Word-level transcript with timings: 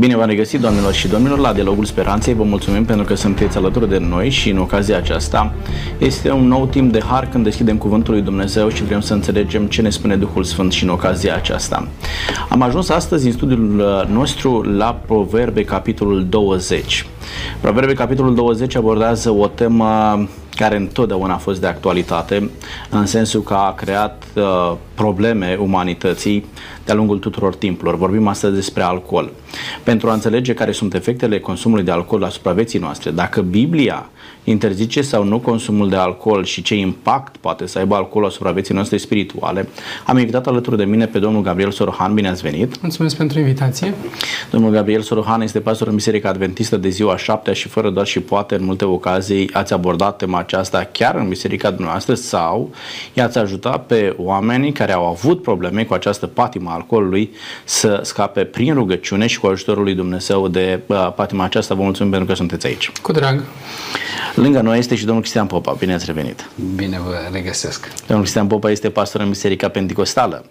Bine 0.00 0.16
v-am 0.16 0.28
regăsit, 0.28 0.60
doamnelor 0.60 0.92
și 0.92 1.08
domnilor, 1.08 1.38
la 1.38 1.52
Dialogul 1.52 1.84
Speranței. 1.84 2.34
Vă 2.34 2.42
mulțumim 2.42 2.84
pentru 2.84 3.04
că 3.06 3.14
sunteți 3.14 3.56
alături 3.56 3.88
de 3.88 3.98
noi 3.98 4.30
și 4.30 4.50
în 4.50 4.58
ocazia 4.58 4.96
aceasta 4.96 5.54
este 5.98 6.30
un 6.30 6.46
nou 6.46 6.66
timp 6.66 6.92
de 6.92 7.00
har 7.00 7.28
când 7.28 7.44
deschidem 7.44 7.76
Cuvântul 7.76 8.14
lui 8.14 8.22
Dumnezeu 8.22 8.68
și 8.68 8.84
vrem 8.84 9.00
să 9.00 9.14
înțelegem 9.14 9.66
ce 9.66 9.82
ne 9.82 9.90
spune 9.90 10.16
Duhul 10.16 10.44
Sfânt 10.44 10.72
și 10.72 10.82
în 10.84 10.88
ocazia 10.88 11.34
aceasta. 11.34 11.88
Am 12.48 12.62
ajuns 12.62 12.88
astăzi 12.88 13.26
în 13.26 13.32
studiul 13.32 14.06
nostru 14.12 14.62
la 14.62 15.00
Proverbe, 15.06 15.64
capitolul 15.64 16.26
20. 16.28 17.06
Proverbe, 17.60 17.92
capitolul 17.92 18.34
20 18.34 18.76
abordează 18.76 19.30
o 19.30 19.46
temă 19.46 20.28
care 20.60 20.76
întotdeauna 20.76 21.34
a 21.34 21.38
fost 21.38 21.60
de 21.60 21.66
actualitate, 21.66 22.50
în 22.90 23.06
sensul 23.06 23.42
că 23.42 23.54
a 23.54 23.74
creat 23.74 24.24
uh, 24.34 24.76
probleme 24.94 25.56
umanității 25.60 26.44
de-a 26.84 26.94
lungul 26.94 27.18
tuturor 27.18 27.54
timpurilor. 27.54 27.96
Vorbim 27.96 28.26
astăzi 28.26 28.54
despre 28.54 28.82
alcool. 28.82 29.32
Pentru 29.82 30.10
a 30.10 30.12
înțelege 30.12 30.54
care 30.54 30.72
sunt 30.72 30.94
efectele 30.94 31.40
consumului 31.40 31.84
de 31.84 31.90
alcool 31.90 32.24
asupra 32.24 32.52
vieții 32.52 32.78
noastre, 32.78 33.10
dacă 33.10 33.40
Biblia 33.40 34.10
interzice 34.44 35.02
sau 35.02 35.24
nu 35.24 35.38
consumul 35.38 35.88
de 35.88 35.96
alcool 35.96 36.44
și 36.44 36.62
ce 36.62 36.74
impact 36.74 37.36
poate 37.36 37.66
să 37.66 37.78
aibă 37.78 37.94
alcoolul 37.94 38.28
asupra 38.28 38.50
vieții 38.50 38.74
noastre 38.74 38.96
spirituale, 38.96 39.68
am 40.06 40.18
invitat 40.18 40.46
alături 40.46 40.76
de 40.76 40.84
mine 40.84 41.06
pe 41.06 41.18
domnul 41.18 41.42
Gabriel 41.42 41.70
Sorohan. 41.70 42.14
Bine 42.14 42.28
ați 42.28 42.42
venit! 42.42 42.80
Mulțumesc 42.80 43.16
pentru 43.16 43.38
invitație! 43.38 43.94
Domnul 44.50 44.70
Gabriel 44.70 45.00
Sorohan 45.00 45.40
este 45.40 45.60
pastor 45.60 45.88
în 45.88 45.94
Biserica 45.94 46.28
Adventistă 46.28 46.76
de 46.76 46.88
ziua 46.88 47.16
șaptea 47.16 47.52
și 47.52 47.68
fără 47.68 47.90
doar 47.90 48.06
și 48.06 48.20
poate 48.20 48.54
în 48.54 48.64
multe 48.64 48.84
ocazii 48.84 49.50
ați 49.52 49.72
abordat 49.72 50.16
tema 50.16 50.38
aceasta 50.38 50.88
chiar 50.92 51.14
în 51.14 51.28
biserica 51.28 51.70
dumneavoastră 51.70 52.14
sau 52.14 52.70
i-ați 53.12 53.38
ajutat 53.38 53.86
pe 53.86 54.14
oamenii 54.16 54.72
care 54.72 54.92
au 54.92 55.06
avut 55.06 55.42
probleme 55.42 55.84
cu 55.84 55.94
această 55.94 56.26
patimă 56.26 56.70
alcoolului 56.70 57.30
să 57.64 58.00
scape 58.02 58.44
prin 58.44 58.74
rugăciune 58.74 59.26
și 59.26 59.40
cu 59.40 59.46
ajutorul 59.46 59.82
lui 59.82 59.94
Dumnezeu 59.94 60.48
de 60.48 60.80
uh, 60.86 61.12
patima 61.14 61.44
aceasta. 61.44 61.74
Vă 61.74 61.82
mulțumim 61.82 62.10
pentru 62.10 62.28
că 62.28 62.34
sunteți 62.34 62.66
aici. 62.66 62.92
Cu 63.02 63.12
drag! 63.12 63.42
Lângă 64.34 64.60
noi 64.60 64.78
este 64.78 64.94
și 64.94 65.04
domnul 65.04 65.20
Cristian 65.20 65.46
Popa. 65.46 65.76
Bine 65.78 65.94
ați 65.94 66.06
revenit! 66.06 66.48
Bine 66.74 67.00
vă 67.04 67.14
regăsesc! 67.32 67.92
Domnul 67.98 68.20
Cristian 68.20 68.46
Popa 68.46 68.70
este 68.70 68.90
pastor 68.90 69.20
în 69.20 69.28
Biserica 69.28 69.68
Pentecostală 69.68 70.44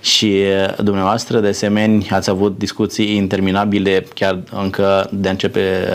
și 0.00 0.42
dumneavoastră, 0.78 1.40
de 1.40 1.48
asemenea, 1.48 2.16
ați 2.16 2.30
avut 2.30 2.58
discuții 2.58 3.16
interminabile 3.16 4.06
chiar 4.14 4.38
încă 4.50 5.08
de 5.12 5.28
a 5.28 5.30
începe 5.30 5.88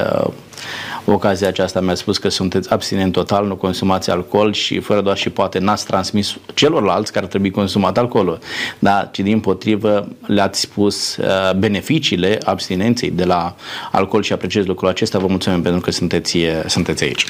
ocazia 1.11 1.47
aceasta 1.47 1.81
mi-a 1.81 1.95
spus 1.95 2.17
că 2.17 2.30
sunteți 2.30 2.72
abstinent 2.72 3.11
total, 3.11 3.45
nu 3.45 3.55
consumați 3.55 4.09
alcool 4.09 4.53
și 4.53 4.80
fără 4.80 5.02
doar 5.02 5.17
și 5.17 5.30
poate 5.30 5.59
n-ați 5.59 5.86
transmis 5.86 6.36
celorlalți 6.53 7.11
care 7.11 7.25
ar 7.25 7.31
trebui 7.31 7.52
consumat 7.52 7.97
alcoolul, 7.97 8.39
da, 8.80 9.09
ci 9.11 9.19
din 9.19 9.39
potrivă 9.39 10.08
le-ați 10.25 10.59
spus 10.59 11.17
uh, 11.17 11.25
beneficiile 11.55 12.39
abstinenței 12.45 13.11
de 13.11 13.23
la 13.23 13.55
alcool 13.91 14.23
și 14.23 14.33
apreciez 14.33 14.66
lucrul 14.66 14.89
acesta. 14.89 15.19
Vă 15.19 15.28
mulțumim 15.28 15.61
pentru 15.61 15.81
că 15.81 15.91
sunteți, 15.91 16.38
sunteți 16.66 17.03
aici. 17.03 17.25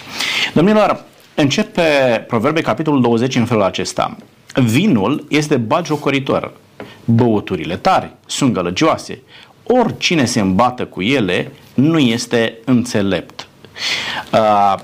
Domnilor, 0.54 1.04
începe 1.36 1.82
Proverbe 2.28 2.62
capitolul 2.62 3.02
20 3.02 3.36
în 3.36 3.46
felul 3.46 3.64
acesta. 3.64 4.18
Vinul 4.54 5.26
este 5.30 5.58
bagiocoritor, 5.58 6.54
băuturile 7.06 7.76
tari 7.76 8.12
sunt 8.26 8.54
gălăgioase, 8.54 9.22
oricine 9.64 10.26
se 10.26 10.40
îmbată 10.40 10.86
cu 10.86 11.02
ele 11.02 11.52
nu 11.74 12.00
este 12.00 12.58
înțelept. 12.66 13.47
Uh, 14.34 14.76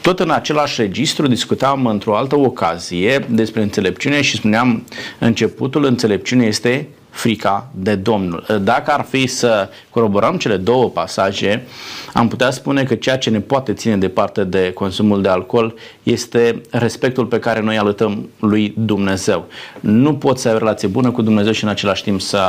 tot 0.00 0.20
în 0.20 0.30
același 0.30 0.80
registru 0.80 1.26
discutam 1.26 1.86
într-o 1.86 2.16
altă 2.16 2.36
ocazie 2.36 3.26
despre 3.28 3.62
înțelepciune 3.62 4.22
și 4.22 4.36
spuneam 4.36 4.84
începutul 5.18 5.84
înțelepciunii 5.84 6.46
este 6.46 6.88
frica 7.16 7.68
de 7.74 7.94
Domnul. 7.94 8.44
Dacă 8.62 8.92
ar 8.92 9.06
fi 9.08 9.26
să 9.26 9.68
coroborăm 9.90 10.36
cele 10.36 10.56
două 10.56 10.88
pasaje, 10.88 11.66
am 12.12 12.28
putea 12.28 12.50
spune 12.50 12.84
că 12.84 12.94
ceea 12.94 13.18
ce 13.18 13.30
ne 13.30 13.40
poate 13.40 13.72
ține 13.72 13.96
departe 13.96 14.44
de 14.44 14.72
consumul 14.74 15.22
de 15.22 15.28
alcool 15.28 15.74
este 16.02 16.60
respectul 16.70 17.26
pe 17.26 17.38
care 17.38 17.60
noi 17.60 17.78
alătăm 17.78 18.28
lui 18.40 18.74
Dumnezeu. 18.76 19.46
Nu 19.80 20.14
poți 20.14 20.42
să 20.42 20.48
ai 20.48 20.54
o 20.54 20.58
relație 20.58 20.88
bună 20.88 21.10
cu 21.10 21.22
Dumnezeu 21.22 21.52
și 21.52 21.64
în 21.64 21.70
același 21.70 22.02
timp 22.02 22.20
să, 22.20 22.42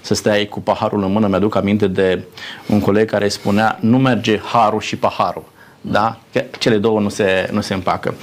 să 0.00 0.14
stai 0.14 0.46
cu 0.46 0.60
paharul 0.60 1.02
în 1.02 1.12
mână. 1.12 1.26
Mi-aduc 1.26 1.54
aminte 1.54 1.86
de 1.86 2.22
un 2.68 2.80
coleg 2.80 3.10
care 3.10 3.28
spunea 3.28 3.78
nu 3.80 3.98
merge 3.98 4.38
harul 4.38 4.80
și 4.80 4.96
paharul 4.96 5.49
da? 5.80 6.18
Că 6.32 6.44
cele 6.58 6.76
două 6.76 7.00
nu 7.00 7.08
se, 7.08 7.48
nu 7.52 7.60
se 7.60 7.74
împacă. 7.74 8.14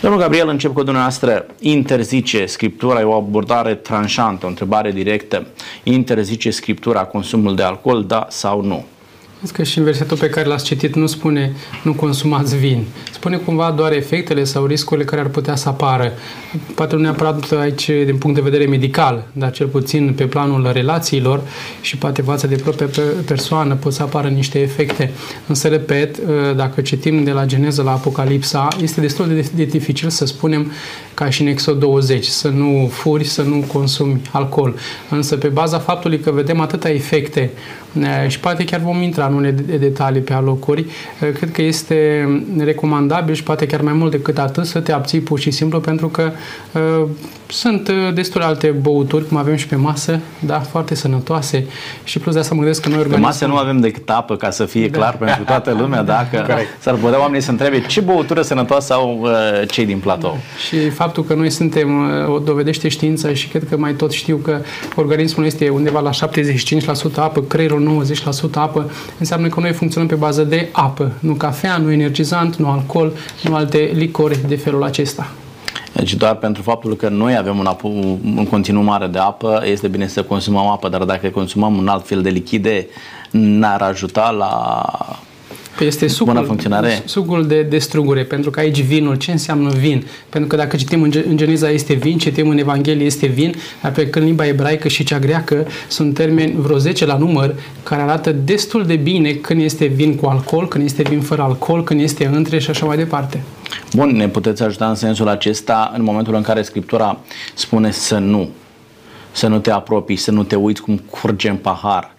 Domnul 0.00 0.20
Gabriel, 0.20 0.48
încep 0.48 0.72
cu 0.72 0.82
dumneavoastră. 0.82 1.46
Interzice 1.60 2.46
Scriptura, 2.46 3.00
e 3.00 3.04
o 3.04 3.14
abordare 3.14 3.74
tranșantă, 3.74 4.46
o 4.46 4.48
întrebare 4.48 4.92
directă. 4.92 5.46
Interzice 5.82 6.50
Scriptura 6.50 7.04
consumul 7.04 7.54
de 7.54 7.62
alcool, 7.62 8.04
da 8.04 8.26
sau 8.30 8.62
nu? 8.62 8.84
Că 9.50 9.62
și 9.62 9.78
în 9.78 9.84
versetul 9.84 10.16
pe 10.16 10.28
care 10.28 10.46
l-ați 10.46 10.64
citit 10.64 10.94
nu 10.94 11.06
spune 11.06 11.52
nu 11.82 11.92
consumați 11.94 12.56
vin. 12.56 12.84
Spune 13.12 13.36
cumva 13.36 13.70
doar 13.70 13.92
efectele 13.92 14.44
sau 14.44 14.66
riscurile 14.66 15.04
care 15.04 15.20
ar 15.20 15.28
putea 15.28 15.56
să 15.56 15.68
apară. 15.68 16.12
Poate 16.74 16.94
nu 16.94 17.00
neapărat 17.00 17.52
aici 17.52 17.86
din 17.86 18.16
punct 18.18 18.36
de 18.36 18.42
vedere 18.42 18.66
medical, 18.66 19.26
dar 19.32 19.50
cel 19.50 19.66
puțin 19.66 20.12
pe 20.16 20.24
planul 20.24 20.70
relațiilor 20.72 21.40
și 21.80 21.96
poate 21.96 22.22
față 22.22 22.46
de 22.46 22.56
propria 22.56 22.88
persoană 23.26 23.74
pot 23.74 23.92
să 23.92 24.02
apară 24.02 24.28
niște 24.28 24.60
efecte. 24.60 25.10
Însă, 25.46 25.68
repet, 25.68 26.18
dacă 26.56 26.80
citim 26.80 27.24
de 27.24 27.30
la 27.30 27.44
Geneză 27.44 27.82
la 27.82 27.90
Apocalipsa, 27.90 28.68
este 28.82 29.00
destul 29.00 29.28
de, 29.28 29.50
de 29.54 29.64
dificil 29.64 30.08
să 30.08 30.26
spunem 30.26 30.72
ca 31.14 31.30
și 31.30 31.42
în 31.42 31.48
Exod 31.48 31.78
20, 31.78 32.24
să 32.24 32.48
nu 32.48 32.90
furi, 32.92 33.24
să 33.24 33.42
nu 33.42 33.64
consumi 33.72 34.20
alcool. 34.30 34.74
Însă 35.10 35.36
pe 35.36 35.48
baza 35.48 35.78
faptului 35.78 36.20
că 36.20 36.30
vedem 36.30 36.60
atâtea 36.60 36.90
efecte 36.90 37.50
și 38.28 38.40
poate 38.40 38.64
chiar 38.64 38.80
vom 38.80 39.02
intra 39.02 39.26
în 39.26 39.34
unele 39.34 39.78
detalii 39.78 40.20
pe 40.20 40.32
alocuri, 40.32 40.86
cred 41.18 41.50
că 41.52 41.62
este 41.62 42.28
recomandabil 42.58 43.34
și 43.34 43.42
poate 43.42 43.66
chiar 43.66 43.80
mai 43.80 43.92
mult 43.92 44.10
decât 44.10 44.38
atât 44.38 44.66
să 44.66 44.80
te 44.80 44.92
abții 44.92 45.20
pur 45.20 45.38
și 45.38 45.50
simplu 45.50 45.80
pentru 45.80 46.08
că 46.08 46.32
uh, 46.72 47.08
sunt 47.48 47.90
destule 48.14 48.44
alte 48.44 48.66
băuturi, 48.66 49.28
cum 49.28 49.36
avem 49.36 49.56
și 49.56 49.66
pe 49.66 49.76
masă, 49.76 50.20
da, 50.40 50.60
foarte 50.60 50.94
sănătoase 50.94 51.66
și 52.04 52.18
plus 52.18 52.34
de 52.34 52.40
asta 52.40 52.54
mă 52.54 52.60
gândesc 52.60 52.82
că 52.82 52.88
noi 52.88 52.98
organismul... 52.98 53.30
Pe 53.30 53.40
masă 53.40 53.54
nu 53.54 53.60
avem 53.60 53.80
decât 53.80 54.10
apă, 54.10 54.36
ca 54.36 54.50
să 54.50 54.64
fie 54.64 54.88
da. 54.88 54.98
clar 54.98 55.16
pentru 55.16 55.44
toată 55.44 55.76
lumea, 55.78 56.02
dacă 56.16 56.46
s-ar 56.78 56.94
putea 56.94 57.20
oamenii 57.20 57.42
să 57.42 57.50
întrebe 57.50 57.86
ce 57.86 58.00
băutură 58.00 58.42
sănătoasă 58.42 58.92
au 58.92 59.18
uh, 59.22 59.30
cei 59.68 59.86
din 59.86 59.98
platou. 59.98 60.30
Da. 60.30 60.38
Și 60.68 60.90
faptul 60.90 61.24
că 61.24 61.34
noi 61.34 61.50
suntem, 61.50 62.08
uh, 62.24 62.34
o 62.34 62.38
dovedește 62.38 62.88
știința 62.88 63.34
și 63.34 63.48
cred 63.48 63.66
că 63.68 63.76
mai 63.76 63.92
tot 63.92 64.12
știu 64.12 64.36
că 64.36 64.60
organismul 64.94 65.46
este 65.46 65.68
undeva 65.68 66.00
la 66.00 66.10
75% 66.10 67.14
apă, 67.14 67.40
creierul 67.40 68.06
90% 68.50 68.50
apă, 68.54 68.90
înseamnă 69.18 69.48
că 69.48 69.60
noi 69.60 69.72
funcționăm 69.72 70.08
pe 70.08 70.14
bază 70.14 70.42
de 70.42 70.68
apă, 70.72 71.12
nu 71.18 71.32
cafea, 71.32 71.76
nu 71.76 71.92
energizant, 71.92 72.56
nu 72.56 72.70
alcool, 72.70 73.12
nu 73.42 73.54
alte 73.54 73.90
licori 73.94 74.38
de 74.48 74.56
felul 74.56 74.82
acesta. 74.82 75.30
Deci 75.96 76.14
doar 76.14 76.34
pentru 76.34 76.62
faptul 76.62 76.96
că 76.96 77.08
noi 77.08 77.36
avem 77.36 77.58
un, 77.58 77.66
apă, 77.66 77.86
un 78.36 78.46
continuu 78.50 78.82
mare 78.82 79.06
de 79.06 79.18
apă, 79.18 79.62
este 79.64 79.88
bine 79.88 80.06
să 80.06 80.22
consumăm 80.22 80.66
apă, 80.66 80.88
dar 80.88 81.02
dacă 81.02 81.28
consumăm 81.28 81.76
un 81.76 81.88
alt 81.88 82.06
fel 82.06 82.22
de 82.22 82.28
lichide, 82.28 82.86
n-ar 83.30 83.82
ajuta 83.82 84.30
la 84.30 84.84
Păi 85.76 85.86
este 85.86 86.06
sucul, 86.06 86.32
bună 86.32 86.44
funcționare. 86.46 87.02
sucul 87.04 87.46
de, 87.46 87.62
de 87.62 87.78
strugure, 87.78 88.22
pentru 88.22 88.50
că 88.50 88.60
aici 88.60 88.80
vinul, 88.80 89.14
ce 89.14 89.30
înseamnă 89.30 89.70
vin? 89.70 90.06
Pentru 90.28 90.48
că 90.48 90.56
dacă 90.56 90.76
citim 90.76 91.02
în, 91.02 91.12
în 91.28 91.36
Geneza 91.36 91.70
este 91.70 91.94
vin, 91.94 92.18
citim 92.18 92.48
în 92.48 92.58
Evanghelie 92.58 93.04
este 93.04 93.26
vin, 93.26 93.54
dar 93.82 93.92
pe 93.92 94.08
când 94.08 94.24
limba 94.24 94.46
ebraică 94.46 94.88
și 94.88 95.04
cea 95.04 95.18
greacă 95.18 95.66
sunt 95.88 96.14
termeni 96.14 96.54
vreo 96.58 96.78
10 96.78 97.06
la 97.06 97.16
număr 97.16 97.54
care 97.82 98.02
arată 98.02 98.32
destul 98.32 98.84
de 98.86 98.96
bine 98.96 99.30
când 99.32 99.62
este 99.62 99.84
vin 99.84 100.14
cu 100.14 100.26
alcool, 100.26 100.68
când 100.68 100.84
este 100.84 101.02
vin 101.02 101.20
fără 101.20 101.42
alcool, 101.42 101.84
când 101.84 102.00
este 102.00 102.30
între 102.32 102.58
și 102.58 102.70
așa 102.70 102.86
mai 102.86 102.96
departe. 102.96 103.42
Bun, 103.94 104.16
ne 104.16 104.28
puteți 104.28 104.62
ajuta 104.62 104.88
în 104.88 104.94
sensul 104.94 105.28
acesta 105.28 105.92
în 105.94 106.02
momentul 106.02 106.34
în 106.34 106.42
care 106.42 106.62
Scriptura 106.62 107.18
spune 107.54 107.90
să 107.90 108.18
nu, 108.18 108.48
să 109.32 109.46
nu 109.46 109.58
te 109.58 109.70
apropii, 109.70 110.16
să 110.16 110.30
nu 110.30 110.42
te 110.42 110.56
uiți 110.56 110.82
cum 110.82 110.96
curge 111.10 111.48
în 111.48 111.56
pahar, 111.56 112.14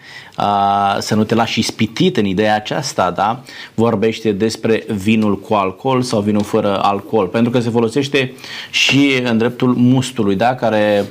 să 1.00 1.16
nu 1.16 1.24
te 1.24 1.36
lași 1.36 1.60
ispitit 1.60 2.18
în 2.18 2.26
ideea 2.26 2.56
aceasta, 2.56 3.12
da? 3.12 3.42
Vorbește 3.74 4.32
despre 4.32 4.84
vinul 4.88 5.40
cu 5.40 5.54
alcool 5.54 6.02
sau 6.02 6.22
vinul 6.22 6.44
fără 6.44 6.80
alcool, 6.82 7.28
pentru 7.28 7.52
că 7.52 7.60
se 7.60 7.70
folosește 7.70 8.34
și 8.70 9.22
în 9.24 9.38
dreptul 9.38 9.74
mustului, 9.74 10.36
da? 10.36 10.56
Care, 10.56 11.06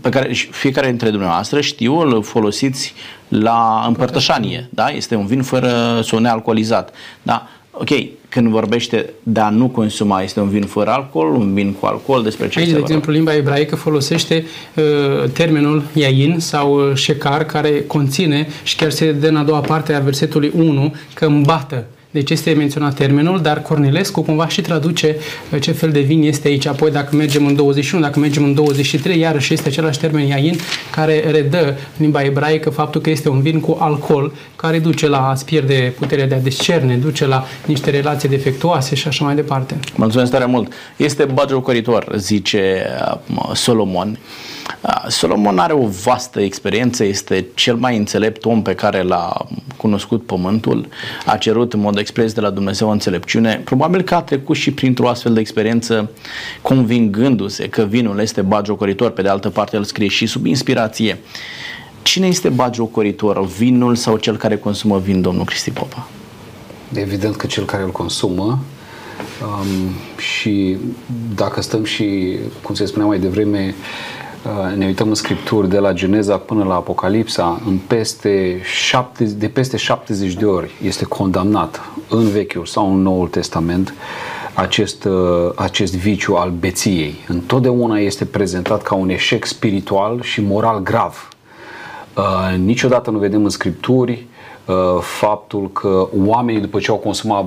pe 0.00 0.08
care 0.08 0.32
fiecare 0.32 0.88
dintre 0.88 1.10
dumneavoastră 1.10 1.60
știu, 1.60 1.98
îl 1.98 2.22
folosiți 2.22 2.94
la 3.28 3.84
împărtășanie, 3.86 4.68
da? 4.70 4.88
Este 4.88 5.14
un 5.14 5.26
vin 5.26 5.42
fără 5.42 6.00
sau 6.02 6.18
nealcoolizat, 6.18 6.94
da? 7.22 7.48
Ok, 7.78 7.88
când 8.28 8.48
vorbește 8.48 9.10
de 9.22 9.40
a 9.40 9.50
nu 9.50 9.68
consuma, 9.68 10.22
este 10.22 10.40
un 10.40 10.48
vin 10.48 10.62
fără 10.62 10.90
alcool, 10.90 11.34
un 11.34 11.54
vin 11.54 11.72
cu 11.72 11.86
alcool, 11.86 12.22
despre 12.22 12.48
ce 12.48 12.58
Aici, 12.58 12.70
de 12.70 12.78
exemplu, 12.78 13.12
limba 13.12 13.34
ebraică 13.34 13.76
folosește 13.76 14.44
uh, 14.76 15.30
termenul 15.30 15.82
iain 15.92 16.36
sau 16.38 16.88
uh, 16.88 16.94
șecar, 16.94 17.44
care 17.44 17.84
conține, 17.86 18.46
și 18.62 18.76
chiar 18.76 18.90
se 18.90 19.12
dă 19.12 19.28
în 19.28 19.36
a 19.36 19.42
doua 19.42 19.60
parte 19.60 19.92
a 19.92 20.00
versetului 20.00 20.50
1, 20.54 20.94
că 21.14 21.26
îmbată 21.26 21.84
Deci 22.14 22.30
este 22.30 22.52
menționat 22.52 22.94
termenul, 22.94 23.42
dar 23.42 23.62
Cornilescu 23.62 24.22
cumva 24.22 24.48
și 24.48 24.60
traduce 24.60 25.16
uh, 25.52 25.60
ce 25.60 25.72
fel 25.72 25.90
de 25.90 26.00
vin 26.00 26.22
este 26.22 26.48
aici. 26.48 26.66
Apoi 26.66 26.90
dacă 26.90 27.16
mergem 27.16 27.46
în 27.46 27.54
21, 27.54 28.02
dacă 28.02 28.18
mergem 28.18 28.44
în 28.44 28.54
23, 28.54 29.18
iarăși 29.18 29.52
este 29.52 29.68
același 29.68 29.98
termen 29.98 30.26
iain 30.26 30.56
care 30.90 31.30
redă 31.30 31.66
în 31.68 31.74
limba 31.96 32.22
ebraică 32.22 32.70
faptul 32.70 33.00
că 33.00 33.10
este 33.10 33.28
un 33.28 33.40
vin 33.40 33.60
cu 33.60 33.76
alcool 33.80 34.32
care 34.56 34.78
duce 34.78 35.08
la 35.08 35.28
a 35.28 35.36
pierde 35.44 35.94
puterea 35.98 36.26
de 36.26 36.34
a 36.34 36.40
discerne, 36.40 36.96
duce 36.96 37.26
la 37.26 37.44
niște 37.66 37.90
relații 37.90 38.28
defectuoase 38.28 38.94
și 38.94 39.08
așa 39.08 39.24
mai 39.24 39.34
departe. 39.34 39.76
Mulțumesc 39.96 40.30
tare 40.30 40.44
mult. 40.44 40.72
Este 40.96 41.24
bagiocoritor, 41.24 42.12
zice 42.16 42.86
uh, 43.28 43.50
Solomon. 43.54 44.18
Uh, 44.82 45.04
Solomon 45.08 45.58
are 45.58 45.72
o 45.72 45.86
vastă 45.86 46.40
experiență, 46.40 47.04
este 47.04 47.46
cel 47.54 47.74
mai 47.74 47.96
înțelept 47.96 48.44
om 48.44 48.62
pe 48.62 48.74
care 48.74 49.02
l-a 49.02 49.46
cunoscut 49.76 50.26
pământul, 50.26 50.88
a 51.26 51.36
cerut 51.36 51.72
în 51.72 51.80
mod 51.80 51.98
expres 51.98 52.32
de 52.32 52.40
la 52.40 52.50
Dumnezeu 52.50 52.90
înțelepciune. 52.90 53.60
Probabil 53.64 54.02
că 54.02 54.14
a 54.14 54.22
trecut 54.22 54.56
și 54.56 54.72
printr-o 54.72 55.08
astfel 55.08 55.32
de 55.34 55.40
experiență 55.40 56.10
convingându-se 56.62 57.68
că 57.68 57.82
vinul 57.82 58.18
este 58.18 58.42
bagiocoritor, 58.42 59.10
pe 59.10 59.22
de 59.22 59.28
altă 59.28 59.50
parte 59.50 59.76
el 59.76 59.84
scrie 59.84 60.08
și 60.08 60.26
sub 60.26 60.46
inspirație. 60.46 61.18
Cine 62.02 62.26
este 62.26 62.48
bagiocoritor, 62.48 63.46
vinul 63.46 63.94
sau 63.94 64.16
cel 64.16 64.36
care 64.36 64.56
consumă 64.56 64.98
vin, 64.98 65.20
domnul 65.20 65.44
Cristi 65.44 65.70
Popa? 65.70 66.08
Evident 66.92 67.36
că 67.36 67.46
cel 67.46 67.64
care 67.64 67.82
îl 67.82 67.90
consumă 67.90 68.58
um, 69.42 69.94
și 70.18 70.76
dacă 71.34 71.62
stăm 71.62 71.84
și, 71.84 72.36
cum 72.62 72.74
se 72.74 72.84
spunea 72.84 73.06
mai 73.06 73.18
devreme, 73.18 73.74
uh, 73.78 74.23
ne 74.76 74.86
uităm 74.86 75.08
în 75.08 75.14
scripturi 75.14 75.68
de 75.68 75.78
la 75.78 75.92
Geneza 75.92 76.36
până 76.36 76.64
la 76.64 76.74
Apocalipsa, 76.74 77.60
în 77.66 77.78
peste 77.86 78.60
șapte, 78.62 79.24
de 79.24 79.48
peste 79.48 79.76
70 79.76 80.34
de 80.34 80.44
ori 80.44 80.70
este 80.82 81.04
condamnat 81.04 81.80
în 82.08 82.28
Vechiul 82.28 82.66
sau 82.66 82.92
în 82.92 83.02
Noul 83.02 83.28
Testament 83.28 83.94
acest, 84.54 85.04
uh, 85.04 85.50
acest 85.54 85.94
viciu 85.94 86.34
al 86.34 86.50
beției. 86.50 87.14
Întotdeauna 87.28 87.98
este 87.98 88.24
prezentat 88.24 88.82
ca 88.82 88.94
un 88.94 89.08
eșec 89.08 89.44
spiritual 89.44 90.22
și 90.22 90.40
moral 90.40 90.82
grav. 90.82 91.28
Uh, 92.16 92.56
niciodată 92.58 93.10
nu 93.10 93.18
vedem 93.18 93.44
în 93.44 93.50
scripturi 93.50 94.26
uh, 94.64 94.74
faptul 95.00 95.70
că 95.72 96.08
oamenii 96.26 96.60
după 96.60 96.78
ce 96.78 96.90
au 96.90 96.96
consumat 96.96 97.44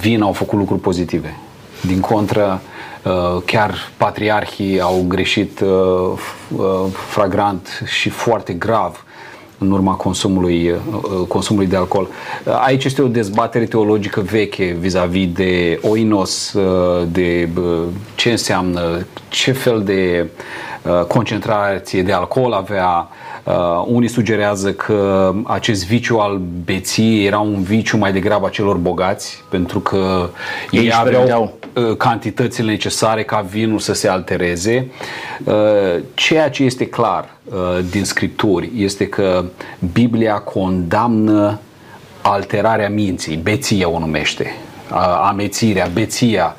vin 0.00 0.22
au 0.22 0.32
făcut 0.32 0.58
lucruri 0.58 0.80
pozitive. 0.80 1.36
Din 1.80 2.00
contră, 2.00 2.60
uh, 3.02 3.42
chiar 3.44 3.74
patriarhii 3.96 4.80
au 4.80 5.04
greșit 5.08 5.60
uh, 5.60 5.68
uh, 6.56 6.84
fragrant 7.08 7.82
și 7.86 8.08
foarte 8.08 8.52
grav 8.52 9.04
în 9.60 9.70
urma 9.70 9.94
consumului, 9.94 10.70
uh, 10.70 11.26
consumului 11.28 11.68
de 11.68 11.76
alcool. 11.76 12.08
Uh, 12.44 12.60
aici 12.64 12.84
este 12.84 13.02
o 13.02 13.06
dezbatere 13.06 13.64
teologică 13.64 14.20
veche 14.20 14.76
vis-a-vis 14.80 15.32
de 15.32 15.78
oinos, 15.82 16.52
uh, 16.52 17.06
de 17.12 17.48
ce 18.14 18.30
înseamnă, 18.30 19.06
ce 19.28 19.52
fel 19.52 19.82
de 19.82 20.28
concentrație 21.08 22.02
de 22.02 22.12
alcool 22.12 22.52
avea, 22.52 23.08
Uh, 23.44 23.84
unii 23.86 24.08
sugerează 24.08 24.72
că 24.72 25.32
acest 25.44 25.86
viciu 25.86 26.18
al 26.18 26.40
beției 26.64 27.26
era 27.26 27.38
un 27.38 27.62
viciu 27.62 27.96
mai 27.96 28.12
degrabă 28.12 28.46
a 28.46 28.50
celor 28.50 28.76
bogați, 28.76 29.44
pentru 29.48 29.80
că 29.80 30.30
ei, 30.70 30.84
ei 30.84 30.92
aveau 30.94 31.52
uh, 31.74 31.96
cantitățile 31.96 32.70
necesare 32.70 33.22
ca 33.22 33.40
vinul 33.40 33.78
să 33.78 33.92
se 33.92 34.08
altereze. 34.08 34.90
Uh, 35.44 35.54
ceea 36.14 36.50
ce 36.50 36.62
este 36.62 36.86
clar 36.86 37.28
uh, 37.44 37.54
din 37.90 38.04
scripturi 38.04 38.70
este 38.76 39.06
că 39.06 39.44
Biblia 39.92 40.34
condamnă 40.34 41.58
alterarea 42.22 42.88
minții, 42.88 43.36
beție 43.36 43.84
o 43.84 43.98
numește 43.98 44.54
amețirea, 45.22 45.88
beția. 45.92 46.56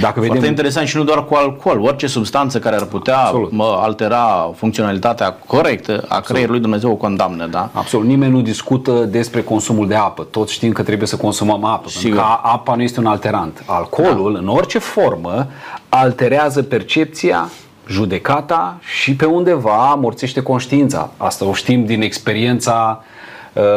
Dacă 0.00 0.14
vedem... 0.14 0.26
Foarte 0.26 0.46
interesant 0.46 0.86
și 0.86 0.96
nu 0.96 1.04
doar 1.04 1.24
cu 1.24 1.34
alcool, 1.34 1.80
orice 1.80 2.06
substanță 2.06 2.58
care 2.58 2.76
ar 2.76 2.84
putea 2.84 3.30
mă, 3.50 3.78
altera 3.82 4.52
funcționalitatea 4.56 5.36
corectă 5.46 6.04
a 6.08 6.20
creierului 6.20 6.60
Dumnezeu 6.60 6.90
o 6.90 6.94
condamnă, 6.94 7.46
da? 7.46 7.70
Absolut. 7.72 8.06
Nimeni 8.06 8.32
nu 8.32 8.40
discută 8.40 8.92
despre 8.92 9.42
consumul 9.42 9.88
de 9.88 9.94
apă. 9.94 10.22
Toți 10.30 10.52
știm 10.52 10.72
că 10.72 10.82
trebuie 10.82 11.08
să 11.08 11.16
consumăm 11.16 11.64
apă, 11.64 11.88
Sigur. 11.88 12.02
pentru 12.02 12.38
că 12.42 12.48
apa 12.48 12.74
nu 12.74 12.82
este 12.82 13.00
un 13.00 13.06
alterant. 13.06 13.62
Alcoolul, 13.66 14.32
da. 14.32 14.38
în 14.38 14.48
orice 14.48 14.78
formă, 14.78 15.46
alterează 15.88 16.62
percepția 16.62 17.48
judecata 17.88 18.78
și 19.00 19.14
pe 19.14 19.24
undeva 19.24 19.94
morțește 19.94 20.42
conștiința. 20.42 21.10
Asta 21.16 21.44
o 21.44 21.52
știm 21.52 21.84
din 21.84 22.02
experiența 22.02 23.00
uh, 23.00 23.15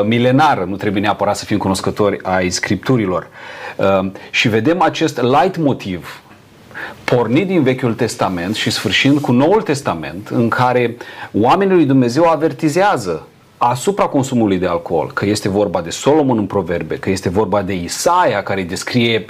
milenară, 0.06 0.66
nu 0.68 0.76
trebuie 0.76 1.02
neapărat 1.02 1.36
să 1.36 1.46
fim 1.46 1.58
cunoscători 1.58 2.20
ai 2.24 2.50
scripturilor. 2.50 3.28
Ehm, 3.78 4.14
și 4.30 4.48
vedem 4.48 4.82
acest 4.82 5.22
light 5.22 5.58
motiv 5.58 6.22
pornit 7.04 7.48
din 7.48 7.64
Vechiul 7.64 7.94
Testament 7.94 8.56
și 8.56 8.70
sfârșind 8.70 9.20
cu 9.20 9.32
Noul 9.32 9.62
Testament, 9.62 10.28
în 10.28 10.50
care 10.50 10.98
oamenii 11.32 11.76
lui 11.76 11.86
Dumnezeu 11.86 12.30
avertizează 12.30 13.28
asupra 13.58 14.06
consumului 14.06 14.58
de 14.58 14.68
alcool, 14.68 15.12
că 15.14 15.26
este 15.26 15.50
vorba 15.50 15.82
de 15.82 15.90
Solomon 15.90 16.38
în 16.38 16.46
proverbe, 16.46 16.96
că 16.96 17.10
este 17.10 17.30
vorba 17.30 17.62
de 17.62 17.74
Isaia 17.74 18.44
care 18.44 18.64
descrie 18.64 19.26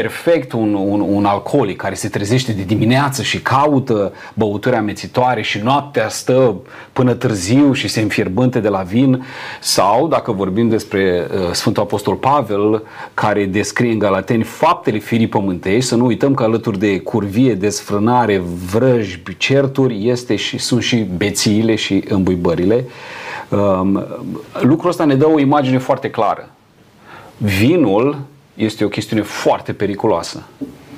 perfect 0.00 0.52
un, 0.52 0.74
un, 0.74 1.00
un 1.00 1.24
alcoolic 1.24 1.76
care 1.76 1.94
se 1.94 2.08
trezește 2.08 2.52
de 2.52 2.62
dimineață 2.62 3.22
și 3.22 3.40
caută 3.40 4.12
băuturi 4.34 4.76
amețitoare 4.76 5.42
și 5.42 5.58
noaptea 5.58 6.08
stă 6.08 6.56
până 6.92 7.14
târziu 7.14 7.72
și 7.72 7.88
se 7.88 8.00
înfierbânte 8.00 8.60
de 8.60 8.68
la 8.68 8.82
vin 8.82 9.24
sau 9.60 10.08
dacă 10.08 10.32
vorbim 10.32 10.68
despre 10.68 11.26
uh, 11.30 11.52
Sfântul 11.52 11.82
Apostol 11.82 12.14
Pavel 12.14 12.82
care 13.14 13.44
descrie 13.44 13.92
în 13.92 13.98
Galateni 13.98 14.42
faptele 14.42 14.98
firii 14.98 15.28
pământești, 15.28 15.88
să 15.88 15.96
nu 15.96 16.04
uităm 16.04 16.34
că 16.34 16.42
alături 16.42 16.78
de 16.78 16.98
curvie, 16.98 17.54
desfrânare, 17.54 18.42
vrăjbi, 18.72 19.36
certuri 19.36 20.08
este 20.08 20.36
și, 20.36 20.58
sunt 20.58 20.82
și 20.82 20.96
bețiile 20.96 21.74
și 21.74 22.04
îmbuibările. 22.08 22.84
Um, 23.48 24.04
lucrul 24.60 24.90
ăsta 24.90 25.04
ne 25.04 25.14
dă 25.14 25.28
o 25.28 25.38
imagine 25.38 25.78
foarte 25.78 26.10
clară. 26.10 26.48
Vinul 27.36 28.32
este 28.54 28.84
o 28.84 28.88
chestiune 28.88 29.22
foarte 29.22 29.72
periculoasă. 29.72 30.42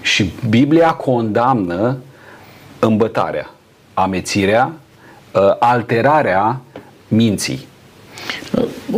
Și 0.00 0.32
Biblia 0.48 0.92
condamnă 0.92 1.96
îmbătarea, 2.78 3.50
amețirea, 3.94 4.72
ă, 5.34 5.56
alterarea 5.60 6.60
minții. 7.08 7.66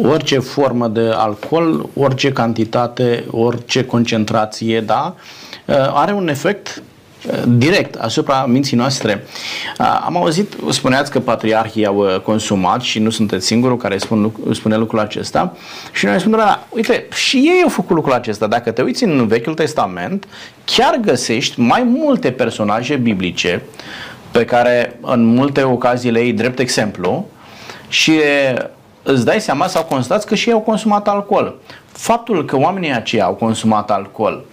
Orice 0.03 0.39
formă 0.39 0.89
de 0.89 1.11
alcool, 1.15 1.89
orice 1.97 2.33
cantitate, 2.33 3.25
orice 3.31 3.85
concentrație, 3.85 4.81
da, 4.81 5.15
ă, 5.69 5.93
are 5.95 6.13
un 6.13 6.29
efect 6.29 6.83
direct 7.47 7.95
asupra 7.95 8.47
minții 8.47 8.77
noastre. 8.77 9.25
Am 10.05 10.17
auzit, 10.17 10.53
spuneați 10.71 11.11
că 11.11 11.21
patriarhii 11.21 11.87
au 11.87 11.97
uh, 11.97 12.21
consumat 12.21 12.81
și 12.81 12.99
nu 12.99 13.11
sunteți 13.11 13.47
singurul 13.47 13.77
care 13.77 13.99
spun, 13.99 14.33
spune 14.53 14.77
lucrul 14.77 14.99
acesta 14.99 15.57
și 15.93 16.05
noi 16.05 16.21
spunem, 16.21 16.39
da, 16.39 16.67
uite, 16.71 17.07
și 17.15 17.37
ei 17.37 17.63
au 17.63 17.69
făcut 17.69 17.97
lucrul 17.97 18.13
acesta. 18.13 18.47
Dacă 18.47 18.71
te 18.71 18.83
uiți 18.83 19.05
în 19.05 19.27
Vechiul 19.27 19.55
Testament, 19.55 20.27
chiar 20.65 20.97
găsești 21.01 21.61
mai 21.61 21.83
multe 21.83 22.31
personaje 22.31 22.97
biblice 22.97 23.63
pe 24.31 24.45
care 24.45 24.99
în 25.01 25.25
multe 25.25 25.63
ocazii 25.63 26.11
le 26.11 26.21
iei 26.21 26.33
drept 26.33 26.59
exemplu 26.59 27.27
și 27.89 28.13
îți 29.03 29.25
dai 29.25 29.41
seama 29.41 29.67
sau 29.67 29.85
constați 29.85 30.27
că 30.27 30.35
și 30.35 30.49
ei 30.49 30.55
au 30.55 30.61
consumat 30.61 31.09
alcool. 31.09 31.55
Faptul 31.93 32.45
că 32.45 32.57
oamenii 32.57 32.95
aceia 32.95 33.25
au 33.25 33.35
consumat 33.35 33.91
alcool 33.91 34.45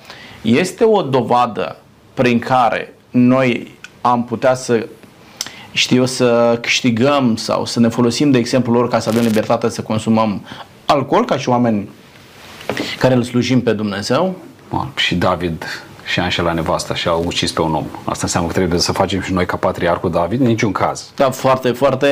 este 0.41 0.83
o 0.83 1.01
dovadă 1.01 1.75
prin 2.15 2.39
care 2.39 2.93
noi 3.11 3.77
am 4.01 4.23
putea 4.23 4.55
să 4.55 4.87
știu 5.71 6.05
să 6.05 6.57
câștigăm 6.61 7.35
sau 7.35 7.65
să 7.65 7.79
ne 7.79 7.87
folosim 7.87 8.31
de 8.31 8.37
exemplu 8.37 8.73
lor 8.73 8.89
ca 8.89 8.99
să 8.99 9.09
avem 9.09 9.23
libertatea 9.23 9.69
să 9.69 9.81
consumăm 9.81 10.45
alcool 10.85 11.25
ca 11.25 11.37
și 11.37 11.49
oameni 11.49 11.89
care 12.99 13.13
îl 13.13 13.23
slujim 13.23 13.61
pe 13.61 13.73
Dumnezeu. 13.73 14.35
Bun. 14.69 14.91
Și 14.95 15.15
David 15.15 15.85
și 16.05 16.19
a 16.19 16.23
înșelat 16.23 16.53
nevasta 16.53 16.95
și 16.95 17.07
a 17.07 17.13
ucis 17.13 17.51
pe 17.51 17.61
un 17.61 17.73
om. 17.73 17.85
Asta 18.03 18.21
înseamnă 18.23 18.49
că 18.49 18.55
trebuie 18.55 18.79
să 18.79 18.91
facem 18.91 19.21
și 19.21 19.33
noi 19.33 19.45
ca 19.45 19.55
patriarhul 19.57 20.11
David? 20.11 20.39
În 20.41 20.47
niciun 20.47 20.71
caz. 20.71 21.11
Da, 21.15 21.29
foarte, 21.29 21.71
foarte 21.71 22.07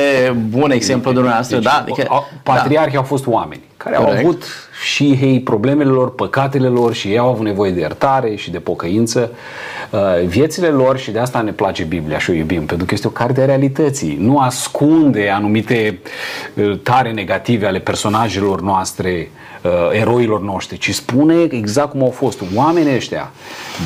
bun 0.48 0.70
exemplu 0.70 1.10
de 1.10 1.14
dumneavoastră. 1.14 1.56
Deci, 1.56 1.64
da, 1.64 1.78
adică, 1.78 2.26
patriarhii 2.42 2.92
da. 2.92 2.98
au 2.98 3.04
fost 3.04 3.26
oameni 3.26 3.62
care 3.76 3.96
Corect. 3.96 4.16
au 4.16 4.20
avut 4.20 4.44
și 4.84 5.18
ei 5.20 5.40
problemele 5.40 5.90
lor, 5.90 6.14
păcatele 6.14 6.68
lor 6.68 6.94
și 6.94 7.08
ei 7.08 7.18
au 7.18 7.28
avut 7.28 7.44
nevoie 7.44 7.70
de 7.70 7.80
iertare 7.80 8.34
și 8.34 8.50
de 8.50 8.58
pocăință. 8.58 9.30
Uh, 9.90 10.26
viețile 10.26 10.68
lor 10.68 10.98
și 10.98 11.10
de 11.10 11.18
asta 11.18 11.40
ne 11.40 11.50
place 11.50 11.84
Biblia 11.84 12.18
și 12.18 12.30
o 12.30 12.32
iubim, 12.32 12.66
pentru 12.66 12.86
că 12.86 12.94
este 12.94 13.06
o 13.06 13.10
carte 13.10 13.40
a 13.40 13.44
realității. 13.44 14.16
Nu 14.20 14.38
ascunde 14.38 15.30
anumite 15.30 15.98
uh, 16.54 16.78
tare 16.82 17.12
negative 17.12 17.66
ale 17.66 17.78
personajelor 17.78 18.60
noastre, 18.60 19.30
uh, 19.32 19.43
eroilor 19.92 20.40
noștri, 20.40 20.78
ci 20.78 20.94
spune 20.94 21.42
exact 21.50 21.90
cum 21.90 22.02
au 22.02 22.10
fost 22.10 22.42
oamenii 22.54 22.94
ăștia. 22.94 23.32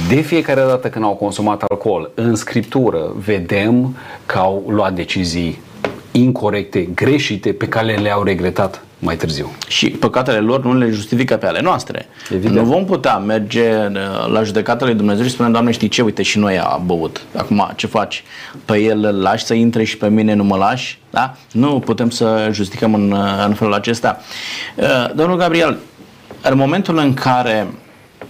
De 0.08 0.20
fiecare 0.20 0.61
dată 0.61 0.88
când 0.88 1.04
au 1.04 1.14
consumat 1.14 1.62
alcool, 1.68 2.11
în 2.14 2.35
scriptură 2.35 3.12
vedem 3.25 3.97
că 4.26 4.38
au 4.38 4.64
luat 4.68 4.94
decizii 4.94 5.61
incorrecte, 6.12 6.88
greșite, 6.94 7.52
pe 7.52 7.68
care 7.68 7.94
le-au 7.94 8.23
regretat 8.23 8.82
mai 8.98 9.16
târziu. 9.16 9.52
Și 9.68 9.90
păcatele 9.90 10.38
lor 10.38 10.64
nu 10.64 10.74
le 10.74 10.90
justifică 10.90 11.36
pe 11.36 11.46
ale 11.46 11.60
noastre. 11.62 12.08
Evident. 12.30 12.54
Nu 12.54 12.64
vom 12.64 12.84
putea 12.84 13.16
merge 13.16 13.70
uh, 13.86 14.30
la 14.32 14.42
judecata 14.42 14.84
lui 14.84 14.94
Dumnezeu 14.94 15.24
și 15.24 15.30
spune, 15.30 15.50
Doamne, 15.50 15.70
știi 15.70 15.88
ce, 15.88 16.02
uite 16.02 16.22
și 16.22 16.38
noi 16.38 16.58
a 16.58 16.80
băut. 16.84 17.20
Acum, 17.36 17.72
ce 17.76 17.86
faci? 17.86 18.24
Pe 18.64 18.78
el 18.78 19.04
îl 19.04 19.20
lași 19.20 19.44
să 19.44 19.54
intre 19.54 19.84
și 19.84 19.96
pe 19.96 20.08
mine 20.08 20.34
nu 20.34 20.44
mă 20.44 20.56
lași? 20.56 20.98
Da? 21.10 21.36
Nu 21.52 21.78
putem 21.78 22.10
să 22.10 22.48
justificăm 22.52 22.94
în, 22.94 23.10
uh, 23.10 23.44
în 23.46 23.54
felul 23.54 23.74
acesta. 23.74 24.20
Uh, 24.74 24.86
Domnul 25.14 25.36
Gabriel, 25.36 25.78
în 26.42 26.56
momentul 26.56 26.98
în 26.98 27.14
care 27.14 27.66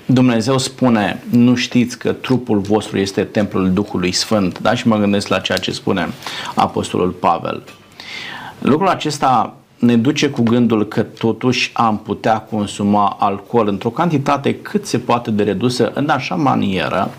Dumnezeu 0.06 0.58
spune, 0.58 1.22
nu 1.30 1.54
știți 1.54 1.98
că 1.98 2.12
trupul 2.12 2.58
vostru 2.58 2.98
este 2.98 3.24
templul 3.24 3.72
Duhului 3.72 4.12
Sfânt, 4.12 4.58
da? 4.58 4.74
Și 4.74 4.88
mă 4.88 4.96
gândesc 4.96 5.28
la 5.28 5.38
ceea 5.38 5.58
ce 5.58 5.70
spune 5.70 6.08
Apostolul 6.54 7.10
Pavel. 7.10 7.62
Lucrul 8.58 8.88
acesta 8.88 9.56
ne 9.78 9.96
duce 9.96 10.30
cu 10.30 10.42
gândul 10.42 10.88
că 10.88 11.02
totuși 11.02 11.70
am 11.74 11.98
putea 11.98 12.38
consuma 12.38 13.16
alcool 13.18 13.68
într-o 13.68 13.88
cantitate 13.88 14.54
cât 14.54 14.86
se 14.86 14.98
poate 14.98 15.30
de 15.30 15.42
redusă 15.42 15.90
în 15.94 16.08
așa 16.08 16.34
manieră 16.34 17.10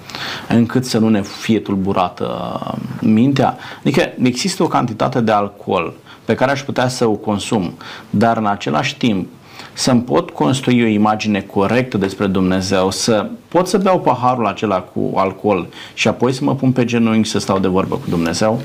încât 0.48 0.86
să 0.86 0.98
nu 0.98 1.10
ne 1.10 1.22
fie 1.22 1.60
tulburată 1.60 2.60
mintea. 3.02 3.58
Adică 3.80 4.02
există 4.24 4.64
o 4.64 4.68
cantitate 4.68 5.22
de 5.22 5.32
alcool 5.32 5.94
pe 6.26 6.34
care 6.36 6.52
aș 6.52 6.62
putea 6.62 6.88
să 6.88 7.08
o 7.08 7.14
consum, 7.14 7.74
dar 8.10 8.38
în 8.38 8.46
același 8.46 8.98
timp 8.98 9.28
să-mi 9.74 10.02
pot 10.02 10.30
construi 10.30 10.84
o 10.84 10.88
imagine 10.88 11.42
corectă 11.42 11.98
despre 11.98 12.28
Dumnezeu, 12.28 12.92
să 12.92 13.30
pot 13.48 13.68
să 13.68 13.78
beau 13.78 14.00
paharul 14.00 14.46
acela 14.46 14.80
cu 14.80 15.12
alcool 15.16 15.68
și 15.94 16.08
apoi 16.08 16.34
să 16.34 16.44
mă 16.44 16.56
pun 16.56 16.72
pe 16.72 16.86
genunchi 16.86 17.30
să 17.30 17.40
stau 17.40 17.60
de 17.60 17.68
vorbă 17.68 17.96
cu 17.96 18.10
Dumnezeu? 18.10 18.62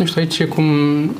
Nu 0.00 0.06
știu, 0.06 0.20
aici 0.20 0.44
cum 0.44 0.64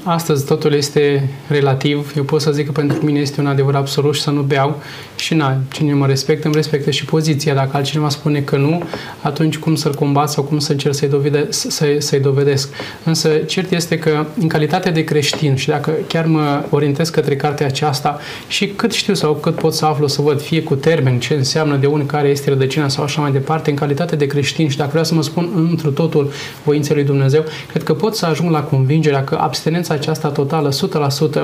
astăzi 0.03 0.45
totul 0.45 0.73
este 0.73 1.29
relativ, 1.49 2.13
eu 2.17 2.23
pot 2.23 2.41
să 2.41 2.51
zic 2.51 2.67
că 2.67 2.73
pentru 2.73 3.05
mine 3.05 3.19
este 3.19 3.41
un 3.41 3.47
adevăr 3.47 3.75
absolut 3.75 4.15
și 4.15 4.21
să 4.21 4.31
nu 4.31 4.41
beau 4.41 4.83
și 5.17 5.35
na, 5.35 5.57
cine 5.73 5.95
mă 5.95 6.07
respectă, 6.07 6.47
îmi 6.47 6.55
respectă 6.55 6.91
și 6.91 7.05
poziția. 7.05 7.55
Dacă 7.55 7.77
altcineva 7.77 8.09
spune 8.09 8.41
că 8.41 8.57
nu, 8.57 8.83
atunci 9.23 9.59
cum 9.59 9.75
să-l 9.75 9.95
combat 9.95 10.31
sau 10.31 10.45
cum 10.45 10.59
să 10.59 10.73
încerc 10.73 10.95
să-i, 10.95 11.09
dovede, 11.09 11.47
să, 11.51 11.97
să-i 11.99 12.21
dovedesc. 12.21 12.69
Însă 13.05 13.29
cert 13.29 13.73
este 13.73 13.99
că 13.99 14.27
în 14.41 14.49
calitate 14.49 14.91
de 14.91 15.05
creștin 15.05 15.57
și 15.57 15.69
dacă 15.69 15.93
chiar 16.07 16.27
mă 16.27 16.65
orientez 16.71 17.09
către 17.09 17.37
cartea 17.37 17.67
aceasta 17.67 18.19
și 18.49 18.67
cât 18.67 18.93
știu 18.93 19.15
sau 19.15 19.35
cât 19.35 19.55
pot 19.55 19.75
să 19.75 19.85
aflu, 19.85 20.07
să 20.07 20.23
văd 20.23 20.41
fie 20.41 20.63
cu 20.63 20.75
termen 20.75 21.19
ce 21.19 21.35
înseamnă 21.35 21.77
de 21.77 21.87
unde 21.87 22.07
care 22.07 22.29
este 22.29 22.51
rădăcina 22.51 22.89
sau 22.89 23.05
așa 23.05 23.21
mai 23.21 23.33
departe, 23.33 23.71
în 23.71 23.77
calitate 23.77 24.17
de 24.17 24.27
creștin 24.27 24.69
și 24.69 24.77
dacă 24.77 24.91
vreau 24.91 25.05
să 25.05 25.15
mă 25.15 25.23
spun 25.23 25.51
întru 25.71 25.91
totul 25.91 26.31
voinței 26.65 26.95
lui 26.95 27.05
Dumnezeu, 27.05 27.45
cred 27.69 27.83
că 27.83 27.95
pot 27.95 28.17
să 28.17 28.27
ajung 28.27 28.51
la 28.51 28.69
convingerea 28.71 29.25
că 29.25 29.39
abstinența 29.41 29.95
aceasta 29.95 30.29
totală, 30.29 30.71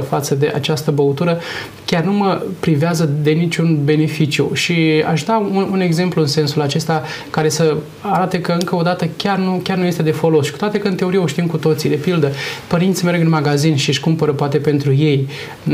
100% 0.03 0.09
față 0.09 0.35
de 0.35 0.53
această 0.55 0.91
băutură, 0.91 1.39
chiar 1.85 2.05
nu 2.05 2.13
mă 2.13 2.43
privează 2.61 3.11
de 3.23 3.31
niciun 3.31 3.79
beneficiu. 3.85 4.51
Și 4.55 5.05
aș 5.11 5.23
da 5.23 5.37
un, 5.37 5.69
un 5.73 5.81
exemplu 5.81 6.21
în 6.21 6.27
sensul 6.27 6.63
acesta 6.63 7.03
care 7.31 7.49
să 7.49 7.77
arate 8.01 8.41
că 8.41 8.53
încă 8.53 8.77
o 8.77 8.83
dată 8.83 9.09
chiar 9.17 9.39
nu, 9.39 9.61
chiar 9.63 9.77
nu 9.77 9.85
este 9.85 10.03
de 10.03 10.11
folos. 10.11 10.45
Și 10.45 10.53
cu 10.53 10.59
toate 10.59 10.79
că 10.79 10.89
în 10.89 10.95
teorie 10.95 11.19
o 11.19 11.27
știm 11.27 11.47
cu 11.47 11.57
toții, 11.57 11.89
de 11.89 11.95
pildă, 11.95 12.31
părinții 12.67 13.07
merg 13.07 13.21
în 13.21 13.29
magazin 13.29 13.77
și 13.77 13.89
își 13.89 14.01
cumpără 14.01 14.33
poate 14.33 14.59
pentru 14.59 14.95
ei 14.95 15.29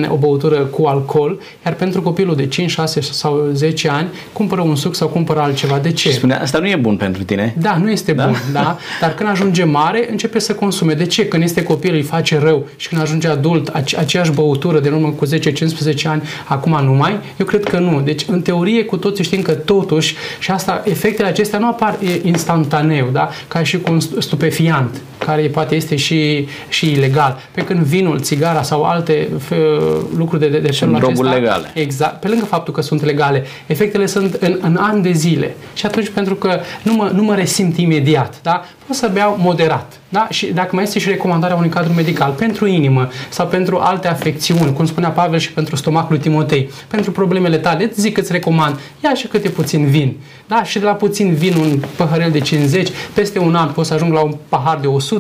o 0.09 0.17
băutură 0.17 0.57
cu 0.57 0.85
alcool, 0.87 1.41
iar 1.65 1.75
pentru 1.75 2.03
copilul 2.03 2.37
de 2.37 2.47
5, 2.47 2.71
6 2.71 3.01
sau 3.01 3.49
10 3.53 3.89
ani 3.89 4.09
cumpără 4.33 4.61
un 4.61 4.77
suc 4.77 4.95
sau 4.95 5.09
cumpără 5.09 5.41
altceva. 5.41 5.79
De 5.79 5.93
ce? 5.93 6.09
Și 6.09 6.15
spune, 6.15 6.35
asta 6.35 6.59
nu 6.59 6.69
e 6.69 6.77
bun 6.77 6.97
pentru 6.97 7.23
tine. 7.23 7.55
Da, 7.59 7.77
nu 7.77 7.91
este 7.91 8.13
da? 8.13 8.25
bun, 8.25 8.37
da? 8.53 8.79
Dar 9.01 9.15
când 9.15 9.29
ajunge 9.29 9.65
mare, 9.65 10.11
începe 10.11 10.39
să 10.39 10.55
consume. 10.55 10.95
De 10.95 11.07
ce? 11.07 11.27
Când 11.27 11.42
când 11.43 11.57
este 11.57 11.73
copil 11.73 11.95
îi 11.95 12.03
face 12.03 12.39
rău 12.39 12.67
și 12.77 12.89
când 12.89 13.01
ajunge 13.01 13.29
adult 13.29 13.69
aceeași 13.97 14.31
băutură 14.31 14.81
de 14.81 14.89
urmă 14.89 15.11
cu 15.11 15.27
10-15 15.27 15.31
ani, 16.05 16.23
acum 16.45 16.85
nu 16.85 16.93
mai? 16.93 17.19
Eu 17.37 17.47
cred 17.47 17.65
că 17.65 17.79
nu. 17.79 18.01
Deci, 18.01 18.25
în 18.29 18.43
teorie, 18.43 18.85
cu 18.85 18.97
toții 18.97 19.25
știm 19.25 19.43
că 19.43 19.53
totuși, 19.53 20.15
și 20.39 20.51
asta, 20.51 20.83
efectele 20.85 21.29
acestea 21.29 21.59
nu 21.59 21.67
apar 21.67 21.99
instantaneu, 22.23 23.09
da? 23.13 23.31
ca 23.49 23.63
și 23.63 23.79
cu 23.79 23.93
un 23.93 24.01
stupefiant 24.01 25.01
care 25.25 25.43
poate 25.43 25.75
este 25.75 25.97
și, 25.97 26.49
și 26.69 26.91
ilegal. 26.91 27.41
Pe 27.55 27.65
când 27.65 27.81
vinul, 27.81 28.21
țigara 28.21 28.63
sau 28.63 28.83
alte 28.83 29.29
f- 29.29 30.17
lucruri 30.17 30.41
de, 30.41 30.49
de, 30.49 30.59
de 30.59 30.73
felul 30.73 30.97
acesta... 30.97 31.33
legale. 31.33 31.71
Exact. 31.75 32.21
Pe 32.21 32.29
lângă 32.29 32.45
faptul 32.45 32.73
că 32.75 32.81
sunt 32.81 33.05
legale, 33.05 33.45
efectele 33.67 34.07
sunt 34.07 34.35
în, 34.35 34.59
în 34.63 34.77
ani 34.81 35.03
de 35.03 35.13
zile. 35.13 35.57
Și 35.75 35.87
atunci, 35.87 36.09
pentru 36.09 36.35
că 36.35 36.61
nu 36.83 36.93
mă, 36.93 37.11
nu 37.15 37.23
mă 37.23 37.35
resimt 37.35 37.77
imediat, 37.77 38.41
da? 38.43 38.63
pot 38.87 38.97
să 38.97 39.11
beau 39.13 39.37
moderat. 39.41 39.93
Da? 40.09 40.27
Și 40.31 40.47
dacă 40.47 40.75
mai 40.75 40.85
este 40.85 40.99
și 40.99 41.09
recomandarea 41.09 41.57
unui 41.57 41.69
cadru 41.69 41.93
medical 41.93 42.31
pentru 42.31 42.67
inimă 42.67 43.09
sau 43.29 43.47
pentru 43.47 43.79
alte 43.79 44.09
afecțiuni, 44.09 44.73
cum 44.73 44.87
spunea 44.87 45.09
Pavel 45.09 45.39
și 45.39 45.53
pentru 45.53 45.77
stomacul 45.77 46.09
lui 46.11 46.21
Timotei, 46.21 46.71
pentru 46.89 47.11
problemele 47.11 47.59
tale, 47.59 47.85
îți 47.85 48.01
zic 48.01 48.15
că 48.15 48.21
îți 48.21 48.33
recomand, 48.33 48.81
ia 49.05 49.15
și 49.15 49.27
câte 49.27 49.49
puțin 49.49 49.87
vin. 49.87 50.17
Da? 50.47 50.63
Și 50.63 50.79
de 50.79 50.85
la 50.85 50.93
puțin 50.93 51.35
vin 51.35 51.55
un 51.57 51.83
paharel 51.97 52.31
de 52.31 52.39
50, 52.41 52.89
peste 53.15 53.39
un 53.39 53.55
an 53.55 53.69
poți 53.69 53.89
să 53.89 53.95
ajung 53.95 54.13
la 54.13 54.21
un 54.21 54.35
pahar 54.49 54.79
de 54.79 54.87
100, 54.87 55.12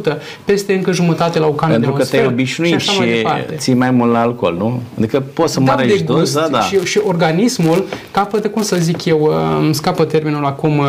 peste 0.44 0.74
încă 0.74 0.92
jumătate 0.92 1.38
la 1.38 1.46
o 1.46 1.50
cană 1.50 1.72
Pentru 1.72 1.90
de 1.90 1.96
că 1.96 2.02
un 2.02 2.08
te-ai 2.10 2.26
obișnuit 2.26 2.80
și, 2.80 2.90
și 2.90 3.26
ții 3.56 3.74
mai 3.74 3.90
mult 3.90 4.12
la 4.12 4.20
alcool, 4.20 4.54
nu? 4.54 4.80
Adică 4.98 5.20
poți 5.20 5.52
să 5.52 5.60
da, 5.60 5.74
mărești 5.74 6.02
doza, 6.02 6.48
da. 6.48 6.60
Și, 6.60 6.84
și 6.84 7.00
organismul 7.04 7.84
capătă, 8.10 8.48
cum 8.48 8.62
să 8.62 8.76
zic 8.76 9.04
eu, 9.04 9.20
uh, 9.20 9.34
îmi 9.60 9.74
scapă 9.74 10.04
termenul 10.04 10.44
acum, 10.44 10.78
uh, 10.78 10.86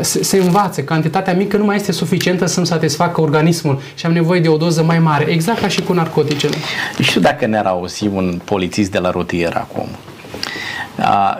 se, 0.00 0.22
se 0.22 0.36
învață. 0.36 0.80
Cantitatea 0.80 1.34
mică 1.34 1.56
nu 1.56 1.64
mai 1.64 1.76
este 1.76 1.92
suficientă 1.92 2.46
să-mi 2.46 2.66
satisfacă 2.66 3.20
organismul 3.20 3.80
și 3.94 4.06
am 4.06 4.12
nevoie 4.12 4.40
de 4.40 4.48
o 4.48 4.56
doză 4.56 4.82
mai 4.82 4.98
mare, 4.98 5.30
exact 5.30 5.60
ca 5.60 5.68
și 5.68 5.82
cu 5.82 5.92
narcoticele. 5.92 6.56
Știu 7.00 7.20
dacă 7.20 7.46
ne-ar 7.46 7.66
auzi 7.66 8.06
un 8.06 8.40
polițist 8.44 8.90
de 8.90 8.98
la 8.98 9.10
rutier 9.10 9.52
acum, 9.54 9.88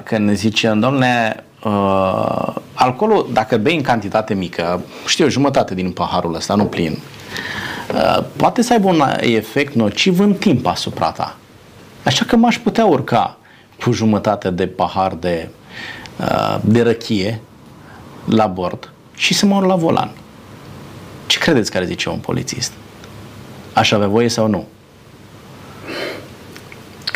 când 0.05 0.33
zice, 0.33 0.69
domnule, 0.81 1.45
uh, 1.65 2.55
alcoolul, 2.75 3.29
dacă 3.33 3.57
bei 3.57 3.77
în 3.77 3.83
cantitate 3.83 4.35
mică, 4.35 4.81
știu, 5.07 5.29
jumătate 5.29 5.75
din 5.75 5.91
paharul 5.91 6.35
ăsta, 6.35 6.55
nu 6.55 6.65
plin, 6.65 6.99
uh, 7.95 8.25
poate 8.37 8.63
să 8.63 8.73
aibă 8.73 8.89
un 8.89 9.03
efect 9.21 9.75
nociv 9.75 10.21
în 10.21 10.35
timp 10.35 10.67
asupra 10.67 11.11
ta. 11.11 11.37
Așa 12.05 12.25
că 12.25 12.37
m-aș 12.37 12.59
putea 12.59 12.85
urca 12.85 13.39
cu 13.85 13.93
jumătate 13.93 14.51
de 14.51 14.67
pahar 14.67 15.15
de, 15.15 15.49
uh, 16.21 16.59
de 16.61 16.83
răchie 16.83 17.41
la 18.25 18.47
bord 18.47 18.93
și 19.15 19.35
să 19.35 19.47
mor 19.47 19.67
la 19.67 19.75
volan. 19.75 20.11
Ce 21.27 21.39
credeți 21.39 21.71
care 21.71 21.85
zice 21.85 22.09
un 22.09 22.19
polițist? 22.19 22.73
Aș 23.73 23.91
avea 23.91 24.09
voie 24.09 24.29
sau 24.29 24.47
nu? 24.47 24.67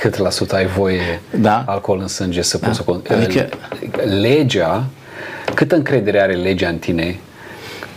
Cât 0.02 0.16
la 0.16 0.30
sută 0.30 0.54
ai 0.54 0.66
voie 0.66 1.20
da. 1.30 1.64
alcool 1.66 1.98
în 1.98 2.08
sânge 2.08 2.42
să 2.42 2.58
poți 2.58 2.84
da. 2.84 2.92
să... 3.06 3.14
Adică... 3.14 3.48
Legea, 4.20 4.84
câtă 5.54 5.74
încredere 5.74 6.20
are 6.20 6.32
legea 6.32 6.68
în 6.68 6.78
tine 6.78 7.18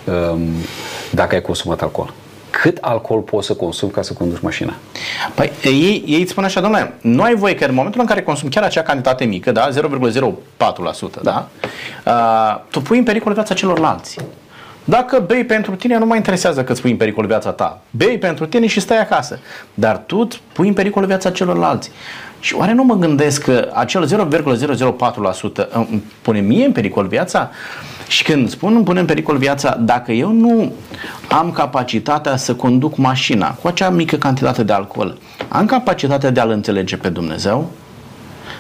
um, 0.04 0.42
dacă 1.12 1.36
ai 1.36 1.42
consumat 1.42 1.82
alcool? 1.82 2.14
Cât 2.50 2.78
alcool 2.82 3.22
poți 3.22 3.48
să 3.48 3.54
consumi 3.54 3.92
ca 3.92 4.02
să 4.02 4.14
conduci 4.14 4.42
mașina? 4.42 4.74
Păi 5.36 5.52
ei, 5.64 6.04
ei 6.08 6.22
îți 6.22 6.32
spun 6.32 6.44
așa, 6.44 6.62
domnule, 6.62 6.94
nu 7.02 7.22
ai 7.22 7.36
voie 7.36 7.56
că 7.56 7.66
în 7.66 7.74
momentul 7.74 8.02
în 8.02 8.08
care 8.08 8.22
consumi 8.22 8.52
chiar 8.52 8.64
acea 8.64 8.82
cantitate 8.82 9.26
mică, 9.26 9.52
da, 9.52 9.70
0,04%, 9.70 9.74
da, 10.58 11.22
da 11.22 11.50
uh, 12.06 12.62
tu 12.70 12.82
pui 12.82 12.98
în 12.98 13.04
pericol 13.04 13.34
viața 13.34 13.54
celorlalți. 13.54 14.18
Dacă 14.86 15.24
bei 15.28 15.46
pentru 15.46 15.76
tine, 15.76 15.98
nu 15.98 16.06
mai 16.06 16.18
interesează 16.18 16.64
că 16.64 16.72
îți 16.72 16.82
pui 16.82 16.92
în 16.92 16.98
pericol 16.98 17.26
viața 17.26 17.52
ta. 17.52 17.82
Bei 17.90 18.18
pentru 18.18 18.46
tine 18.46 18.68
și 18.68 18.80
stai 18.80 19.00
acasă. 19.00 19.40
Dar 19.74 19.98
tu 19.98 20.28
pui 20.54 20.68
în 20.68 20.74
pericol 20.74 21.06
viața 21.06 21.32
celorlalți. 21.32 21.92
Și 22.40 22.56
oare 22.56 22.74
nu 22.74 22.84
mă 22.84 22.96
gândesc 22.96 23.44
că 23.44 23.72
acel 23.74 24.30
0,004% 24.30 25.70
îmi 25.70 26.04
pune 26.22 26.40
mie 26.40 26.66
în 26.66 26.72
pericol 26.72 27.08
viața? 27.08 27.50
Și 28.08 28.24
când 28.24 28.50
spun 28.50 28.76
îmi 28.76 28.84
pune 28.84 29.00
în 29.00 29.06
pericol 29.06 29.38
viața, 29.38 29.76
dacă 29.76 30.12
eu 30.12 30.32
nu 30.32 30.72
am 31.30 31.52
capacitatea 31.52 32.36
să 32.36 32.56
conduc 32.56 32.98
mașina 32.98 33.52
cu 33.52 33.68
acea 33.68 33.90
mică 33.90 34.16
cantitate 34.16 34.64
de 34.64 34.74
alcool, 34.74 35.18
am 35.48 35.66
capacitatea 35.66 36.30
de 36.30 36.40
a-L 36.40 36.50
înțelege 36.50 36.98
pe 36.98 37.10
Dumnezeu? 37.10 37.72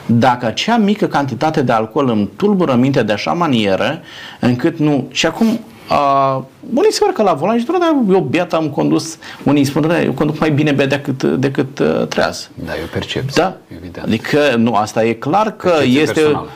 Dacă 0.06 0.46
acea 0.46 0.78
mică 0.78 1.08
cantitate 1.08 1.62
de 1.62 1.72
alcool 1.72 2.10
îmi 2.10 2.30
tulbură 2.36 2.76
mintea 2.76 3.04
de 3.04 3.14
așa 3.14 3.34
manieră, 3.34 4.02
încât 4.40 4.78
nu... 4.78 5.08
Și 5.12 5.26
acum 5.26 5.60
Uh, 5.90 6.42
unii 6.74 6.92
se 6.92 7.00
urcă 7.04 7.24
la 7.24 7.34
volan 7.34 7.60
și 7.60 7.66
dar 7.66 7.96
eu 8.12 8.20
beat 8.20 8.54
am 8.54 8.70
condus, 8.70 9.18
unii 9.44 9.66
spun, 9.66 9.90
eu 10.04 10.12
conduc 10.12 10.40
mai 10.40 10.52
bine 10.52 10.72
bea 10.72 10.86
decât, 10.86 11.24
decât 11.24 11.80
uh, 11.80 12.08
treaz. 12.08 12.50
Da, 12.66 12.72
eu 12.80 12.86
percepție, 12.92 13.42
da? 13.44 13.58
evident. 13.68 14.06
Adică, 14.06 14.56
nu, 14.58 14.74
asta 14.74 15.06
e 15.06 15.14
clar 15.14 15.52
că 15.52 15.70
percepție 15.70 16.02
este 16.02 16.14
personală. 16.14 16.50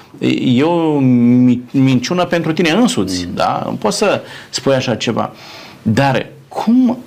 e 0.57 0.63
o 0.63 0.99
minciună 1.71 2.25
pentru 2.25 2.53
tine 2.53 2.69
însuți, 2.69 3.25
mm. 3.25 3.31
da? 3.35 3.73
Poți 3.79 3.97
să 3.97 4.21
spui 4.49 4.73
așa 4.73 4.95
ceva. 4.95 5.31
Dar 5.81 6.25
cum 6.47 6.97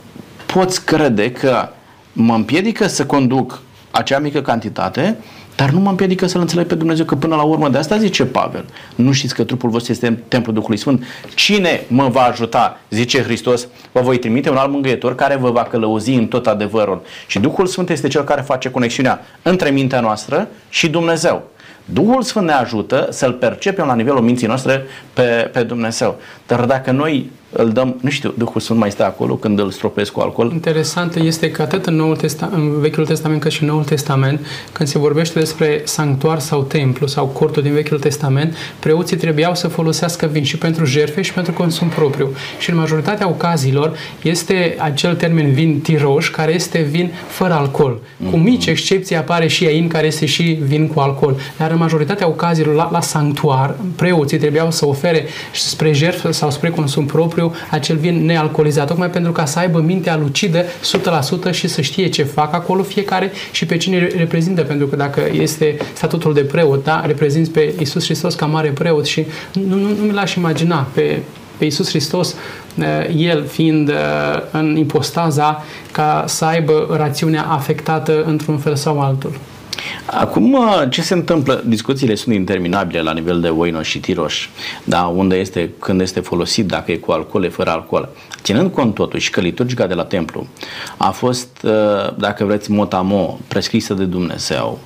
poți 0.46 0.84
crede 0.84 1.32
că 1.32 1.68
mă 2.12 2.34
împiedică 2.34 2.86
să 2.86 3.06
conduc 3.06 3.60
acea 3.90 4.18
mică 4.18 4.42
cantitate 4.42 5.16
Dar 5.56 5.70
nu 5.70 5.80
mă 5.80 5.90
împiedică 5.90 6.26
să-L 6.26 6.40
înțeleg 6.40 6.66
pe 6.66 6.74
Dumnezeu 6.74 7.04
că 7.04 7.14
până 7.14 7.36
la 7.36 7.42
urmă 7.42 7.68
de 7.68 7.78
asta 7.78 7.98
zice 7.98 8.24
Pavel. 8.24 8.64
Nu 8.94 9.12
știți 9.12 9.34
că 9.34 9.44
trupul 9.44 9.70
vostru 9.70 9.92
este 9.92 10.22
templul 10.28 10.54
Duhului 10.54 10.76
Sfânt? 10.76 11.04
Cine 11.34 11.84
mă 11.88 12.08
va 12.08 12.22
ajuta, 12.22 12.80
zice 12.90 13.22
Hristos, 13.22 13.68
vă 13.92 14.00
voi 14.00 14.18
trimite 14.18 14.50
un 14.50 14.56
alt 14.56 14.70
mângâietor 14.70 15.14
care 15.14 15.36
vă 15.36 15.50
va 15.50 15.62
călăuzi 15.62 16.12
în 16.12 16.26
tot 16.26 16.46
adevărul. 16.46 17.02
Și 17.26 17.38
Duhul 17.38 17.66
Sfânt 17.66 17.90
este 17.90 18.08
cel 18.08 18.24
care 18.24 18.40
face 18.40 18.70
conexiunea 18.70 19.20
între 19.42 19.70
mintea 19.70 20.00
noastră 20.00 20.48
și 20.68 20.88
Dumnezeu. 20.88 21.50
Duhul 21.84 22.22
Sfânt 22.22 22.46
ne 22.46 22.52
ajută 22.52 23.08
să-L 23.10 23.32
percepem 23.32 23.86
la 23.86 23.94
nivelul 23.94 24.20
minții 24.20 24.46
noastre 24.46 24.84
pe, 25.12 25.50
pe 25.52 25.62
Dumnezeu. 25.62 26.18
Dar 26.56 26.64
dacă 26.64 26.90
noi 26.90 27.30
îl 27.52 27.72
dăm, 27.72 27.96
nu 28.00 28.10
știu, 28.10 28.34
Duhul 28.38 28.60
Sfânt 28.60 28.78
mai 28.78 28.90
stă 28.90 29.04
acolo 29.04 29.34
când 29.34 29.58
îl 29.58 29.70
stropesc 29.70 30.12
cu 30.12 30.20
alcool. 30.20 30.50
Interesant 30.52 31.14
este 31.14 31.50
că 31.50 31.62
atât 31.62 31.86
în, 31.86 31.94
Noul 31.94 32.16
Testa- 32.16 32.50
în 32.50 32.80
Vechiul 32.80 33.06
Testament 33.06 33.40
cât 33.40 33.50
și 33.50 33.62
în 33.62 33.68
Noul 33.68 33.84
Testament, 33.84 34.46
când 34.72 34.88
se 34.88 34.98
vorbește 34.98 35.38
despre 35.38 35.80
sanctuar 35.84 36.38
sau 36.38 36.62
templu 36.62 37.06
sau 37.06 37.26
cortul 37.26 37.62
din 37.62 37.72
Vechiul 37.72 37.98
Testament, 37.98 38.56
preoții 38.78 39.16
trebuiau 39.16 39.54
să 39.54 39.68
folosească 39.68 40.26
vin 40.26 40.42
și 40.42 40.58
pentru 40.58 40.84
jerfe 40.84 41.22
și 41.22 41.32
pentru 41.32 41.52
consum 41.52 41.88
propriu. 41.88 42.28
Și 42.58 42.70
în 42.70 42.76
majoritatea 42.76 43.28
ocaziilor 43.28 43.96
este 44.22 44.74
acel 44.78 45.14
termen 45.14 45.52
vin 45.52 45.80
tiroș, 45.80 46.30
care 46.30 46.54
este 46.54 46.80
vin 46.80 47.12
fără 47.28 47.52
alcool. 47.52 47.98
Mm-hmm. 47.98 48.30
Cu 48.30 48.36
mici 48.36 48.66
excepții 48.66 49.16
apare 49.16 49.46
și 49.46 49.66
ain, 49.66 49.88
care 49.88 50.06
este 50.06 50.26
și 50.26 50.58
vin 50.62 50.88
cu 50.88 51.00
alcool. 51.00 51.36
Dar 51.58 51.70
în 51.70 51.78
majoritatea 51.78 52.28
ocaziilor, 52.28 52.74
la, 52.74 52.88
la 52.92 53.00
sanctuar, 53.00 53.74
preoții 53.96 54.38
trebuiau 54.38 54.70
să 54.70 54.86
ofere 54.86 55.24
spre 55.52 55.92
jertfă 55.92 56.30
sau 56.42 56.50
spre 56.50 56.70
consum 56.70 57.06
propriu 57.06 57.20
propriu 57.22 57.52
acel 57.70 57.96
vin 57.96 58.24
nealcoolizat, 58.24 58.86
tocmai 58.86 59.10
pentru 59.10 59.32
ca 59.32 59.44
să 59.44 59.58
aibă 59.58 59.80
mintea 59.80 60.16
lucidă 60.16 60.64
100% 61.48 61.50
și 61.50 61.68
să 61.68 61.80
știe 61.80 62.08
ce 62.08 62.22
fac 62.22 62.54
acolo 62.54 62.82
fiecare 62.82 63.32
și 63.50 63.66
pe 63.66 63.76
cine 63.76 64.08
reprezintă, 64.16 64.62
pentru 64.62 64.86
că 64.86 64.96
dacă 64.96 65.20
este 65.32 65.76
statutul 65.92 66.34
de 66.34 66.40
preot, 66.40 66.84
da, 66.84 67.02
reprezinți 67.06 67.50
pe 67.50 67.74
Isus 67.78 68.04
Hristos 68.04 68.34
ca 68.34 68.46
mare 68.46 68.68
preot 68.68 69.06
și 69.06 69.26
nu, 69.52 69.76
nu, 69.76 69.88
nu 69.88 70.02
mi 70.02 70.12
l-aș 70.12 70.34
imagina 70.34 70.86
pe 70.94 71.18
pe 71.58 71.64
Iisus 71.64 71.88
Hristos, 71.88 72.34
eh, 72.78 73.14
El 73.16 73.46
fiind 73.46 73.88
eh, 73.88 73.94
în 74.52 74.76
impostaza 74.76 75.64
ca 75.92 76.24
să 76.26 76.44
aibă 76.44 76.86
rațiunea 76.96 77.42
afectată 77.42 78.22
într-un 78.24 78.58
fel 78.58 78.76
sau 78.76 79.00
altul. 79.00 79.32
Acum, 80.06 80.58
ce 80.90 81.02
se 81.02 81.14
întâmplă? 81.14 81.62
Discuțiile 81.66 82.14
sunt 82.14 82.34
interminabile 82.34 83.00
la 83.00 83.12
nivel 83.12 83.40
de 83.40 83.48
Oino 83.48 83.82
și 83.82 83.98
Tiroș, 83.98 84.48
da? 84.84 85.02
unde 85.02 85.36
este, 85.36 85.70
când 85.78 86.00
este 86.00 86.20
folosit, 86.20 86.66
dacă 86.66 86.92
e 86.92 86.96
cu 86.96 87.12
alcool, 87.12 87.44
e 87.44 87.48
fără 87.48 87.70
alcool. 87.70 88.08
Ținând 88.42 88.70
cont 88.70 88.94
totuși 88.94 89.30
că 89.30 89.40
liturgica 89.40 89.86
de 89.86 89.94
la 89.94 90.04
templu 90.04 90.46
a 90.96 91.10
fost, 91.10 91.48
uh, 91.62 91.72
dacă 92.16 92.44
vreți, 92.44 92.70
motamo, 92.70 93.38
prescrisă 93.48 93.94
de 93.94 94.04
Dumnezeu, 94.04 94.78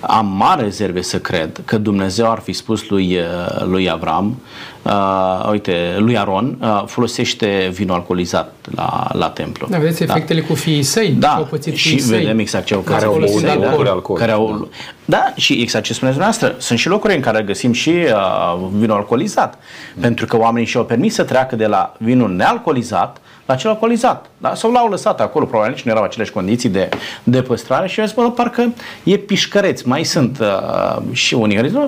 am 0.00 0.26
mare 0.26 0.62
rezerve 0.62 1.02
să 1.02 1.18
cred 1.18 1.60
că 1.64 1.78
Dumnezeu 1.78 2.30
ar 2.30 2.38
fi 2.38 2.52
spus 2.52 2.88
lui, 2.88 3.16
uh, 3.16 3.64
lui 3.64 3.90
Avram, 3.90 4.40
uh, 4.82 5.48
uite, 5.50 5.96
lui 5.98 6.18
Aron, 6.18 6.58
uh, 6.60 6.82
folosește 6.86 7.70
vinul 7.72 7.94
alcoolizat 7.94 8.54
la, 8.74 9.10
la 9.12 9.28
templu. 9.28 9.66
Da, 9.70 9.78
vedeți 9.78 10.04
da. 10.04 10.14
efectele 10.14 10.40
cu 10.40 10.54
fiii 10.54 10.82
săi, 10.82 11.10
da. 11.18 11.28
au 11.28 11.44
pățit 11.44 11.74
și 11.74 11.98
fiii 11.98 12.18
vedem 12.18 12.38
exact 12.38 12.64
ce 12.64 12.74
au 12.74 12.80
care 12.80 13.04
au 13.04 13.18
băut 13.18 13.42
da, 13.42 13.50
alcool. 13.50 13.86
alcool. 13.86 14.18
Care 14.18 14.32
au, 14.32 14.68
da, 15.04 15.32
și 15.36 15.52
exact 15.52 15.84
ce 15.84 15.92
spuneți 15.92 16.16
dumneavoastră, 16.16 16.62
sunt 16.62 16.78
și 16.78 16.88
locuri 16.88 17.14
în 17.14 17.20
care 17.20 17.42
găsim 17.42 17.72
și 17.72 17.90
uh, 17.90 18.68
vinul 18.72 18.96
alcoolizat, 18.96 19.58
mm. 19.94 20.02
pentru 20.02 20.26
că 20.26 20.38
oamenii 20.38 20.68
și-au 20.68 20.84
permis 20.84 21.14
să 21.14 21.22
treacă 21.22 21.56
de 21.56 21.66
la 21.66 21.94
vinul 21.98 22.30
nealcoolizat 22.30 23.20
la 23.46 23.54
cel 23.54 23.70
alcoolizat. 23.70 24.30
Da? 24.38 24.54
Sau 24.54 24.72
l-au 24.72 24.88
lăsat 24.88 25.20
acolo, 25.20 25.44
probabil 25.44 25.72
nici 25.72 25.82
nu 25.82 25.90
erau 25.90 26.02
aceleași 26.02 26.32
condiții 26.32 26.68
de, 26.68 26.88
de 27.22 27.42
păstrare 27.42 27.88
și 27.88 28.00
eu 28.00 28.06
zis, 28.06 28.14
bă, 28.14 28.30
parcă 28.30 28.72
e 29.02 29.16
pișcăreț. 29.16 29.82
Mai 29.82 30.04
sunt 30.04 30.38
uh, 30.38 31.02
și 31.12 31.34
unii 31.34 31.56
care 31.56 31.68
zic, 31.68 31.78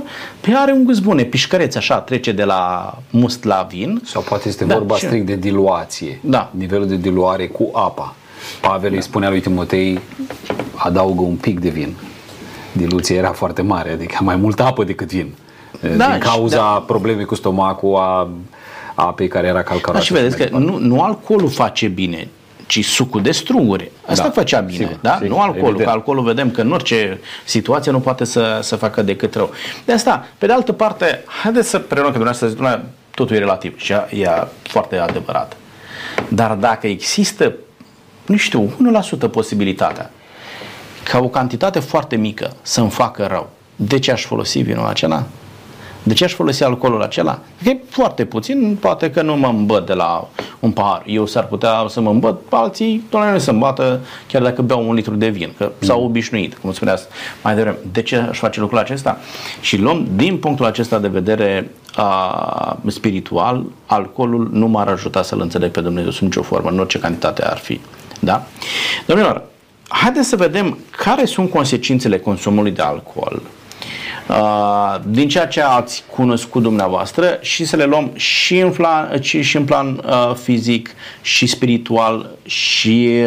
pe 0.40 0.52
are 0.56 0.73
un 0.73 0.85
gust 0.85 1.02
bun, 1.02 1.18
e 1.18 1.25
pișcăreț, 1.25 1.75
așa, 1.75 1.99
trece 1.99 2.32
de 2.32 2.44
la 2.44 2.94
must 3.11 3.44
la 3.44 3.66
vin. 3.71 4.02
Sau 4.04 4.23
poate 4.23 4.49
este 4.49 4.64
da, 4.64 4.75
vorba 4.75 4.97
și... 4.97 5.04
strict 5.04 5.26
de 5.26 5.37
diluație. 5.37 6.21
Da. 6.23 6.50
Nivelul 6.50 6.87
de 6.87 6.97
diluare 6.97 7.47
cu 7.47 7.71
apa. 7.73 8.14
Pavel 8.61 8.90
da. 8.90 8.97
îi 8.97 9.02
spunea 9.02 9.28
lui 9.28 9.40
Timotei, 9.40 10.00
adaugă 10.75 11.23
un 11.23 11.36
pic 11.36 11.60
de 11.60 11.69
vin. 11.69 11.95
Diluția 12.73 13.17
era 13.17 13.32
foarte 13.32 13.62
mare, 13.62 13.91
adică 13.91 14.17
mai 14.21 14.36
multă 14.36 14.62
apă 14.62 14.84
decât 14.84 15.12
vin. 15.12 15.34
Da, 15.97 16.10
din 16.10 16.19
cauza 16.19 16.56
da. 16.56 16.84
problemei 16.86 17.25
cu 17.25 17.34
stomacul, 17.34 17.97
a 17.97 18.28
apei 18.95 19.28
care 19.28 19.47
era 19.47 19.63
calcarată. 19.63 19.93
Da, 19.93 20.00
și 20.00 20.13
vedeți 20.13 20.37
că 20.37 20.59
nu, 20.59 20.78
nu 20.78 21.02
alcoolul 21.02 21.50
face 21.50 21.89
bine, 21.89 22.28
ci 22.67 22.85
sucul 22.85 23.23
de 23.23 23.31
struguri. 23.31 23.91
Asta 24.07 24.25
da, 24.25 24.31
făcea 24.31 24.61
bine, 24.61 24.78
sigur, 24.78 24.99
da? 25.00 25.13
Sigur, 25.13 25.28
nu 25.28 25.41
alcoolul, 25.41 25.69
evident. 25.69 25.89
că 25.89 25.95
alcoolul 25.95 26.25
vedem 26.25 26.50
că 26.50 26.61
în 26.61 26.73
orice 26.73 27.21
situație 27.45 27.93
nu 27.93 28.00
poate 28.00 28.25
să, 28.25 28.59
să 28.63 28.76
facă 28.76 29.02
decât 29.02 29.35
rău. 29.35 29.50
De 29.85 29.93
asta, 29.93 30.26
pe 30.39 30.47
de 30.47 30.52
altă 30.52 30.73
parte, 30.73 31.25
haideți 31.43 31.69
să 31.69 31.78
preluăm 31.78 32.13
că 32.13 32.19
dumneavoastră 32.19 32.49
zice, 32.49 32.85
totul 33.15 33.37
e 33.37 33.39
relativ 33.39 33.78
și 33.78 33.93
e 33.93 34.47
foarte 34.63 34.97
adevărat. 34.97 35.57
Dar 36.28 36.52
dacă 36.55 36.87
există, 36.87 37.52
nu 38.26 38.37
știu, 38.37 38.71
1% 39.26 39.31
posibilitatea 39.31 40.11
ca 41.02 41.19
o 41.19 41.28
cantitate 41.28 41.78
foarte 41.78 42.17
mică 42.17 42.57
să-mi 42.63 42.91
facă 42.91 43.26
rău, 43.31 43.50
de 43.76 43.99
ce 43.99 44.13
aș 44.13 44.25
folosi 44.25 44.61
vinul 44.61 44.87
acela? 44.87 45.25
De 46.02 46.15
ce 46.15 46.25
aș 46.25 46.32
folosi 46.32 46.65
alcoolul 46.65 47.02
acela? 47.02 47.38
E 47.65 47.76
foarte 47.88 48.25
puțin, 48.25 48.76
poate 48.80 49.10
că 49.10 49.23
nu 49.23 49.36
mă 49.36 49.47
îmbăt 49.47 49.86
de 49.86 49.93
la 49.93 50.28
un 50.60 50.71
pahar. 50.71 51.02
Eu 51.06 51.26
s-ar 51.26 51.47
putea 51.47 51.84
să 51.88 52.00
mă 52.00 52.10
îmbăt, 52.10 52.38
alții 52.50 53.04
doamne, 53.10 53.32
nu 53.32 53.38
să 53.38 53.50
îmbată 53.50 54.00
chiar 54.26 54.43
dacă 54.43 54.62
beau 54.62 54.88
un 54.88 54.95
litru 54.95 55.15
de 55.15 55.28
vin, 55.28 55.52
că 55.56 55.73
s-au 55.78 55.99
mm. 55.99 56.04
obișnuit, 56.04 56.54
cum 56.54 56.73
spuneați 56.73 57.04
mai 57.43 57.54
devreme. 57.54 57.76
De 57.93 58.02
ce 58.02 58.17
aș 58.17 58.38
face 58.38 58.60
lucrul 58.60 58.78
acesta? 58.78 59.19
Și 59.60 59.78
luăm 59.78 60.08
din 60.15 60.38
punctul 60.38 60.65
acesta 60.65 60.99
de 60.99 61.08
vedere 61.08 61.71
a, 61.95 62.78
spiritual, 62.86 63.65
alcoolul 63.86 64.49
nu 64.52 64.67
m-ar 64.67 64.88
ajuta 64.88 65.23
să-L 65.23 65.41
înțeleg 65.41 65.71
pe 65.71 65.80
Dumnezeu 65.80 66.10
sub 66.10 66.23
nicio 66.23 66.43
formă, 66.43 66.71
în 66.71 66.78
orice 66.78 66.99
cantitate 66.99 67.45
ar 67.45 67.58
fi. 67.58 67.80
Da? 68.21 68.47
Domnilor, 69.06 69.43
haideți 69.88 70.28
să 70.28 70.36
vedem 70.36 70.78
care 70.97 71.25
sunt 71.25 71.50
consecințele 71.50 72.19
consumului 72.19 72.71
de 72.71 72.82
alcool 72.82 73.43
Uh, 73.43 73.61
din 75.04 75.28
ceea 75.28 75.47
ce 75.47 75.61
ați 75.61 76.04
cunoscut 76.11 76.63
dumneavoastră 76.63 77.39
și 77.41 77.65
să 77.65 77.76
le 77.76 77.85
luăm 77.85 78.11
și 78.15 78.58
în 78.58 78.71
plan, 78.71 79.21
și, 79.21 79.43
și 79.43 79.56
în 79.56 79.65
plan 79.65 80.00
uh, 80.06 80.35
fizic 80.43 80.91
și 81.23 81.47
spiritual 81.47 82.30
și 82.47 83.25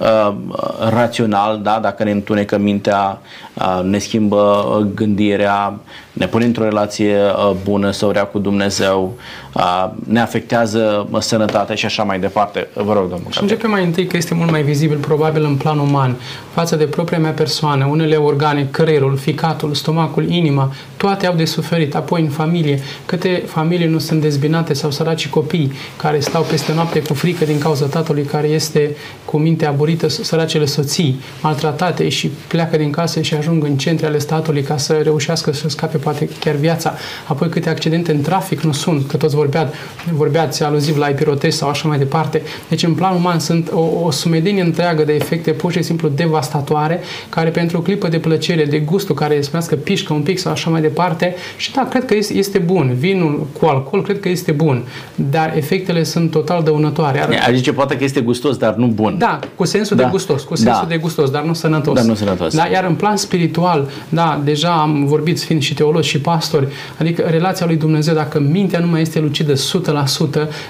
uh, 0.00 0.34
uh, 0.48 0.88
rațional, 0.90 1.60
da? 1.62 1.78
dacă 1.82 2.04
ne 2.04 2.10
întunecă 2.10 2.58
mintea, 2.58 3.20
uh, 3.54 3.80
ne 3.84 3.98
schimbă 3.98 4.64
gândirea, 4.94 5.80
ne 6.12 6.26
pune 6.26 6.44
într-o 6.44 6.64
relație 6.64 7.16
uh, 7.16 7.56
bună 7.64 7.90
sau 7.90 8.10
rea 8.10 8.24
cu 8.24 8.38
Dumnezeu, 8.38 9.12
uh, 9.52 9.90
ne 10.04 10.20
afectează 10.20 11.08
uh, 11.10 11.20
sănătatea 11.20 11.74
și 11.74 11.84
așa 11.84 12.02
mai 12.02 12.20
departe. 12.20 12.68
Vă 12.74 12.92
rog, 12.92 13.08
domnul. 13.08 13.30
Și 13.30 13.42
începem 13.42 13.70
mai 13.70 13.84
întâi 13.84 14.06
că 14.06 14.16
este 14.16 14.34
mult 14.34 14.50
mai 14.50 14.62
vizibil, 14.62 14.96
probabil, 14.96 15.44
în 15.44 15.56
plan 15.56 15.78
uman, 15.78 16.16
față 16.52 16.76
de 16.76 16.84
propria 16.84 17.18
mea 17.18 17.30
persoană, 17.30 17.86
unele 17.90 18.16
organe, 18.16 18.68
creierul, 18.70 19.16
ficatul, 19.16 19.74
stomacul, 19.74 20.28
inima, 20.28 20.72
toate 20.96 21.26
au 21.26 21.34
de 21.34 21.44
suferit. 21.44 21.94
Apoi, 21.94 22.20
în 22.20 22.28
familie, 22.28 22.80
câte 23.06 23.42
familii 23.46 23.86
nu 23.86 23.98
sunt 23.98 24.20
dezbinate 24.20 24.74
sau 24.74 24.90
săraci 24.90 25.28
copii 25.28 25.72
care 25.96 26.20
stau 26.20 26.42
peste 26.42 26.74
noapte 26.74 27.02
cu 27.02 27.14
frică 27.14 27.44
din 27.44 27.58
cauza 27.58 27.86
tatălui 27.86 28.22
care 28.22 28.46
este 28.46 28.96
cu 29.24 29.38
mintea 29.38 29.68
aburită, 29.68 29.88
săracele 30.06 30.64
soții, 30.64 31.20
maltratate 31.42 32.08
și 32.08 32.30
pleacă 32.48 32.76
din 32.76 32.90
casă 32.90 33.20
și 33.20 33.34
ajung 33.34 33.64
în 33.64 33.76
centre 33.76 34.06
ale 34.06 34.18
statului 34.18 34.62
ca 34.62 34.76
să 34.76 34.92
reușească 34.92 35.52
să 35.52 35.68
scape 35.68 35.96
poate 35.96 36.28
chiar 36.40 36.54
viața. 36.54 36.94
Apoi 37.26 37.48
câte 37.48 37.68
accidente 37.68 38.12
în 38.12 38.20
trafic 38.20 38.60
nu 38.60 38.72
sunt, 38.72 39.06
că 39.06 39.16
toți 39.16 39.34
vorbeați, 39.34 39.74
vorbeați 40.12 40.62
aluziv 40.62 40.96
la 40.96 41.08
epirotest 41.08 41.56
sau 41.56 41.68
așa 41.68 41.88
mai 41.88 41.98
departe. 41.98 42.42
Deci 42.68 42.82
în 42.82 42.94
plan 42.94 43.14
uman 43.14 43.38
sunt 43.38 43.70
o, 43.72 43.80
o 44.02 44.10
sumedenie 44.10 44.62
întreagă 44.62 45.04
de 45.04 45.12
efecte 45.12 45.50
pur 45.50 45.72
și 45.72 45.82
simplu 45.82 46.08
devastatoare, 46.08 47.00
care 47.28 47.50
pentru 47.50 47.78
o 47.78 47.80
clipă 47.80 48.08
de 48.08 48.18
plăcere, 48.18 48.64
de 48.64 48.78
gustul 48.78 49.14
care 49.14 49.40
spuneați 49.40 49.68
că 49.68 49.74
pișcă 49.74 50.12
un 50.12 50.22
pic 50.22 50.38
sau 50.38 50.52
așa 50.52 50.70
mai 50.70 50.80
departe, 50.80 51.34
și 51.56 51.72
da, 51.72 51.86
cred 51.90 52.04
că 52.04 52.14
este, 52.14 52.34
este 52.34 52.58
bun. 52.58 52.94
Vinul 52.98 53.46
cu 53.58 53.66
alcool 53.66 54.02
cred 54.02 54.20
că 54.20 54.28
este 54.28 54.52
bun, 54.52 54.82
dar 55.14 55.52
efectele 55.56 56.02
sunt 56.02 56.30
total 56.30 56.62
dăunătoare. 56.62 57.22
Ar... 57.22 57.54
Zice, 57.54 57.72
poate 57.72 57.96
că 57.96 58.04
este 58.04 58.20
gustos, 58.20 58.56
dar 58.56 58.74
nu 58.74 58.86
bun. 58.86 59.14
Da, 59.18 59.38
cu 59.54 59.64
sensul 59.80 59.96
da. 59.96 60.02
de 60.02 60.10
gustos, 60.10 60.42
cu 60.42 60.54
sensul 60.54 60.86
da. 60.88 60.94
de 60.94 60.96
gustos, 60.96 61.30
dar 61.30 61.42
nu 61.42 61.52
sănătos. 61.52 61.94
Dar 61.94 62.04
nu 62.04 62.14
sănătos. 62.14 62.54
Da, 62.54 62.66
iar 62.66 62.84
în 62.84 62.94
plan 62.94 63.16
spiritual, 63.16 63.88
da, 64.08 64.40
deja 64.44 64.72
am 64.72 65.04
vorbit 65.06 65.40
fiind 65.40 65.62
și 65.62 65.74
teologi 65.74 66.08
și 66.08 66.20
pastori, 66.20 66.66
adică 66.98 67.22
relația 67.30 67.66
lui 67.66 67.76
Dumnezeu, 67.76 68.14
dacă 68.14 68.40
mintea 68.40 68.78
nu 68.78 68.86
mai 68.86 69.00
este 69.00 69.20
lucidă 69.20 69.52
100%, 69.52 69.56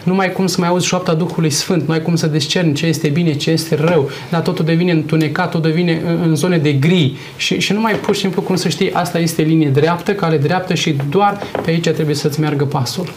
nu 0.03 0.15
mai 0.15 0.33
cum 0.33 0.47
să 0.47 0.57
mai 0.59 0.69
auzi 0.69 0.87
șoapta 0.87 1.15
Duhului 1.15 1.51
Sfânt, 1.51 1.87
nu 1.87 1.93
ai 1.93 2.03
cum 2.03 2.17
să 2.17 2.27
discerni 2.27 2.75
ce 2.75 2.87
este 2.87 3.09
bine, 3.09 3.35
ce 3.35 3.51
este 3.51 3.75
rău, 3.75 4.11
dar 4.31 4.41
totul 4.41 4.65
devine 4.65 4.93
întunecat, 4.93 5.51
totul 5.51 5.71
devine 5.71 6.03
în 6.23 6.35
zone 6.35 6.59
de 6.59 6.73
gri 6.73 7.17
și, 7.37 7.61
și 7.61 7.73
nu 7.73 7.81
mai 7.81 7.93
pur 7.93 8.15
și 8.15 8.21
simplu 8.21 8.43
cum 8.43 8.57
să 8.57 8.69
știi, 8.69 8.93
asta 8.93 9.19
este 9.19 9.43
linie 9.43 9.69
dreaptă, 9.69 10.13
cale 10.13 10.37
dreaptă 10.37 10.75
și 10.75 10.97
doar 11.11 11.39
pe 11.65 11.71
aici 11.71 11.89
trebuie 11.89 12.15
să-ți 12.15 12.41
meargă 12.41 12.65
pasul. 12.65 13.13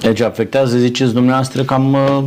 Deci 0.00 0.20
afectează, 0.20 0.78
ziceți 0.78 1.12
dumneavoastră, 1.12 1.62
cam 1.62 1.92
uh, 1.92 2.24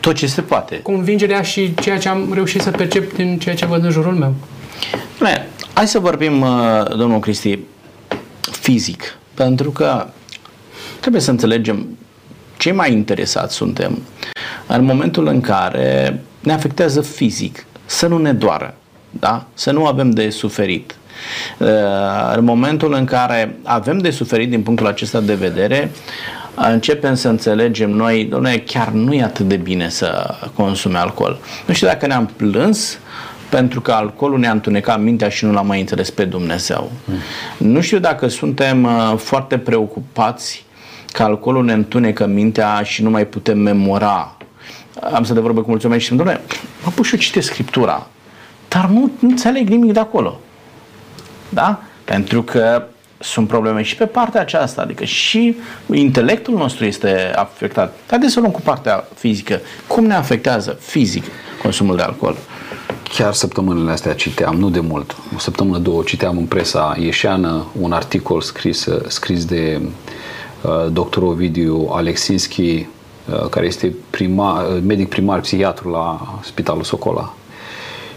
tot 0.00 0.14
ce 0.14 0.26
se 0.26 0.40
poate. 0.40 0.80
Convingerea 0.82 1.42
și 1.42 1.74
ceea 1.74 1.98
ce 1.98 2.08
am 2.08 2.30
reușit 2.32 2.60
să 2.60 2.70
percep 2.70 3.14
din 3.14 3.38
ceea 3.38 3.54
ce 3.54 3.66
văd 3.66 3.84
în 3.84 3.90
jurul 3.90 4.14
meu. 4.14 4.34
Ne, 5.20 5.46
Hai 5.80 5.88
să 5.88 5.98
vorbim, 5.98 6.40
uh, 6.40 6.96
domnul 6.96 7.18
Cristi, 7.18 7.58
fizic, 8.40 9.18
pentru 9.34 9.70
că 9.70 10.06
trebuie 11.00 11.22
să 11.22 11.30
înțelegem 11.30 11.98
cei 12.56 12.72
mai 12.72 12.92
interesați 12.92 13.54
suntem 13.54 14.02
în 14.66 14.84
momentul 14.84 15.26
în 15.26 15.40
care 15.40 16.20
ne 16.40 16.52
afectează 16.52 17.00
fizic, 17.00 17.66
să 17.86 18.06
nu 18.06 18.18
ne 18.18 18.32
doară, 18.32 18.74
da? 19.10 19.46
să 19.54 19.70
nu 19.70 19.86
avem 19.86 20.10
de 20.10 20.30
suferit. 20.30 20.96
Uh, 21.58 21.68
în 22.36 22.44
momentul 22.44 22.92
în 22.92 23.04
care 23.04 23.56
avem 23.62 23.98
de 23.98 24.10
suferit 24.10 24.50
din 24.50 24.62
punctul 24.62 24.86
acesta 24.86 25.20
de 25.20 25.34
vedere, 25.34 25.90
începem 26.68 27.14
să 27.14 27.28
înțelegem 27.28 27.90
noi, 27.90 28.24
domnule, 28.24 28.58
chiar 28.58 28.88
nu 28.88 29.14
e 29.14 29.22
atât 29.22 29.48
de 29.48 29.56
bine 29.56 29.88
să 29.88 30.34
consume 30.54 30.98
alcool. 30.98 31.38
Nu 31.66 31.74
știu 31.74 31.86
dacă 31.86 32.06
ne-am 32.06 32.30
plâns 32.36 32.98
pentru 33.50 33.80
că 33.80 33.92
alcoolul 33.92 34.38
ne-a 34.38 34.50
întunecat 34.50 35.00
mintea 35.00 35.28
și 35.28 35.44
nu 35.44 35.52
l-am 35.52 35.66
mai 35.66 35.80
înțeles 35.80 36.10
pe 36.10 36.24
Dumnezeu. 36.24 36.90
Mm. 37.04 37.14
Nu 37.72 37.80
știu 37.80 37.98
dacă 37.98 38.28
suntem 38.28 38.84
uh, 38.84 39.14
foarte 39.16 39.58
preocupați 39.58 40.64
că 41.12 41.22
alcoolul 41.22 41.64
ne 41.64 41.72
întunecă 41.72 42.26
mintea 42.26 42.82
și 42.82 43.02
nu 43.02 43.10
mai 43.10 43.26
putem 43.26 43.58
memora. 43.58 44.36
Am 45.12 45.24
să 45.24 45.34
de 45.34 45.40
vorbă 45.40 45.60
cu 45.60 45.68
mulți 45.68 45.84
oameni 45.84 46.02
și 46.02 46.06
spun, 46.06 46.18
domnule, 46.18 46.40
mă 46.84 46.90
pus 46.94 47.06
și 47.06 47.14
eu 47.14 47.20
citesc 47.20 47.48
Scriptura, 47.48 48.06
dar 48.68 48.86
nu, 48.86 49.10
nu 49.18 49.28
înțeleg 49.28 49.68
nimic 49.68 49.92
de 49.92 50.00
acolo. 50.00 50.40
Da? 51.48 51.82
Pentru 52.04 52.42
că 52.42 52.82
sunt 53.22 53.48
probleme 53.48 53.82
și 53.82 53.96
pe 53.96 54.06
partea 54.06 54.40
aceasta, 54.40 54.82
adică 54.82 55.04
și 55.04 55.56
intelectul 55.92 56.54
nostru 56.54 56.84
este 56.84 57.32
afectat. 57.34 57.96
Haideți 58.06 58.32
să 58.32 58.40
luăm 58.40 58.52
cu 58.52 58.60
partea 58.60 59.08
fizică. 59.14 59.60
Cum 59.86 60.04
ne 60.04 60.14
afectează 60.14 60.76
fizic 60.80 61.24
consumul 61.62 61.96
de 61.96 62.02
alcool? 62.02 62.36
Chiar 63.14 63.32
săptămânile 63.32 63.90
astea 63.90 64.14
citeam, 64.14 64.56
nu 64.56 64.70
de 64.70 64.80
mult, 64.80 65.16
o 65.36 65.38
săptămână, 65.38 65.78
două, 65.78 66.02
citeam 66.02 66.36
în 66.36 66.44
presa 66.44 66.96
ieșeană 66.98 67.66
un 67.80 67.92
articol 67.92 68.40
scris, 68.40 68.88
scris 69.06 69.44
de 69.44 69.80
uh, 70.62 70.92
dr. 70.92 71.22
Ovidiu 71.22 71.88
Alexinski, 71.92 72.60
uh, 72.60 73.48
care 73.50 73.66
este 73.66 73.94
primar, 74.10 74.66
uh, 74.66 74.82
medic 74.86 75.08
primar 75.08 75.40
psihiatru 75.40 75.90
la 75.90 76.38
Spitalul 76.42 76.82
Socola. 76.82 77.34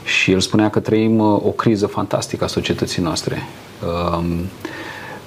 Și 0.04 0.32
el 0.32 0.40
spunea 0.40 0.70
că 0.70 0.80
trăim 0.80 1.20
uh, 1.20 1.42
o 1.46 1.50
criză 1.50 1.88
fantastică 1.88 2.44
a 2.44 2.48
societății 2.48 3.02
noastre. 3.02 3.48
Uh, 3.84 4.24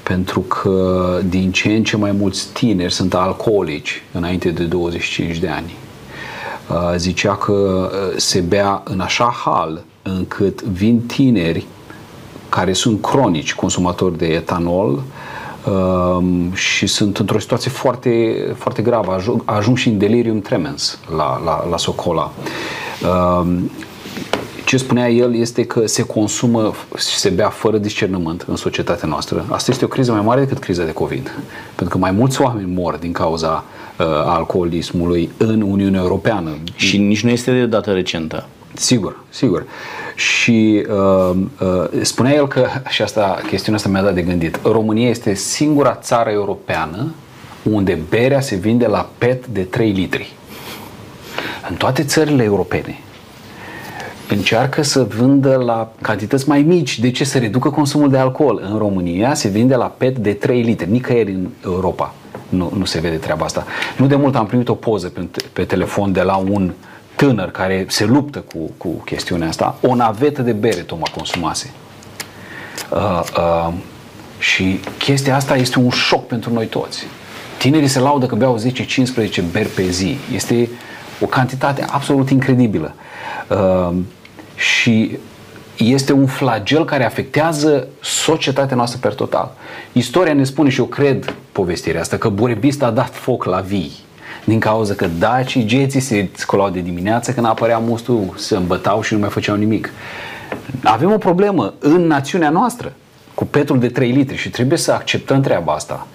pentru 0.09 0.41
că 0.41 1.21
din 1.29 1.53
ce 1.53 1.69
în 1.69 1.85
ce 1.85 1.97
mai 1.97 2.13
mulți 2.13 2.49
tineri 2.53 2.93
sunt 2.93 3.15
alcoolici 3.15 4.03
înainte 4.13 4.51
de 4.51 4.65
25 4.65 5.39
de 5.39 5.49
ani. 5.49 5.75
Uh, 6.71 6.95
zicea 6.97 7.37
că 7.37 7.53
uh, 7.53 8.17
se 8.17 8.41
bea 8.41 8.83
în 8.85 9.01
așa 9.01 9.35
hal 9.45 9.85
încât 10.03 10.63
vin 10.63 11.01
tineri 11.01 11.67
care 12.49 12.73
sunt 12.73 13.03
cronici 13.03 13.55
consumatori 13.55 14.19
de 14.19 14.27
etanol 14.27 15.03
um, 15.71 16.53
și 16.53 16.87
sunt 16.87 17.19
într-o 17.19 17.39
situație 17.39 17.71
foarte, 17.71 18.35
foarte 18.57 18.83
gravă. 18.83 19.13
Ajung, 19.13 19.43
ajung 19.45 19.77
și 19.77 19.89
în 19.89 19.99
delirium 19.99 20.41
tremens 20.41 20.99
la, 21.17 21.43
la, 21.45 21.67
la 21.71 21.77
Socola. 21.77 22.33
Um, 24.67 24.73
ce 24.79 24.85
spunea 24.85 25.11
el 25.11 25.35
este 25.35 25.65
că 25.65 25.87
se 25.87 26.03
consumă 26.03 26.75
și 26.97 27.17
se 27.17 27.29
bea 27.29 27.49
fără 27.49 27.79
discernământ 27.79 28.45
în 28.49 28.57
societatea 28.57 29.09
noastră. 29.09 29.47
Asta 29.49 29.71
este 29.71 29.85
o 29.85 29.89
criză 29.89 30.13
mai 30.13 30.21
mare 30.21 30.41
decât 30.41 30.59
criza 30.59 30.85
de 30.85 30.93
COVID. 30.93 31.39
Pentru 31.75 31.89
că 31.89 31.99
mai 31.99 32.11
mulți 32.11 32.41
oameni 32.41 32.73
mor 32.75 32.97
din 32.97 33.13
cauza 33.13 33.65
uh, 33.99 34.07
alcoolismului 34.07 35.31
în 35.37 35.61
Uniunea 35.61 36.01
Europeană. 36.01 36.51
Și 36.75 36.99
nici 36.99 37.23
nu 37.23 37.31
este 37.31 37.53
de 37.53 37.67
dată 37.67 37.93
recentă. 37.93 38.47
Sigur, 38.75 39.17
sigur. 39.29 39.67
Și 40.15 40.87
uh, 40.89 41.37
uh, 41.61 42.01
spunea 42.03 42.35
el 42.35 42.49
că, 42.49 42.67
și 42.95 43.03
asta, 43.03 43.41
chestiunea 43.47 43.81
asta 43.81 43.89
mi-a 43.93 44.03
dat 44.03 44.15
de 44.15 44.23
gândit, 44.23 44.59
România 44.63 45.09
este 45.09 45.35
singura 45.35 45.95
țară 45.95 46.31
europeană 46.31 47.15
unde 47.63 47.99
berea 48.09 48.41
se 48.41 48.57
vinde 48.57 48.87
la 48.87 49.09
pet 49.19 49.47
de 49.47 49.61
3 49.61 49.91
litri. 49.91 50.33
În 51.69 51.77
toate 51.77 52.05
țările 52.05 52.43
europene, 52.43 53.01
încearcă 54.29 54.83
să 54.83 55.03
vândă 55.03 55.55
la 55.55 55.93
cantități 56.01 56.49
mai 56.49 56.63
mici. 56.63 56.99
De 56.99 57.11
ce? 57.11 57.25
Să 57.25 57.39
reducă 57.39 57.71
consumul 57.71 58.11
de 58.11 58.19
alcool. 58.19 58.63
În 58.71 58.79
România 58.79 59.35
se 59.35 59.49
vinde 59.49 59.75
la 59.75 59.95
PET 59.97 60.19
de 60.19 60.33
3 60.33 60.63
litri. 60.63 60.91
Nicăieri 60.91 61.31
în 61.31 61.49
Europa 61.65 62.15
nu, 62.49 62.73
nu 62.77 62.85
se 62.85 63.01
vede 63.01 63.17
treaba 63.17 63.45
asta. 63.45 63.67
Nu 63.97 64.07
de 64.07 64.17
mult 64.17 64.37
am 64.37 64.47
primit 64.47 64.69
o 64.69 64.75
poză 64.75 65.09
pe, 65.09 65.29
pe 65.53 65.65
telefon 65.65 66.13
de 66.13 66.23
la 66.23 66.37
un 66.37 66.73
tânăr 67.17 67.51
care 67.51 67.87
se 67.89 68.05
luptă 68.05 68.39
cu, 68.39 68.71
cu 68.77 68.89
chestiunea 68.89 69.49
asta. 69.49 69.79
O 69.83 69.95
navetă 69.95 70.43
de 70.43 70.53
bere 70.53 70.81
tocmai 70.81 71.11
consumase. 71.15 71.71
Uh, 72.91 73.21
uh, 73.39 73.73
și 74.39 74.81
chestia 74.99 75.37
asta 75.37 75.57
este 75.57 75.79
un 75.79 75.91
șoc 75.91 76.27
pentru 76.27 76.53
noi 76.53 76.67
toți. 76.67 77.07
Tinerii 77.59 77.89
se 77.89 77.99
laudă 77.99 78.27
că 78.27 78.35
beau 78.35 78.59
10-15 78.59 79.43
beri 79.53 79.69
pe 79.69 79.91
zi. 79.91 80.17
Este 80.35 80.69
o 81.21 81.27
cantitate 81.27 81.85
absolut 81.89 82.31
incredibilă. 82.31 82.95
Uh, 83.49 83.97
și 84.57 85.19
este 85.77 86.13
un 86.13 86.27
flagel 86.27 86.85
care 86.85 87.05
afectează 87.05 87.87
societatea 88.03 88.77
noastră 88.77 88.99
per 89.03 89.15
total. 89.15 89.55
Istoria 89.93 90.33
ne 90.33 90.45
spune 90.45 90.69
și 90.69 90.81
eu 90.81 90.87
cred 90.87 91.35
povestirea 91.53 92.01
asta 92.01 92.17
că 92.17 92.29
Burebist 92.29 92.83
a 92.83 92.91
dat 92.91 93.15
foc 93.15 93.45
la 93.45 93.61
vii 93.61 93.93
din 94.45 94.61
cauza 94.61 94.95
că 94.95 95.07
dacii, 95.19 95.65
geții 95.65 96.01
se 96.01 96.29
scolau 96.33 96.71
de 96.71 96.81
dimineață 96.81 97.33
când 97.33 97.47
apărea 97.47 97.79
mustul, 97.79 98.35
se 98.37 98.57
îmbătau 98.57 99.03
și 99.03 99.13
nu 99.15 99.21
mai 99.21 99.29
făceau 99.29 99.57
nimic. 99.57 99.91
Avem 100.83 101.13
o 101.13 101.19
problemă 101.19 101.75
în 101.79 102.07
națiunea 102.07 102.51
noastră 102.51 102.93
cu 103.35 103.45
petrol 103.45 103.79
de 103.79 103.89
3 103.89 104.11
litri 104.11 104.37
și 104.37 104.51
trebuie 104.51 104.79
să 104.79 104.93
acceptăm 104.93 105.41
treaba 105.41 105.73
asta. 105.73 106.07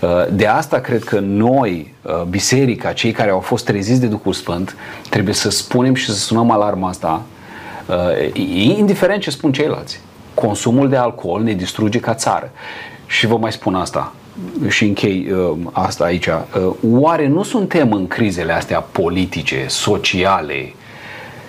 Uh, 0.00 0.08
de 0.32 0.46
asta 0.46 0.78
cred 0.80 1.04
că 1.04 1.18
noi, 1.18 1.94
uh, 2.02 2.22
biserica, 2.22 2.92
cei 2.92 3.12
care 3.12 3.30
au 3.30 3.40
fost 3.40 3.64
treziți 3.64 4.00
de 4.00 4.06
Duhul 4.06 4.32
Sfânt, 4.32 4.76
trebuie 5.10 5.34
să 5.34 5.50
spunem 5.50 5.94
și 5.94 6.06
să 6.06 6.14
sunăm 6.14 6.50
alarma 6.50 6.88
asta 6.88 7.22
Uh, 7.22 7.37
indiferent 8.76 9.22
ce 9.22 9.30
spun 9.30 9.52
ceilalți. 9.52 10.00
Consumul 10.34 10.88
de 10.88 10.96
alcool 10.96 11.42
ne 11.42 11.52
distruge 11.52 12.00
ca 12.00 12.14
țară. 12.14 12.50
Și 13.06 13.26
vă 13.26 13.36
mai 13.36 13.52
spun 13.52 13.74
asta 13.74 14.12
și 14.68 14.84
închei 14.84 15.30
uh, 15.30 15.56
asta 15.72 16.04
aici. 16.04 16.26
Uh, 16.26 16.74
oare 16.90 17.26
nu 17.26 17.42
suntem 17.42 17.92
în 17.92 18.06
crizele 18.06 18.52
astea 18.52 18.80
politice, 18.80 19.64
sociale 19.68 20.72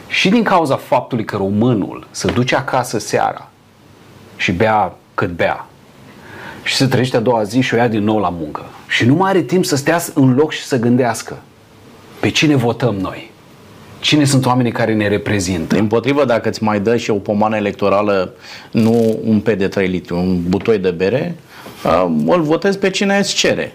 și 0.08 0.30
din 0.30 0.44
cauza 0.44 0.76
faptului 0.76 1.26
că 1.26 1.38
românul 1.38 2.08
se 2.12 2.32
duce 2.32 2.56
acasă 2.56 3.00
seara 3.00 3.50
și 4.36 4.52
bea 4.52 4.96
cât 5.14 5.30
bea 5.30 5.66
și 6.64 6.76
se 6.76 6.86
trăiește 6.86 7.18
a 7.18 7.20
doua 7.20 7.44
zi 7.44 7.62
și 7.62 7.74
o 7.74 7.78
ia 7.78 7.88
din 7.88 8.04
nou 8.04 8.20
la 8.20 8.30
muncă 8.30 8.66
și 8.88 9.06
nu 9.06 9.14
mai 9.14 9.30
are 9.30 9.42
timp 9.42 9.66
să 9.66 9.76
stea 9.76 10.00
în 10.14 10.36
loc 10.36 10.52
și 10.52 10.64
să 10.64 10.80
gândească 10.80 11.38
pe 12.20 12.30
cine 12.30 12.56
votăm 12.56 12.96
noi 12.96 13.32
Cine 14.00 14.26
sunt 14.26 14.46
oamenii 14.46 14.72
care 14.72 14.94
ne 14.94 15.08
reprezintă? 15.08 15.78
Împotrivă, 15.78 16.26
dacă 16.26 16.50
îți 16.50 16.64
mai 16.64 16.80
dă 16.80 16.98
și 16.98 17.10
o 17.10 17.16
pomană 17.16 17.56
electorală, 17.56 18.34
nu 18.72 19.20
un 19.24 19.40
pe 19.40 19.56
de 19.56 19.68
3 19.68 19.88
litri, 19.88 20.14
un 20.14 20.40
butoi 20.48 20.78
de 20.78 20.92
bere, 20.92 21.36
îl 22.26 22.42
votezi 22.42 22.78
pe 22.78 22.90
cine 22.90 23.18
îți 23.18 23.36
cere. 23.36 23.74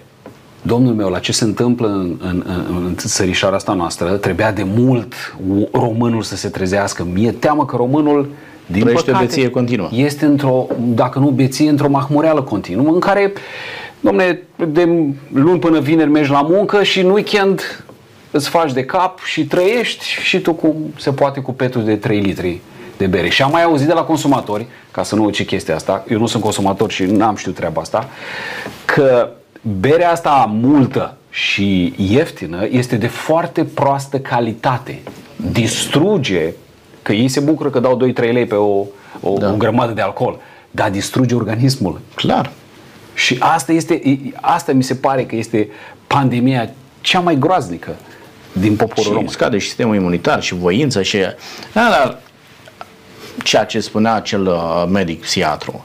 Domnul 0.62 0.94
meu, 0.94 1.08
la 1.08 1.18
ce 1.18 1.32
se 1.32 1.44
întâmplă 1.44 1.88
în, 1.88 2.16
în, 2.22 2.42
în, 2.46 2.84
în 2.86 2.94
țărișoara 2.96 3.56
asta 3.56 3.72
noastră, 3.72 4.10
trebuia 4.10 4.52
de 4.52 4.66
mult 4.76 5.36
românul 5.72 6.22
să 6.22 6.36
se 6.36 6.48
trezească. 6.48 7.06
Mie 7.12 7.32
teamă 7.32 7.64
că 7.64 7.76
românul 7.76 8.28
din 8.66 8.80
Trăiește 8.80 9.10
păcate, 9.10 9.24
beție 9.24 9.50
continuă. 9.50 9.88
Este 9.92 10.24
într-o, 10.24 10.66
dacă 10.78 11.18
nu 11.18 11.28
beție, 11.28 11.68
într-o 11.68 11.88
mahmureală 11.88 12.42
continuă, 12.42 12.92
în 12.92 12.98
care, 12.98 13.32
domne, 14.00 14.40
de 14.68 14.88
luni 15.32 15.58
până 15.58 15.80
vineri 15.80 16.10
mergi 16.10 16.30
la 16.30 16.40
muncă 16.40 16.82
și 16.82 17.00
în 17.00 17.10
weekend 17.10 17.84
îți 18.34 18.48
faci 18.48 18.72
de 18.72 18.84
cap 18.84 19.20
și 19.24 19.46
trăiești 19.46 20.04
și 20.04 20.40
tu 20.40 20.52
cum 20.52 20.74
se 20.96 21.12
poate 21.12 21.40
cu 21.40 21.52
petul 21.52 21.84
de 21.84 21.96
3 21.96 22.20
litri 22.20 22.60
de 22.96 23.06
bere. 23.06 23.28
Și 23.28 23.42
am 23.42 23.50
mai 23.50 23.62
auzit 23.62 23.86
de 23.86 23.92
la 23.92 24.02
consumatori, 24.02 24.66
ca 24.90 25.02
să 25.02 25.14
nu 25.14 25.24
uci 25.24 25.44
chestia 25.44 25.74
asta, 25.74 26.04
eu 26.08 26.18
nu 26.18 26.26
sunt 26.26 26.42
consumator 26.42 26.90
și 26.90 27.04
n-am 27.04 27.36
știut 27.36 27.54
treaba 27.54 27.80
asta, 27.80 28.08
că 28.84 29.30
berea 29.80 30.10
asta 30.10 30.50
multă 30.52 31.16
și 31.30 31.94
ieftină 31.96 32.66
este 32.70 32.96
de 32.96 33.06
foarte 33.06 33.64
proastă 33.64 34.18
calitate. 34.18 35.02
Distruge, 35.52 36.52
că 37.02 37.12
ei 37.12 37.28
se 37.28 37.40
bucură 37.40 37.70
că 37.70 37.80
dau 37.80 38.12
2-3 38.12 38.14
lei 38.14 38.46
pe 38.46 38.54
o, 38.54 38.84
o, 39.20 39.38
da. 39.38 39.52
o 39.52 39.56
grămadă 39.56 39.92
de 39.92 40.00
alcool, 40.00 40.40
dar 40.70 40.90
distruge 40.90 41.34
organismul. 41.34 42.00
Clar. 42.14 42.52
Și 43.14 43.36
asta 43.40 43.72
este, 43.72 44.02
asta 44.40 44.72
mi 44.72 44.82
se 44.82 44.94
pare 44.94 45.24
că 45.24 45.36
este 45.36 45.68
pandemia 46.06 46.70
cea 47.00 47.20
mai 47.20 47.38
groaznică 47.38 47.96
din 48.60 48.76
poporul 48.76 49.02
și 49.02 49.12
român. 49.12 49.28
scade 49.28 49.58
și 49.58 49.66
sistemul 49.66 49.94
imunitar 49.94 50.42
și 50.42 50.54
voința 50.54 51.02
și... 51.02 51.18
Da, 51.72 51.88
dar 51.90 52.18
ceea 53.44 53.64
ce 53.64 53.80
spunea 53.80 54.14
acel 54.14 54.46
uh, 54.46 54.84
medic 54.88 55.20
psiatru, 55.20 55.84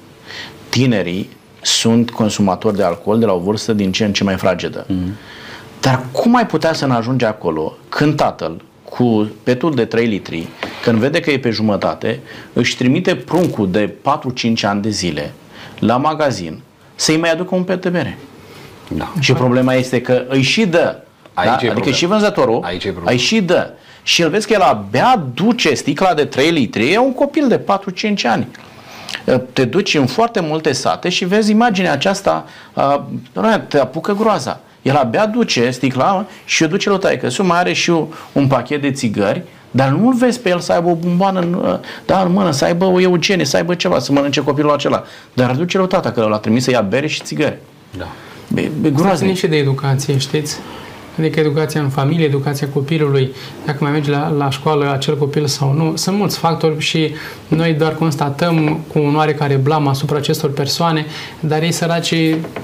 tinerii 0.70 1.30
sunt 1.62 2.10
consumatori 2.12 2.76
de 2.76 2.84
alcool 2.84 3.20
de 3.20 3.26
la 3.26 3.34
o 3.34 3.40
vârstă 3.40 3.74
din 3.74 3.92
ce 3.92 4.06
în 4.06 4.14
ce 4.14 4.24
mai 4.24 4.36
fragedă. 4.36 4.86
Mm. 4.88 5.14
Dar 5.82 6.06
cum 6.12 6.36
ai 6.36 6.46
putea 6.46 6.74
să 6.74 6.86
ne 6.86 6.94
ajunge 6.94 7.26
acolo 7.26 7.78
când 7.90 8.16
tatăl 8.16 8.62
cu 8.84 9.32
petul 9.44 9.76
de 9.76 9.86
3 9.86 10.06
litri 10.06 10.48
când 10.84 11.00
vede 11.00 11.20
că 11.20 11.32
e 11.32 11.40
pe 11.40 11.50
jumătate, 11.50 12.20
își 12.54 12.78
trimite 12.78 13.16
pruncul 13.16 13.72
de 13.72 13.90
4-5 13.90 13.94
ani 14.62 14.82
de 14.82 14.90
zile 14.90 15.34
la 15.80 15.98
magazin 15.98 16.62
să-i 16.96 17.18
mai 17.18 17.32
aducă 17.32 17.56
un 17.56 17.64
pet 17.64 17.82
de 17.82 17.90
bere. 17.90 18.18
Da. 18.88 19.14
Și 19.20 19.34
problema 19.34 19.74
este 19.74 20.02
că 20.02 20.26
îi 20.28 20.42
și 20.42 20.66
dă. 20.66 21.02
Aici 21.40 21.48
da? 21.48 21.52
e 21.52 21.56
Adică 21.56 21.72
problema. 21.72 21.96
și 21.98 22.06
vânzătorul 22.06 22.60
Aici 22.64 22.84
e 22.84 22.90
problema. 22.90 23.12
îi 23.12 23.18
și 23.18 23.42
dă. 23.42 23.70
Și 24.04 24.22
îl 24.22 24.30
vezi 24.30 24.48
că 24.48 24.54
el 24.54 24.62
abia 24.62 25.24
duce 25.34 25.74
sticla 25.74 26.14
de 26.14 26.26
3 26.26 26.50
litri, 26.50 26.92
e 26.94 26.98
un 26.98 27.14
copil 27.14 27.48
de 27.48 27.60
4-5 27.60 28.22
ani. 28.24 28.48
Te 29.54 29.66
duci 29.66 29.96
în 29.96 30.06
foarte 30.06 30.40
multe 30.40 30.72
sate 30.72 31.10
și 31.10 31.26
vezi 31.26 31.52
imaginea 31.52 31.92
aceasta, 31.92 32.46
a, 32.74 33.08
doamne, 33.34 33.58
te 33.68 33.80
apucă 33.80 34.14
groaza. 34.14 34.60
El 34.82 34.96
abia 34.96 35.26
duce 35.26 35.70
sticla 35.70 36.26
și 36.46 36.64
o 36.64 36.68
duce 36.68 36.90
la 36.90 36.98
taică. 36.98 37.28
mai 37.44 37.60
are 37.60 37.74
și 37.74 37.94
un 38.32 38.48
pachet 38.48 38.82
de 38.82 38.92
țigări, 38.92 39.44
dar 39.72 39.90
nu-l 39.90 40.14
vezi 40.14 40.40
pe 40.40 40.50
el 40.50 40.60
să 40.60 40.72
aibă 40.72 40.90
o 40.90 40.96
bomboană 40.96 41.40
în, 41.40 41.80
da, 42.06 42.22
în 42.22 42.32
mână, 42.32 42.52
să 42.52 42.66
aibă 42.66 42.86
o 42.86 43.00
eugenie, 43.00 43.46
să 43.46 43.56
aibă 43.58 43.76
ceva, 43.76 44.00
să 44.00 44.12
mănânce 44.12 44.42
copilul 44.42 44.72
acela. 44.72 45.04
Dar 45.34 45.52
duce 45.52 45.78
la 45.78 45.86
tata, 45.86 46.12
că 46.12 46.22
l-a 46.22 46.38
trimis 46.38 46.64
să 46.64 46.72
ia 46.72 46.82
bere 46.82 47.08
și 47.08 47.22
țigări. 47.22 47.58
Da. 47.98 48.08
E, 48.56 48.62
e 48.62 48.66
Asta 48.66 48.80
ține 48.82 48.90
groaznic. 48.90 49.38
și 49.38 49.48
de 49.48 49.56
educație, 49.56 50.18
știți? 50.18 50.58
Adică 51.20 51.40
educația 51.40 51.82
în 51.82 51.90
familie, 51.90 52.26
educația 52.26 52.68
copilului, 52.68 53.32
dacă 53.66 53.78
mai 53.82 53.92
merge 53.92 54.12
la, 54.12 54.34
la 54.38 54.50
școală 54.50 54.92
acel 54.92 55.18
copil 55.18 55.46
sau 55.46 55.74
nu. 55.74 55.96
Sunt 55.96 56.18
mulți 56.18 56.38
factori 56.38 56.80
și 56.80 57.14
noi 57.48 57.74
doar 57.74 57.96
constatăm 57.96 58.80
cu 58.88 59.00
un 59.00 59.16
oarecare 59.16 59.56
blam 59.56 59.88
asupra 59.88 60.18
acestor 60.18 60.52
persoane, 60.52 61.06
dar 61.40 61.62
ei 61.62 61.72
săraci, 61.72 62.14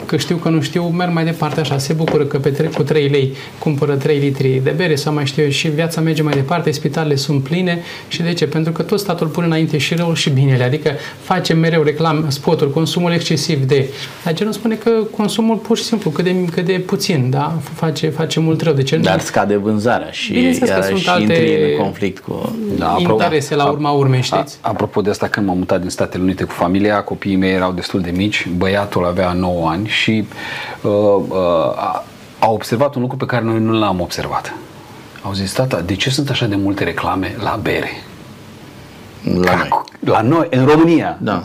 că 0.05 0.17
știu 0.17 0.35
că 0.35 0.49
nu 0.49 0.61
știu, 0.61 0.83
merg 0.83 1.13
mai 1.13 1.25
departe 1.25 1.59
așa, 1.59 1.77
se 1.77 1.93
bucură 1.93 2.23
că 2.23 2.37
pe 2.37 2.49
tre- 2.49 2.67
cu 2.67 2.83
3 2.83 3.07
lei 3.07 3.33
cumpără 3.59 3.95
3 3.95 4.17
litri 4.19 4.61
de 4.63 4.69
bere 4.69 4.95
sau 4.95 5.13
mai 5.13 5.25
știu 5.25 5.43
eu 5.43 5.49
și 5.49 5.67
viața 5.67 6.01
merge 6.01 6.21
mai 6.21 6.33
departe, 6.33 6.71
spitalele 6.71 7.15
sunt 7.15 7.43
pline 7.43 7.81
și 8.07 8.21
de 8.21 8.33
ce? 8.33 8.47
Pentru 8.47 8.71
că 8.71 8.81
tot 8.81 8.99
statul 8.99 9.27
pune 9.27 9.45
înainte 9.45 9.77
și 9.77 9.95
răul 9.95 10.15
și 10.15 10.29
binele, 10.29 10.63
adică 10.63 10.91
face 11.21 11.53
mereu 11.53 11.83
reclam, 11.83 12.25
spoturi, 12.27 12.71
consumul 12.71 13.11
excesiv 13.11 13.63
de... 13.63 13.89
Dar 14.23 14.33
ce 14.33 14.43
nu 14.43 14.51
spune 14.51 14.75
că 14.75 14.91
consumul 15.15 15.55
pur 15.55 15.77
și 15.77 15.83
simplu, 15.83 16.09
cât 16.09 16.23
de, 16.23 16.35
cât 16.51 16.65
de 16.65 16.83
puțin, 16.85 17.29
da? 17.29 17.59
Face, 17.73 18.09
face 18.09 18.39
mult 18.45 18.61
rău. 18.61 18.73
De 18.73 18.83
ce 18.83 18.97
Dar 18.97 19.19
scade 19.19 19.55
vânzarea 19.55 20.11
și 20.11 20.33
Bineînțeles 20.33 20.69
că 20.69 20.75
iarăși 20.75 21.03
sunt 21.03 21.07
alte 21.07 21.33
intri 21.33 21.73
în 21.73 21.81
conflict 21.81 22.23
cu... 22.23 22.55
Da, 22.77 22.95
apropo- 22.95 23.09
interese 23.09 23.55
la 23.55 23.65
urma 23.65 23.91
urmei, 23.91 24.21
știți? 24.21 24.57
A, 24.61 24.69
apropo 24.69 25.01
de 25.01 25.09
asta, 25.09 25.27
când 25.27 25.47
m-am 25.47 25.57
mutat 25.57 25.81
din 25.81 25.89
Statele 25.89 26.23
Unite 26.23 26.43
cu 26.43 26.51
familia, 26.51 27.01
copiii 27.01 27.35
mei 27.35 27.51
erau 27.51 27.71
destul 27.71 28.01
de 28.01 28.11
mici, 28.11 28.47
băiatul 28.57 29.05
avea 29.05 29.31
9 29.33 29.69
ani 29.69 29.87
și 29.87 30.27
uh, 30.81 30.91
uh, 31.27 31.37
a, 31.75 32.03
a 32.39 32.51
observat 32.51 32.95
un 32.95 33.01
lucru 33.01 33.17
pe 33.17 33.25
care 33.25 33.43
noi 33.43 33.59
nu 33.59 33.71
l-am 33.71 33.99
observat. 34.01 34.53
Au 35.21 35.33
zis, 35.33 35.53
tata, 35.53 35.81
de 35.81 35.95
ce 35.95 36.09
sunt 36.09 36.29
așa 36.29 36.45
de 36.45 36.55
multe 36.55 36.83
reclame 36.83 37.35
la 37.43 37.59
bere? 37.61 37.89
La 39.41 39.55
noi. 39.55 39.69
La 39.99 40.21
noi, 40.21 40.47
în 40.49 40.65
România. 40.65 41.17
Da. 41.21 41.43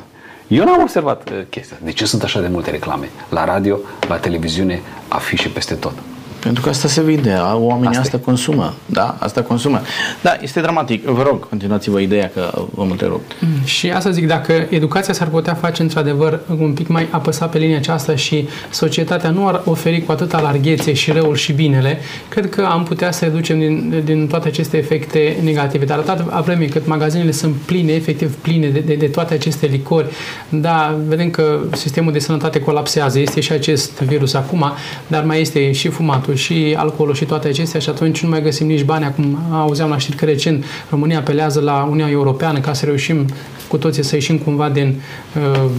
Eu 0.49 0.65
n-am 0.65 0.81
observat 0.81 1.31
uh, 1.31 1.41
chestia. 1.51 1.77
De 1.83 1.93
ce 1.93 2.05
sunt 2.07 2.23
așa 2.23 2.41
de 2.41 2.49
multe 2.49 2.71
reclame? 2.71 3.09
La 3.29 3.45
radio, 3.45 3.79
la 4.09 4.17
televiziune, 4.17 4.83
afișe 5.09 5.49
peste 5.49 5.75
tot. 5.75 5.93
Pentru 6.41 6.63
că 6.63 6.69
asta 6.69 6.89
se 6.89 7.03
vinde, 7.03 7.31
a- 7.33 7.55
oamenii 7.57 7.89
Asta 7.89 8.01
asta, 8.01 8.17
e. 8.17 8.21
consumă. 8.25 8.75
Da, 8.87 9.17
asta 9.19 9.43
consumă. 9.43 9.81
Da, 10.23 10.37
este 10.41 10.61
dramatic. 10.61 11.05
Vă 11.05 11.23
rog, 11.23 11.49
continuați-vă 11.49 12.01
ideea 12.01 12.31
că 12.35 12.51
v-am 12.75 12.91
întrerupt. 12.91 13.33
Și 13.65 13.91
asta 13.91 14.11
zic, 14.11 14.27
dacă 14.27 14.67
educația 14.69 15.15
s-ar 15.15 15.29
putea 15.29 15.55
face 15.55 15.83
într-adevăr 15.83 16.41
un 16.61 16.73
pic 16.73 16.89
mai 16.89 17.07
apăsat 17.11 17.51
pe 17.51 17.59
linia 17.59 17.77
aceasta 17.77 18.17
și 18.17 18.49
societatea 18.71 19.31
nu 19.31 19.49
ar 19.49 19.61
oferi 19.65 20.03
cu 20.05 20.13
atâta 20.13 20.41
larghețe 20.41 20.93
și 20.93 21.11
răul 21.11 21.35
și 21.37 21.53
binele, 21.53 21.99
cred 22.29 22.49
că 22.49 22.69
am 22.71 22.83
putea 22.83 23.11
să 23.11 23.25
reducem 23.25 23.59
din, 23.59 24.03
din 24.05 24.27
toate 24.27 24.49
aceste 24.49 24.77
efecte 24.77 25.37
negative. 25.43 25.85
Dar 25.85 25.99
atât 26.07 26.27
vreme 26.45 26.65
cât 26.65 26.87
magazinele 26.87 27.31
sunt 27.31 27.55
pline, 27.55 27.93
efectiv 27.93 28.35
pline 28.35 28.69
de, 28.69 28.79
de, 28.81 28.95
de 28.95 29.07
toate 29.07 29.35
aceste 29.35 29.67
licori, 29.67 30.07
da, 30.49 30.99
vedem 31.09 31.31
că 31.31 31.59
sistemul 31.73 32.13
de 32.13 32.19
sănătate 32.19 32.61
colapsează, 32.61 33.19
este 33.19 33.41
și 33.41 33.53
acest 33.53 34.01
virus 34.01 34.35
acum, 34.35 34.65
dar 35.07 35.25
mai 35.25 35.41
este 35.41 35.73
și 35.73 35.89
fumatul, 35.89 36.30
și 36.35 36.75
alcoolul 36.77 37.15
și 37.15 37.25
toate 37.25 37.49
acestea 37.49 37.81
și 37.81 37.89
atunci 37.89 38.23
nu 38.23 38.29
mai 38.29 38.43
găsim 38.43 38.67
nici 38.67 38.85
bani. 38.85 39.05
Acum 39.05 39.39
auzeam 39.53 39.89
la 39.89 39.99
știri 39.99 40.17
că 40.17 40.25
recent 40.25 40.65
România 40.91 41.19
apelează 41.19 41.61
la 41.61 41.83
Uniunea 41.83 42.11
Europeană 42.11 42.61
ca 42.61 42.73
să 42.73 42.85
reușim 42.85 43.27
cu 43.69 43.77
toții 43.79 44.03
să 44.03 44.15
ieșim 44.15 44.39
cumva 44.39 44.69
din 44.69 45.01
uh, 45.55 45.71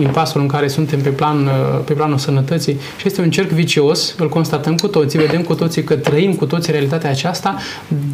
impasul 0.00 0.40
în 0.40 0.46
care 0.46 0.68
suntem 0.68 1.00
pe, 1.00 1.08
plan, 1.08 1.46
uh, 1.46 1.50
pe 1.84 1.92
planul 1.92 2.18
sănătății 2.18 2.80
și 2.96 3.06
este 3.06 3.20
un 3.20 3.30
cerc 3.30 3.48
vicios, 3.50 4.14
îl 4.18 4.28
constatăm 4.28 4.76
cu 4.76 4.86
toții, 4.86 5.18
vedem 5.18 5.42
cu 5.42 5.54
toții 5.54 5.84
că 5.84 5.96
trăim 5.96 6.34
cu 6.34 6.46
toții 6.46 6.72
realitatea 6.72 7.10
aceasta, 7.10 7.56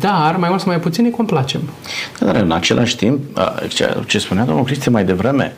dar 0.01 0.37
mai 0.37 0.49
mult 0.49 0.61
sau 0.61 0.71
mai 0.71 0.81
puțin 0.81 1.05
îi 1.05 1.11
complacem. 1.11 1.61
Dar 2.21 2.35
în 2.35 2.53
același 2.53 2.97
timp, 2.97 3.39
a, 3.39 3.55
ce- 3.69 3.97
ce 4.07 4.19
spunea 4.19 4.45
domnul 4.45 4.65
Cristi 4.65 4.89
mai 4.89 5.05
devreme, 5.05 5.55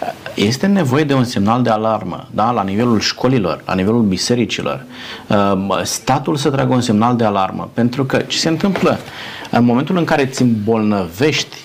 a, 0.00 0.06
este 0.34 0.66
nevoie 0.66 1.04
de 1.04 1.14
un 1.14 1.24
semnal 1.24 1.62
de 1.62 1.70
alarmă, 1.70 2.28
da? 2.30 2.50
la 2.50 2.62
nivelul 2.62 3.00
școlilor, 3.00 3.62
la 3.66 3.74
nivelul 3.74 4.02
bisericilor. 4.02 4.84
A, 5.26 5.80
Statul 5.82 6.36
să 6.36 6.50
tragă 6.50 6.74
un 6.74 6.80
semnal 6.80 7.16
de 7.16 7.24
alarmă, 7.24 7.70
pentru 7.74 8.04
că 8.04 8.16
ce 8.16 8.38
se 8.38 8.48
întâmplă 8.48 8.98
în 9.50 9.64
momentul 9.64 9.96
în 9.96 10.04
care 10.04 10.22
îți 10.22 10.42
îmbolnăvești 10.42 11.56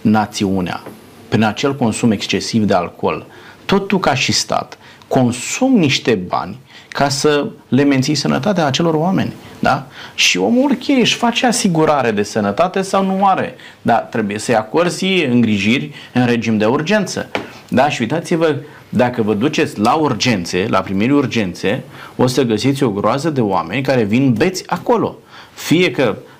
națiunea 0.00 0.82
prin 1.32 1.44
acel 1.44 1.76
consum 1.76 2.10
excesiv 2.10 2.64
de 2.64 2.74
alcool, 2.74 3.26
tot 3.64 3.88
tu 3.88 3.98
ca 3.98 4.14
și 4.14 4.32
stat 4.32 4.78
consumi 5.08 5.78
niște 5.78 6.14
bani 6.14 6.58
ca 6.88 7.08
să 7.08 7.46
le 7.68 7.82
menții 7.82 8.14
sănătatea 8.14 8.66
acelor 8.66 8.94
oameni. 8.94 9.32
Da? 9.58 9.86
Și 10.14 10.38
omul 10.38 10.74
cheie 10.74 11.00
își 11.00 11.14
face 11.14 11.46
asigurare 11.46 12.10
de 12.10 12.22
sănătate 12.22 12.82
sau 12.82 13.04
nu 13.04 13.26
are. 13.26 13.54
Dar 13.82 13.98
trebuie 13.98 14.38
să-i 14.38 14.56
acorzi 14.56 15.24
îngrijiri 15.24 15.94
în 16.12 16.26
regim 16.26 16.58
de 16.58 16.64
urgență. 16.64 17.28
Da? 17.68 17.88
Și 17.88 18.00
uitați-vă, 18.00 18.56
dacă 18.88 19.22
vă 19.22 19.34
duceți 19.34 19.78
la 19.78 19.92
urgențe, 19.92 20.66
la 20.68 20.80
primiri 20.80 21.12
urgențe, 21.12 21.82
o 22.16 22.26
să 22.26 22.42
găsiți 22.42 22.82
o 22.82 22.90
groază 22.90 23.30
de 23.30 23.40
oameni 23.40 23.82
care 23.82 24.02
vin 24.02 24.32
beți 24.32 24.62
acolo. 24.66 25.16
Fie 25.54 25.90
că 25.90 26.16
uh, 26.16 26.31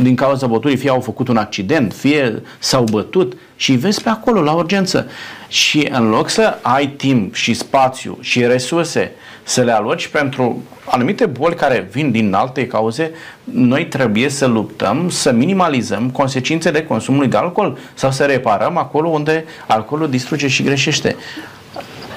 din 0.00 0.14
cauza 0.14 0.46
băuturii 0.46 0.76
fie 0.76 0.90
au 0.90 1.00
făcut 1.00 1.28
un 1.28 1.36
accident, 1.36 1.92
fie 1.92 2.42
s-au 2.58 2.84
bătut 2.84 3.36
și 3.56 3.70
îi 3.70 3.76
vezi 3.76 4.02
pe 4.02 4.08
acolo 4.08 4.42
la 4.42 4.52
urgență. 4.52 5.10
Și 5.48 5.88
în 5.90 6.08
loc 6.08 6.28
să 6.28 6.58
ai 6.62 6.86
timp 6.86 7.34
și 7.34 7.54
spațiu 7.54 8.18
și 8.20 8.46
resurse 8.46 9.12
să 9.42 9.62
le 9.62 9.72
aloci 9.72 10.06
pentru 10.06 10.62
anumite 10.84 11.26
boli 11.26 11.54
care 11.54 11.88
vin 11.92 12.10
din 12.10 12.34
alte 12.34 12.66
cauze, 12.66 13.10
noi 13.44 13.86
trebuie 13.86 14.28
să 14.28 14.46
luptăm, 14.46 15.08
să 15.08 15.32
minimalizăm 15.32 16.10
consecințele 16.10 16.82
consumului 16.82 17.28
de 17.28 17.36
alcool 17.36 17.78
sau 17.94 18.10
să 18.10 18.24
reparăm 18.24 18.76
acolo 18.76 19.08
unde 19.08 19.44
alcoolul 19.66 20.10
distruge 20.10 20.48
și 20.48 20.62
greșește. 20.62 21.16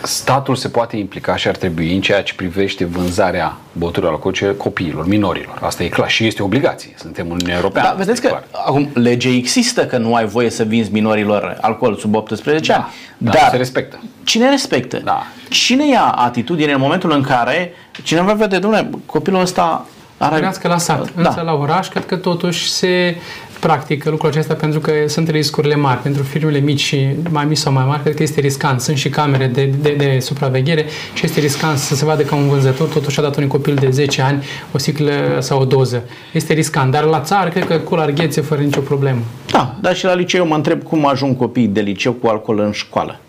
Statul 0.04 0.56
se 0.56 0.68
poate 0.70 0.98
implica 0.98 1.36
și 1.36 1.48
ar 1.48 1.56
trebui 1.56 1.94
în 1.96 2.02
ceea 2.02 2.24
ce 2.24 2.34
privește 2.34 2.86
vânzarea 2.86 3.58
băuturilor 3.72 4.14
alcoolice 4.14 4.56
copiilor, 4.58 5.08
minorilor. 5.08 5.58
Asta 5.62 5.84
e 5.84 5.88
clar 5.88 6.10
și 6.10 6.26
este 6.26 6.44
obligație. 6.44 6.94
Suntem 6.98 7.26
în 7.26 7.32
Uniunea 7.32 7.56
Europeană. 7.56 7.88
Da, 7.88 7.94
vedeți 7.94 8.12
asta 8.12 8.28
că 8.28 8.44
e 8.44 8.48
clar. 8.52 8.66
acum 8.66 8.90
legea 8.94 9.30
există 9.30 9.86
că 9.86 9.98
nu 9.98 10.16
ai 10.16 10.26
voie 10.26 10.50
să 10.50 10.64
vinzi 10.64 10.92
minorilor 10.92 11.58
alcool 11.62 11.96
sub 11.96 12.16
18 12.16 12.74
ani. 12.74 12.86
da, 13.18 13.32
dar 13.32 13.48
se 13.52 13.58
respectă. 13.58 14.00
Cine 14.24 14.50
respectă? 14.50 14.98
Da. 15.04 15.24
Cine 15.50 15.88
ia 15.88 16.04
atitudine 16.04 16.72
în 16.72 16.80
momentul 16.80 17.12
în 17.12 17.22
care 17.22 17.74
cineva 18.04 18.34
vede, 18.34 18.58
domnule, 18.58 18.90
copilul 19.06 19.42
ăsta 19.42 19.86
are... 20.18 20.34
Spuneați 20.34 20.60
că 20.60 20.68
la 20.68 20.78
sat, 20.78 21.00
însă 21.16 21.34
Da. 21.36 21.42
la 21.42 21.54
oraș 21.54 21.88
cred 21.88 22.06
că 22.06 22.16
totuși 22.16 22.70
se 22.70 23.16
practică 23.60 24.10
lucrul 24.10 24.30
acesta 24.30 24.54
pentru 24.54 24.80
că 24.80 24.92
sunt 25.08 25.30
riscurile 25.30 25.76
mari. 25.76 26.02
Pentru 26.02 26.24
firmele 26.24 26.60
mici 26.60 26.80
și 26.80 27.08
mai 27.30 27.46
mici 27.46 27.58
sau 27.58 27.74
mai 27.74 27.86
mari, 27.86 28.02
cred 28.02 28.16
că 28.16 28.24
este 28.24 28.40
riscant. 28.40 28.82
Sunt 28.82 28.98
și 28.98 29.10
camere 29.10 29.48
de, 29.48 29.66
de, 29.82 29.94
de 29.98 30.18
supraveghere 30.20 30.86
și 31.14 31.26
este 31.26 31.40
riscant 31.40 31.78
să 31.78 31.96
se 31.96 32.06
vadă 32.06 32.24
că 32.24 32.36
un 32.36 32.48
vânzător 32.48 32.88
totuși 32.88 33.20
a 33.20 33.22
dat 33.22 33.36
unui 33.36 33.48
copil 33.48 33.76
de 33.76 33.90
10 33.90 34.22
ani 34.22 34.44
o 34.72 34.78
sticlă 34.78 35.38
sau 35.40 35.62
o 35.62 35.66
doză. 35.66 36.04
Este 36.34 36.54
riscant, 36.54 36.92
dar 36.92 37.04
la 37.04 37.20
țară 37.20 37.50
cred 37.50 37.66
că 37.66 37.78
cu 37.78 37.96
larghețe 37.96 38.42
fără 38.42 38.62
nicio 38.62 38.82
problemă. 38.82 39.22
Da, 39.52 39.76
dar 39.82 39.96
și 39.96 40.06
la 40.06 40.14
liceu 40.14 40.48
mă 40.48 40.56
întreb 40.56 40.84
cum 40.84 41.08
ajung 41.08 41.38
copiii 41.38 41.68
de 41.68 41.82
liceu 41.82 42.14
cu 42.14 42.28
alcool 42.28 42.60
în 42.60 42.72
școală. 42.72 43.20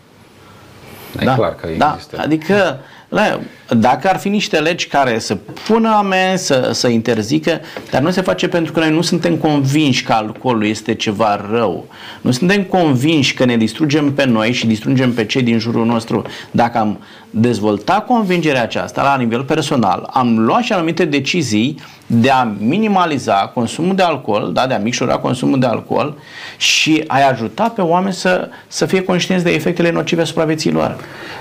E 1.19 1.25
clar 1.25 1.55
că 1.55 1.69
da. 1.79 1.93
există. 1.95 2.21
Adică, 2.21 2.81
la, 3.09 3.41
dacă 3.77 4.09
ar 4.09 4.19
fi 4.19 4.29
niște 4.29 4.59
legi 4.59 4.87
care 4.87 5.19
să 5.19 5.37
pună 5.67 5.95
amenzi, 5.97 6.47
să, 6.47 6.71
să 6.73 6.89
interzică, 6.89 7.61
dar 7.91 8.03
nu 8.03 8.11
se 8.11 8.21
face 8.21 8.49
pentru 8.49 8.73
că 8.73 8.81
noi 8.81 8.91
nu 8.91 9.03
suntem 9.03 9.37
convinși 9.37 10.05
că 10.05 10.13
alcoolul 10.13 10.67
este 10.67 10.95
ceva 10.95 11.47
rău. 11.53 11.87
Nu 12.21 12.31
suntem 12.31 12.63
convinși 12.63 13.35
că 13.35 13.45
ne 13.45 13.57
distrugem 13.57 14.13
pe 14.13 14.25
noi 14.25 14.53
și 14.53 14.67
distrugem 14.67 15.13
pe 15.13 15.25
cei 15.25 15.43
din 15.43 15.59
jurul 15.59 15.87
nostru. 15.87 16.23
Dacă 16.51 16.79
am 16.79 17.01
dezvoltat 17.31 18.07
convingerea 18.07 18.63
aceasta 18.63 19.03
la 19.03 19.17
nivel 19.17 19.43
personal, 19.43 20.11
am 20.13 20.39
luat 20.39 20.63
și 20.63 20.73
anumite 20.73 21.05
decizii 21.05 21.81
de 22.07 22.31
a 22.31 22.43
minimaliza 22.59 23.51
consumul 23.55 23.95
de 23.95 24.03
alcool, 24.03 24.51
da, 24.53 24.67
de 24.67 24.75
a 24.75 24.79
micșora 24.79 25.17
consumul 25.17 25.61
de 25.61 25.67
alcool 25.67 26.17
și 26.57 27.05
a 27.07 27.29
ajuta 27.31 27.69
pe 27.69 27.81
oameni 27.81 28.15
să, 28.15 28.49
să 28.69 28.87
fie 28.87 29.03
conștienți 29.03 29.45
de 29.45 29.51
efectele 29.51 29.91
nocive 29.91 30.23
asupra 30.23 30.45
vieții 30.45 30.73
lor. 30.73 30.97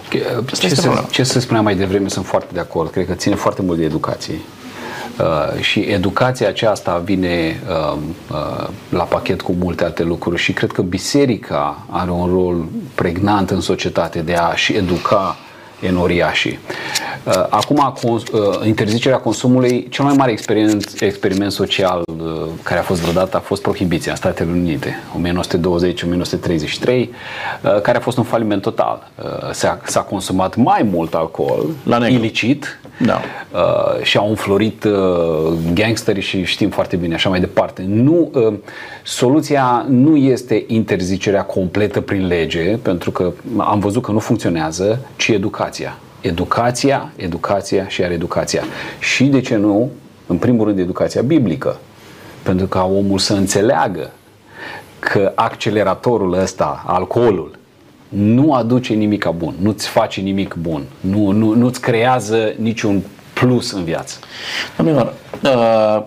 Ce 0.10 0.26
este 0.46 0.68
se, 0.68 0.82
problema. 0.82 1.08
ce 1.12 1.24
se 1.24 1.40
spunea 1.40 1.62
mai 1.62 1.76
devreme, 1.76 2.10
sunt 2.20 2.32
foarte 2.32 2.54
de 2.54 2.60
acord. 2.60 2.92
Cred 2.92 3.06
că 3.06 3.14
ține 3.14 3.36
foarte 3.36 3.62
mult 3.62 3.78
de 3.78 3.84
educație. 3.84 4.40
Uh, 5.20 5.62
și 5.62 5.80
educația 5.80 6.48
aceasta 6.48 6.98
vine 6.98 7.62
uh, 7.70 7.98
uh, 8.32 8.68
la 8.90 9.04
pachet 9.04 9.42
cu 9.42 9.52
multe 9.52 9.84
alte 9.84 10.04
lucruri 10.04 10.42
și 10.42 10.54
cred 10.54 10.72
că 10.72 10.82
biserica 10.82 11.86
are 11.90 12.12
un 12.12 12.30
rol 12.34 12.66
pregnant 12.96 13.50
în 13.50 13.62
societate 13.62 14.20
de 14.20 14.34
a 14.34 14.56
și 14.56 14.74
educa 14.74 15.36
enoriașii. 15.82 16.60
Uh, 17.24 17.46
acum, 17.50 17.94
uh, 18.04 18.20
interzicerea 18.66 19.18
consumului, 19.18 19.88
cel 19.90 20.06
mai 20.06 20.14
mare 20.18 20.32
experiment, 20.32 20.94
experiment 21.00 21.52
social 21.52 22.04
uh, 22.06 22.26
care 22.64 22.80
a 22.80 22.84
fost 22.84 23.02
vreodată 23.02 23.38
a 23.38 23.40
fost 23.40 23.62
prohibiția 23.62 24.12
în 24.12 24.18
Statele 24.18 24.52
Unite, 24.52 25.04
1920-1933, 26.82 27.10
care 27.82 27.98
a 27.98 28.00
fost 28.00 28.18
un 28.18 28.24
faliment 28.24 28.62
total. 28.62 29.08
S-a, 29.52 29.82
s-a 29.86 30.00
consumat 30.00 30.56
mai 30.56 30.88
mult 30.92 31.14
alcool, 31.14 31.66
La 31.84 32.08
ilicit, 32.08 32.80
da. 33.06 33.22
și 34.02 34.18
au 34.18 34.30
înflorit 34.30 34.88
gangsterii 35.74 36.22
și 36.22 36.44
știm 36.44 36.70
foarte 36.70 36.96
bine 36.96 37.14
așa 37.14 37.30
mai 37.30 37.40
departe. 37.40 37.84
Nu, 37.88 38.32
soluția 39.04 39.86
nu 39.90 40.16
este 40.16 40.64
interzicerea 40.68 41.44
completă 41.44 42.02
prin 42.02 42.28
lege, 42.28 42.78
pentru 42.82 43.12
că 43.12 43.32
am 43.58 43.80
văzut 43.80 44.04
că 44.04 44.12
nu 44.12 44.20
funcționează, 44.20 45.00
ci 45.16 45.28
educația 45.28 45.98
educația, 46.22 47.12
educația 47.16 47.88
și 47.88 48.02
iar 48.02 48.12
educația. 48.12 48.64
Și, 49.00 49.26
de 49.26 49.42
ce 49.42 49.56
nu, 49.56 49.90
în 50.28 50.38
primul 50.38 50.66
rând, 50.66 50.80
educația 50.80 51.22
biblică. 51.22 51.80
Pentru 52.44 52.68
ca 52.68 52.86
omul 52.86 53.20
să 53.20 53.34
înțeleagă 53.34 54.12
că 55.00 55.32
acceleratorul 55.36 56.34
ăsta, 56.34 56.84
alcoolul, 56.88 57.58
nu 58.10 58.54
aduce 58.54 58.94
nimic 58.94 59.28
bun, 59.38 59.56
nu-ți 59.62 59.88
face 59.88 60.22
nimic 60.22 60.56
bun, 60.62 60.84
nu, 61.00 61.32
nu, 61.32 61.54
nu-ți 61.54 61.82
creează 61.82 62.54
niciun 62.58 63.04
plus 63.34 63.72
în 63.72 63.84
viață. 63.84 64.20
Domnilor, 64.78 65.14
uh, 65.44 66.04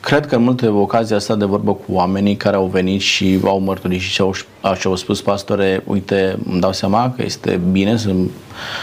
Cred 0.00 0.26
că 0.26 0.36
în 0.36 0.42
multe 0.42 0.68
ocazii 0.68 1.14
asta 1.14 1.34
de 1.34 1.44
vorbă 1.44 1.74
cu 1.74 1.84
oamenii 1.88 2.36
care 2.36 2.56
au 2.56 2.66
venit 2.66 3.00
și 3.00 3.40
au 3.44 3.58
mărturisit 3.58 4.10
și 4.10 4.20
au, 4.20 4.32
și 4.78 4.86
au 4.86 4.96
spus, 4.96 5.22
pastore, 5.22 5.82
uite, 5.86 6.38
îmi 6.50 6.60
dau 6.60 6.72
seama 6.72 7.12
că 7.16 7.22
este 7.22 7.60
bine 7.70 7.96
să 7.96 8.14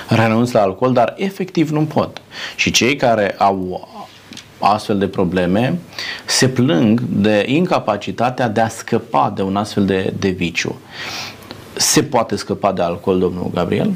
renunț 0.07 0.51
la 0.51 0.61
alcool, 0.61 0.93
dar 0.93 1.13
efectiv 1.17 1.69
nu 1.69 1.81
pot. 1.81 2.21
Și 2.55 2.71
cei 2.71 2.95
care 2.95 3.35
au 3.37 3.87
astfel 4.59 4.97
de 4.97 5.07
probleme 5.07 5.79
se 6.25 6.47
plâng 6.47 7.01
de 7.01 7.45
incapacitatea 7.47 8.47
de 8.47 8.61
a 8.61 8.67
scăpa 8.67 9.33
de 9.35 9.41
un 9.41 9.55
astfel 9.55 9.85
de, 9.85 10.13
de 10.19 10.29
viciu. 10.29 10.75
Se 11.73 12.03
poate 12.03 12.35
scăpa 12.35 12.71
de 12.71 12.81
alcool, 12.81 13.19
domnul 13.19 13.51
Gabriel? 13.53 13.91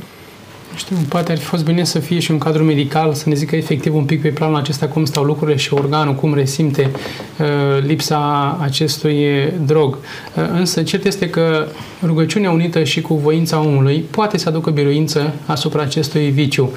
Știu, 0.76 0.96
poate 1.10 1.32
ar 1.32 1.38
fi 1.38 1.44
fost 1.44 1.64
bine 1.64 1.84
să 1.84 2.00
fie 2.00 2.20
și 2.20 2.32
un 2.32 2.38
cadru 2.38 2.64
medical, 2.64 3.14
să 3.14 3.30
ne 3.30 3.36
zică 3.36 3.56
efectiv 3.56 3.96
un 3.96 4.06
pic 4.06 4.22
pe 4.22 4.30
planul 4.30 4.56
acesta 4.56 4.88
cum 4.88 5.06
stau 5.06 5.24
lucrurile 5.24 5.58
și 5.58 5.74
organul, 5.74 6.16
cum 6.16 6.34
resimte 6.34 6.92
uh, 7.40 7.48
lipsa 7.86 8.58
acestui 8.62 9.26
drog. 9.66 9.98
Uh, 10.36 10.44
însă 10.54 10.84
cert 10.84 11.06
este 11.06 11.30
că 11.30 11.68
rugăciunea 12.04 12.52
unită 12.52 12.84
și 12.84 13.02
cu 13.02 13.16
voința 13.16 13.60
omului 13.60 14.06
poate 14.12 14.38
să 14.38 14.50
aducă 14.50 14.70
biruință 14.70 15.34
asupra 15.46 15.82
acestui 15.82 16.30
viciu, 16.30 16.72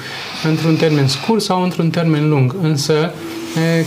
într-un 0.49 0.77
termen 0.77 1.07
scurt 1.07 1.43
sau 1.43 1.63
într-un 1.63 1.91
termen 1.91 2.29
lung. 2.29 2.57
Însă 2.63 3.13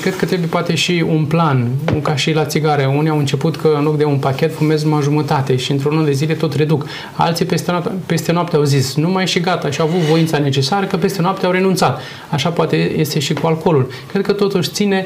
cred 0.01 0.15
că 0.15 0.25
trebuie 0.25 0.47
poate 0.47 0.75
și 0.75 1.05
un 1.09 1.25
plan, 1.25 1.67
ca 2.01 2.15
și 2.15 2.31
la 2.31 2.45
țigare. 2.45 2.85
Unii 2.85 3.09
au 3.09 3.17
început 3.17 3.55
că 3.55 3.73
în 3.77 3.83
loc 3.83 3.97
de 3.97 4.03
un 4.03 4.17
pachet 4.17 4.55
fumez 4.55 4.83
numai 4.83 5.01
jumătate 5.01 5.55
și 5.55 5.71
într-un 5.71 5.97
an 5.97 6.05
de 6.05 6.11
zile 6.11 6.33
tot 6.33 6.53
reduc. 6.53 6.85
Alții 7.15 7.45
peste 7.45 7.71
noapte, 7.71 7.91
peste 8.05 8.31
noapte 8.31 8.55
au 8.55 8.63
zis, 8.63 8.95
nu 8.95 9.09
mai 9.09 9.27
și 9.27 9.39
gata 9.39 9.69
și 9.69 9.81
au 9.81 9.87
avut 9.87 9.99
voința 9.99 10.37
necesară 10.37 10.85
că 10.85 10.97
peste 10.97 11.21
noapte 11.21 11.45
au 11.45 11.51
renunțat. 11.51 12.01
Așa 12.29 12.49
poate 12.49 12.75
este 12.75 13.19
și 13.19 13.33
cu 13.33 13.47
alcoolul. 13.47 13.89
Cred 14.11 14.25
că 14.25 14.31
totuși 14.31 14.69
ține 14.71 15.05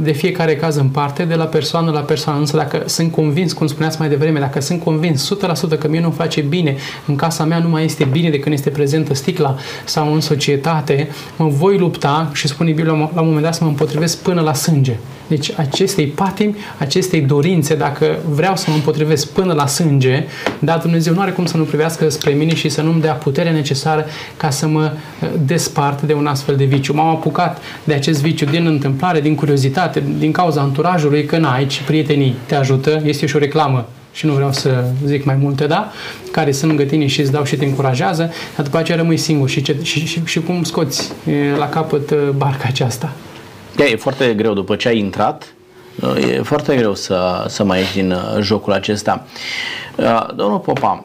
de 0.00 0.12
fiecare 0.12 0.56
caz 0.56 0.76
în 0.76 0.88
parte, 0.88 1.24
de 1.24 1.34
la 1.34 1.44
persoană 1.44 1.90
la 1.90 2.00
persoană. 2.00 2.38
Însă 2.38 2.56
dacă 2.56 2.82
sunt 2.86 3.12
convins, 3.12 3.52
cum 3.52 3.66
spuneați 3.66 3.96
mai 3.98 4.08
devreme, 4.08 4.38
dacă 4.38 4.60
sunt 4.60 4.82
convins 4.82 5.34
100% 5.74 5.78
că 5.78 5.88
mie 5.88 6.00
nu 6.00 6.10
face 6.10 6.40
bine, 6.40 6.76
în 7.06 7.16
casa 7.16 7.44
mea 7.44 7.58
nu 7.58 7.68
mai 7.68 7.84
este 7.84 8.04
bine 8.04 8.30
de 8.30 8.38
când 8.38 8.54
este 8.54 8.70
prezentă 8.70 9.14
sticla 9.14 9.56
sau 9.84 10.14
în 10.14 10.20
societate, 10.20 11.08
mă 11.36 11.48
voi 11.48 11.78
lupta 11.78 12.30
și 12.32 12.48
spune 12.48 12.70
Biblia 12.70 13.10
la 13.14 13.20
un 13.20 13.26
moment 13.26 13.42
dat 13.42 13.54
să 13.54 13.60
mă 13.62 13.68
împotrivesc 13.68 13.94
împotrivesc 13.96 14.22
până 14.22 14.40
la 14.40 14.54
sânge. 14.54 14.96
Deci 15.26 15.52
acestei 15.56 16.06
patimi, 16.06 16.56
acestei 16.78 17.20
dorințe, 17.20 17.74
dacă 17.74 18.18
vreau 18.30 18.56
să 18.56 18.64
mă 18.68 18.74
împotrivesc 18.74 19.28
până 19.28 19.52
la 19.52 19.66
sânge, 19.66 20.24
dar 20.58 20.78
Dumnezeu 20.78 21.14
nu 21.14 21.20
are 21.20 21.30
cum 21.30 21.46
să 21.46 21.56
nu 21.56 21.62
privească 21.62 22.08
spre 22.08 22.32
mine 22.32 22.54
și 22.54 22.68
să 22.68 22.82
nu-mi 22.82 23.00
dea 23.00 23.12
puterea 23.12 23.52
necesară 23.52 24.06
ca 24.36 24.50
să 24.50 24.66
mă 24.66 24.92
uh, 24.92 25.28
despart 25.46 26.02
de 26.02 26.12
un 26.12 26.26
astfel 26.26 26.56
de 26.56 26.64
viciu. 26.64 26.94
M-am 26.94 27.08
apucat 27.08 27.58
de 27.84 27.94
acest 27.94 28.20
viciu 28.22 28.44
din 28.44 28.66
întâmplare, 28.66 29.20
din 29.20 29.34
curiozitate, 29.34 30.02
din 30.18 30.32
cauza 30.32 30.60
anturajului, 30.60 31.24
că 31.24 31.38
n 31.38 31.44
aici 31.44 31.82
prietenii 31.86 32.34
te 32.46 32.54
ajută, 32.54 33.02
este 33.04 33.26
și 33.26 33.36
o 33.36 33.38
reclamă 33.38 33.88
și 34.12 34.26
nu 34.26 34.32
vreau 34.32 34.52
să 34.52 34.84
zic 35.04 35.24
mai 35.24 35.36
multe, 35.40 35.66
da? 35.66 35.92
Care 36.30 36.52
sunt 36.52 36.70
lângă 36.70 36.84
tine 36.84 37.06
și 37.06 37.20
îți 37.20 37.32
dau 37.32 37.44
și 37.44 37.56
te 37.56 37.64
încurajează, 37.64 38.30
dar 38.56 38.64
după 38.64 38.78
aceea 38.78 38.98
rămâi 38.98 39.16
singur 39.16 39.48
și, 39.48 39.62
ce, 39.62 39.76
și, 39.82 40.06
și, 40.06 40.20
și 40.24 40.40
cum 40.40 40.62
scoți 40.62 41.12
la 41.58 41.68
capăt 41.68 42.10
uh, 42.10 42.18
barca 42.36 42.64
aceasta. 42.66 43.12
Da, 43.76 43.84
e 43.84 43.96
foarte 43.96 44.34
greu 44.34 44.54
după 44.54 44.76
ce 44.76 44.88
ai 44.88 44.98
intrat, 44.98 45.54
e 46.30 46.42
foarte 46.42 46.76
greu 46.76 46.94
să, 46.94 47.44
să 47.48 47.64
mai 47.64 47.78
ieși 47.78 47.94
din 47.94 48.10
uh, 48.10 48.20
jocul 48.40 48.72
acesta. 48.72 49.26
Uh, 49.96 50.26
domnul 50.34 50.58
Popa, 50.58 51.04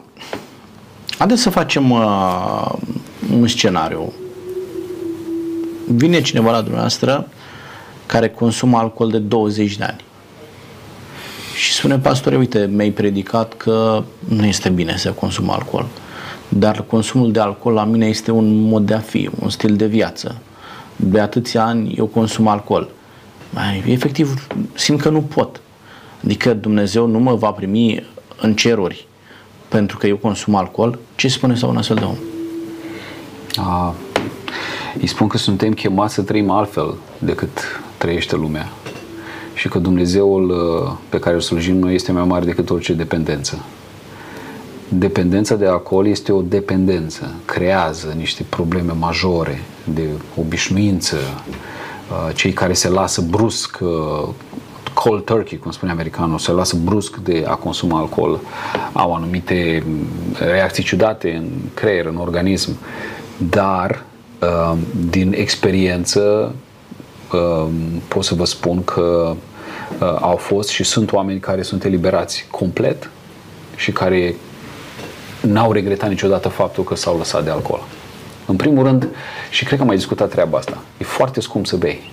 haideți 1.18 1.42
să 1.42 1.50
facem 1.50 1.90
uh, 1.90 2.72
un 3.32 3.46
scenariu. 3.46 4.12
Vine 5.86 6.20
cineva 6.20 6.50
la 6.50 6.60
dumneavoastră 6.60 7.28
care 8.06 8.28
consumă 8.28 8.78
alcool 8.78 9.10
de 9.10 9.18
20 9.18 9.76
de 9.76 9.84
ani 9.84 10.04
și 11.56 11.72
spune, 11.72 11.98
pastore, 11.98 12.36
uite, 12.36 12.68
mi-ai 12.72 12.90
predicat 12.90 13.54
că 13.56 14.02
nu 14.28 14.44
este 14.46 14.68
bine 14.68 14.96
să 14.96 15.10
consumă 15.10 15.52
alcool, 15.52 15.86
dar 16.48 16.84
consumul 16.86 17.32
de 17.32 17.40
alcool 17.40 17.74
la 17.74 17.84
mine 17.84 18.06
este 18.06 18.30
un 18.30 18.60
mod 18.60 18.86
de 18.86 18.94
a 18.94 18.98
fi, 19.00 19.30
un 19.40 19.48
stil 19.50 19.76
de 19.76 19.86
viață 19.86 20.40
de 20.96 21.20
atâția 21.20 21.64
ani 21.64 21.94
eu 21.96 22.06
consum 22.06 22.46
alcool. 22.46 22.90
Mai, 23.50 23.84
efectiv, 23.86 24.46
simt 24.74 25.00
că 25.00 25.08
nu 25.08 25.22
pot. 25.22 25.60
Adică 26.24 26.54
Dumnezeu 26.54 27.06
nu 27.06 27.18
mă 27.18 27.34
va 27.34 27.50
primi 27.50 28.06
în 28.40 28.54
ceruri 28.54 29.06
pentru 29.68 29.96
că 29.96 30.06
eu 30.06 30.16
consum 30.16 30.54
alcool. 30.54 30.98
Ce 31.14 31.28
spune 31.28 31.54
sau 31.54 31.70
un 31.70 31.76
astfel 31.76 31.96
de 31.96 32.04
om? 32.04 32.16
A, 33.56 33.94
îi 35.00 35.06
spun 35.06 35.26
că 35.26 35.38
suntem 35.38 35.72
chemați 35.72 36.14
să 36.14 36.22
trăim 36.22 36.50
altfel 36.50 36.94
decât 37.18 37.82
trăiește 37.96 38.36
lumea 38.36 38.68
și 39.54 39.68
că 39.68 39.78
Dumnezeul 39.78 40.50
uh, 40.50 40.92
pe 41.08 41.18
care 41.18 41.34
îl 41.34 41.40
slujim 41.40 41.76
noi 41.76 41.94
este 41.94 42.12
mai 42.12 42.24
mare 42.24 42.44
decât 42.44 42.70
orice 42.70 42.92
dependență. 42.92 43.64
Dependența 44.94 45.54
de 45.54 45.66
alcool 45.66 46.06
este 46.06 46.32
o 46.32 46.42
dependență, 46.42 47.34
creează 47.44 48.14
niște 48.16 48.44
probleme 48.48 48.92
majore 48.92 49.60
de 49.84 50.08
obișnuință, 50.36 51.16
uh, 51.16 52.34
cei 52.34 52.52
care 52.52 52.72
se 52.72 52.88
lasă 52.88 53.20
brusc 53.20 53.78
uh, 53.80 54.28
cold 54.94 55.24
turkey, 55.24 55.58
cum 55.58 55.70
spune 55.70 55.92
americanul, 55.92 56.38
se 56.38 56.52
lasă 56.52 56.76
brusc 56.84 57.16
de 57.16 57.44
a 57.46 57.54
consuma 57.54 57.98
alcool, 57.98 58.40
au 58.92 59.14
anumite 59.14 59.82
mm, 59.86 60.06
reacții 60.38 60.82
ciudate 60.82 61.34
în 61.34 61.48
creier, 61.74 62.06
în 62.06 62.16
organism, 62.16 62.76
dar 63.36 64.04
uh, 64.40 64.78
din 65.10 65.32
experiență 65.36 66.54
pot 68.08 68.24
să 68.24 68.34
vă 68.34 68.44
spun 68.44 68.84
că 68.84 69.34
au 70.20 70.36
fost 70.36 70.68
și 70.68 70.84
sunt 70.84 71.12
oameni 71.12 71.40
care 71.40 71.62
sunt 71.62 71.84
eliberați 71.84 72.46
complet 72.50 73.10
și 73.76 73.92
care 73.92 74.34
n-au 75.42 75.72
regretat 75.72 76.08
niciodată 76.08 76.48
faptul 76.48 76.84
că 76.84 76.94
s-au 76.94 77.18
lăsat 77.18 77.44
de 77.44 77.50
alcool. 77.50 77.80
În 78.46 78.56
primul 78.56 78.84
rând, 78.84 79.08
și 79.50 79.64
cred 79.64 79.74
că 79.74 79.80
am 79.80 79.86
mai 79.86 79.96
discutat 79.96 80.30
treaba 80.30 80.58
asta, 80.58 80.82
e 80.98 81.04
foarte 81.04 81.40
scump 81.40 81.66
să 81.66 81.76
bei. 81.76 82.10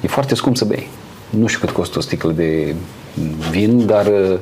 E 0.00 0.06
foarte 0.06 0.34
scump 0.34 0.56
să 0.56 0.64
bei. 0.64 0.88
Nu 1.30 1.46
știu 1.46 1.60
cât 1.60 1.70
costă 1.74 1.98
o 1.98 2.00
sticlă 2.00 2.32
de 2.32 2.74
vin, 3.50 3.86
dar 3.86 4.06
uh, 4.06 4.38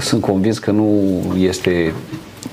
sunt 0.00 0.20
convins 0.20 0.58
că 0.58 0.70
nu 0.70 1.20
este 1.38 1.94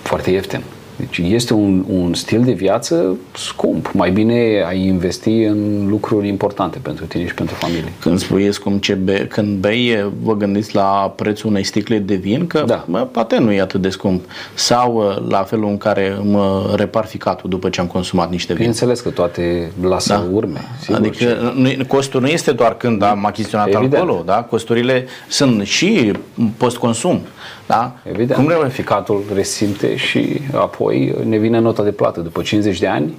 foarte 0.02 0.32
ieftin. 0.32 0.64
Deci 0.98 1.18
este 1.18 1.54
un, 1.54 1.84
un 1.90 2.14
stil 2.14 2.44
de 2.44 2.52
viață 2.52 3.18
scump. 3.36 3.92
Mai 3.94 4.12
bine 4.12 4.64
ai 4.68 4.86
investi 4.86 5.42
în 5.42 5.88
lucruri 5.90 6.28
importante 6.28 6.80
pentru 6.82 7.06
tine 7.06 7.28
și 7.28 7.34
pentru 7.34 7.56
familie. 7.56 7.94
Când 8.00 8.20
spui 8.20 8.54
scump 8.54 8.82
ce 8.82 8.94
be, 8.94 9.28
când 9.28 9.58
bei, 9.58 10.12
vă 10.22 10.36
gândiți 10.36 10.76
la 10.76 11.14
prețul 11.16 11.50
unei 11.50 11.64
sticle 11.64 11.98
de 11.98 12.16
vin, 12.16 12.48
că 12.48 12.64
da. 12.68 12.84
mă, 12.88 13.00
poate 13.00 13.38
nu 13.38 13.52
e 13.52 13.62
atât 13.62 13.82
de 13.82 13.90
scump. 13.90 14.24
Sau 14.54 14.96
uh, 14.96 15.30
la 15.30 15.44
felul 15.44 15.70
în 15.70 15.78
care 15.78 16.20
mă 16.24 16.74
repar 16.76 17.06
ficatul 17.06 17.50
după 17.50 17.70
ce 17.70 17.82
am 17.82 17.88
consumat 17.88 18.30
niște 18.30 18.48
vin. 18.48 18.56
Bineînțeles 18.56 19.00
că 19.00 19.10
toate 19.10 19.72
lasă 19.82 20.14
da. 20.14 20.36
urme. 20.36 20.60
Sigur, 20.80 20.96
adică 20.96 21.16
ce... 21.16 21.86
costul 21.88 22.22
nu 22.22 22.28
este 22.28 22.52
doar 22.52 22.78
când 22.78 23.02
am 23.02 23.26
achiziționat 23.26 23.68
Evident. 23.68 23.94
alcoolul, 23.94 24.24
da? 24.26 24.36
Costurile 24.36 25.06
sunt 25.28 25.66
și 25.66 26.12
post-consum. 26.58 27.22
Da? 27.68 27.96
Evident. 28.12 28.48
Cum 28.48 28.70
ficatul 28.70 29.24
resimte 29.34 29.96
și 29.96 30.42
apoi 30.54 31.16
ne 31.24 31.38
vine 31.38 31.60
nota 31.60 31.84
de 31.84 31.92
plată 31.92 32.20
după 32.20 32.42
50 32.42 32.80
de 32.80 32.88
ani 32.88 33.18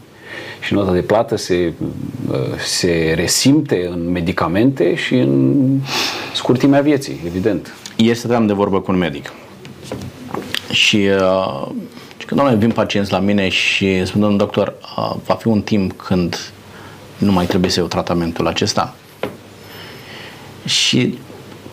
și 0.60 0.74
nota 0.74 0.92
de 0.92 1.00
plată 1.00 1.36
se, 1.36 1.72
uh, 2.30 2.36
se 2.58 3.12
resimte 3.16 3.88
în 3.90 4.10
medicamente 4.10 4.94
și 4.94 5.14
în 5.14 5.64
scurtimea 6.34 6.80
vieții, 6.80 7.20
evident. 7.26 7.74
Ieri 7.96 8.18
stăteam 8.18 8.46
de 8.46 8.52
vorbă 8.52 8.80
cu 8.80 8.92
un 8.92 8.98
medic 8.98 9.32
și 10.70 10.96
uh, 10.96 11.66
când 12.26 12.40
doamne, 12.40 12.56
vin 12.56 12.70
pacienți 12.70 13.12
la 13.12 13.18
mine 13.18 13.48
și 13.48 14.04
spun, 14.06 14.20
domnul 14.20 14.38
doctor, 14.38 14.74
uh, 14.96 15.14
va 15.26 15.34
fi 15.34 15.46
un 15.46 15.62
timp 15.62 15.92
când 15.92 16.52
nu 17.18 17.32
mai 17.32 17.46
trebuie 17.46 17.70
să 17.70 17.78
iau 17.78 17.88
tratamentul 17.88 18.46
acesta. 18.46 18.94
Și 20.64 21.18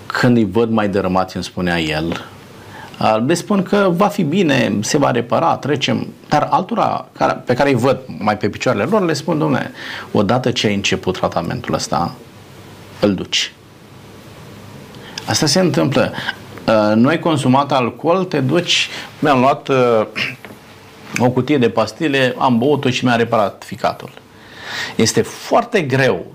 când 0.05 0.37
îi 0.37 0.47
văd 0.51 0.69
mai 0.69 0.89
dărâmați, 0.89 1.35
îmi 1.35 1.45
spunea 1.45 1.81
el, 1.81 2.25
le 3.25 3.33
spun 3.33 3.63
că 3.63 3.89
va 3.91 4.07
fi 4.07 4.23
bine, 4.23 4.77
se 4.81 4.97
va 4.97 5.11
repara, 5.11 5.55
trecem. 5.55 6.07
Dar 6.29 6.47
altora 6.51 7.07
care, 7.11 7.41
pe 7.45 7.53
care 7.53 7.69
îi 7.69 7.75
văd 7.75 7.99
mai 8.17 8.37
pe 8.37 8.49
picioarele 8.49 8.83
lor, 8.83 9.05
le 9.05 9.13
spun, 9.13 9.37
domne, 9.37 9.71
odată 10.11 10.51
ce 10.51 10.67
ai 10.67 10.73
început 10.75 11.17
tratamentul 11.17 11.73
ăsta, 11.73 12.15
îl 12.99 13.15
duci. 13.15 13.53
Asta 15.25 15.45
se 15.45 15.59
întâmplă. 15.59 16.13
Nu 16.95 17.07
ai 17.07 17.19
consumat 17.19 17.71
alcool, 17.71 18.23
te 18.23 18.39
duci, 18.39 18.89
mi-am 19.19 19.39
luat 19.39 19.69
o 21.17 21.29
cutie 21.29 21.57
de 21.57 21.69
pastile, 21.69 22.35
am 22.37 22.57
băut-o 22.57 22.89
și 22.89 23.05
mi-a 23.05 23.15
reparat 23.15 23.63
ficatul. 23.65 24.09
Este 24.95 25.21
foarte 25.21 25.81
greu 25.81 26.25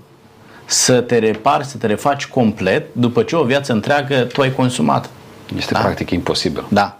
să 0.65 1.01
te 1.01 1.17
repari, 1.17 1.65
să 1.65 1.77
te 1.77 1.87
refaci 1.87 2.27
complet 2.27 2.85
după 2.91 3.23
ce 3.23 3.35
o 3.35 3.43
viață 3.43 3.71
întreagă 3.71 4.15
tu 4.15 4.41
ai 4.41 4.51
consumat. 4.51 5.09
Este 5.57 5.73
da? 5.73 5.79
practic 5.79 6.09
imposibil. 6.09 6.65
Da. 6.69 6.95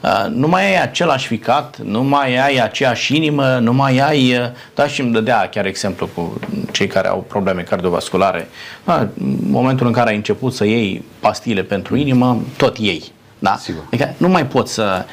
Uh, 0.00 0.26
nu 0.30 0.48
mai 0.48 0.64
ai 0.64 0.82
același 0.82 1.26
ficat, 1.26 1.78
nu 1.78 2.02
mai 2.02 2.36
ai 2.36 2.56
aceeași 2.56 3.16
inimă, 3.16 3.58
nu 3.58 3.72
mai 3.72 3.98
ai... 3.98 4.36
Uh, 4.36 4.46
da, 4.74 4.86
și 4.86 5.00
îmi 5.00 5.12
dădea 5.12 5.48
chiar 5.48 5.66
exemplu 5.66 6.08
cu 6.14 6.40
cei 6.70 6.86
care 6.86 7.08
au 7.08 7.24
probleme 7.28 7.62
cardiovasculare. 7.62 8.48
Da, 8.84 8.98
în 8.98 9.36
momentul 9.50 9.86
în 9.86 9.92
care 9.92 10.10
ai 10.10 10.16
început 10.16 10.54
să 10.54 10.64
iei 10.64 11.04
pastile 11.20 11.62
pentru 11.62 11.96
inimă, 11.96 12.42
tot 12.56 12.76
ei. 12.80 13.12
Da? 13.38 13.56
Sigur. 13.56 13.82
Adică 13.86 14.14
nu 14.16 14.28
mai 14.28 14.46
pot 14.46 14.68
să... 14.68 15.04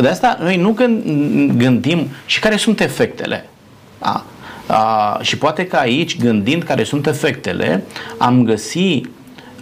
De 0.00 0.08
asta 0.08 0.38
noi 0.40 0.56
nu 0.56 0.76
gândim 1.56 2.08
și 2.26 2.40
care 2.40 2.56
sunt 2.56 2.80
efectele. 2.80 3.48
Da? 3.98 4.24
A, 4.66 5.18
și 5.22 5.38
poate 5.38 5.66
că 5.66 5.76
aici, 5.76 6.18
gândind 6.18 6.62
care 6.62 6.84
sunt 6.84 7.06
efectele, 7.06 7.84
am 8.18 8.44
găsi 8.44 9.00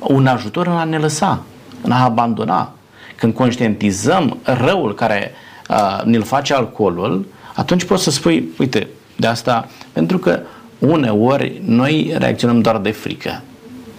un 0.01 0.27
ajutor 0.27 0.67
în 0.67 0.77
a 0.77 0.85
ne 0.85 0.99
lăsa, 0.99 1.43
în 1.87 1.93
a 1.93 2.05
abandona. 2.05 2.73
Când 3.17 3.35
conștientizăm 3.35 4.39
răul 4.43 4.95
care 4.95 5.33
a, 5.67 6.03
ne-l 6.05 6.23
face 6.23 6.55
alcoolul, 6.55 7.27
atunci 7.55 7.85
poți 7.85 8.03
să 8.03 8.11
spui, 8.11 8.49
uite, 8.59 8.89
de 9.17 9.27
asta, 9.27 9.69
pentru 9.93 10.19
că 10.19 10.41
uneori 10.79 11.61
noi 11.65 12.15
reacționăm 12.19 12.61
doar 12.61 12.79
de 12.79 12.91
frică. 12.91 13.43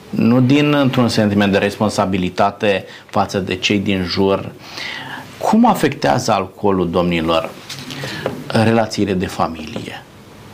Nu 0.09 0.41
din 0.41 0.73
într-un 0.73 1.07
sentiment 1.07 1.51
de 1.51 1.57
responsabilitate 1.57 2.85
față 3.05 3.39
de 3.39 3.55
cei 3.55 3.79
din 3.79 4.03
jur. 4.03 4.51
Cum 5.37 5.65
afectează 5.65 6.31
alcoolul, 6.31 6.89
domnilor, 6.89 7.49
relațiile 8.47 9.13
de 9.13 9.25
familie? 9.25 10.01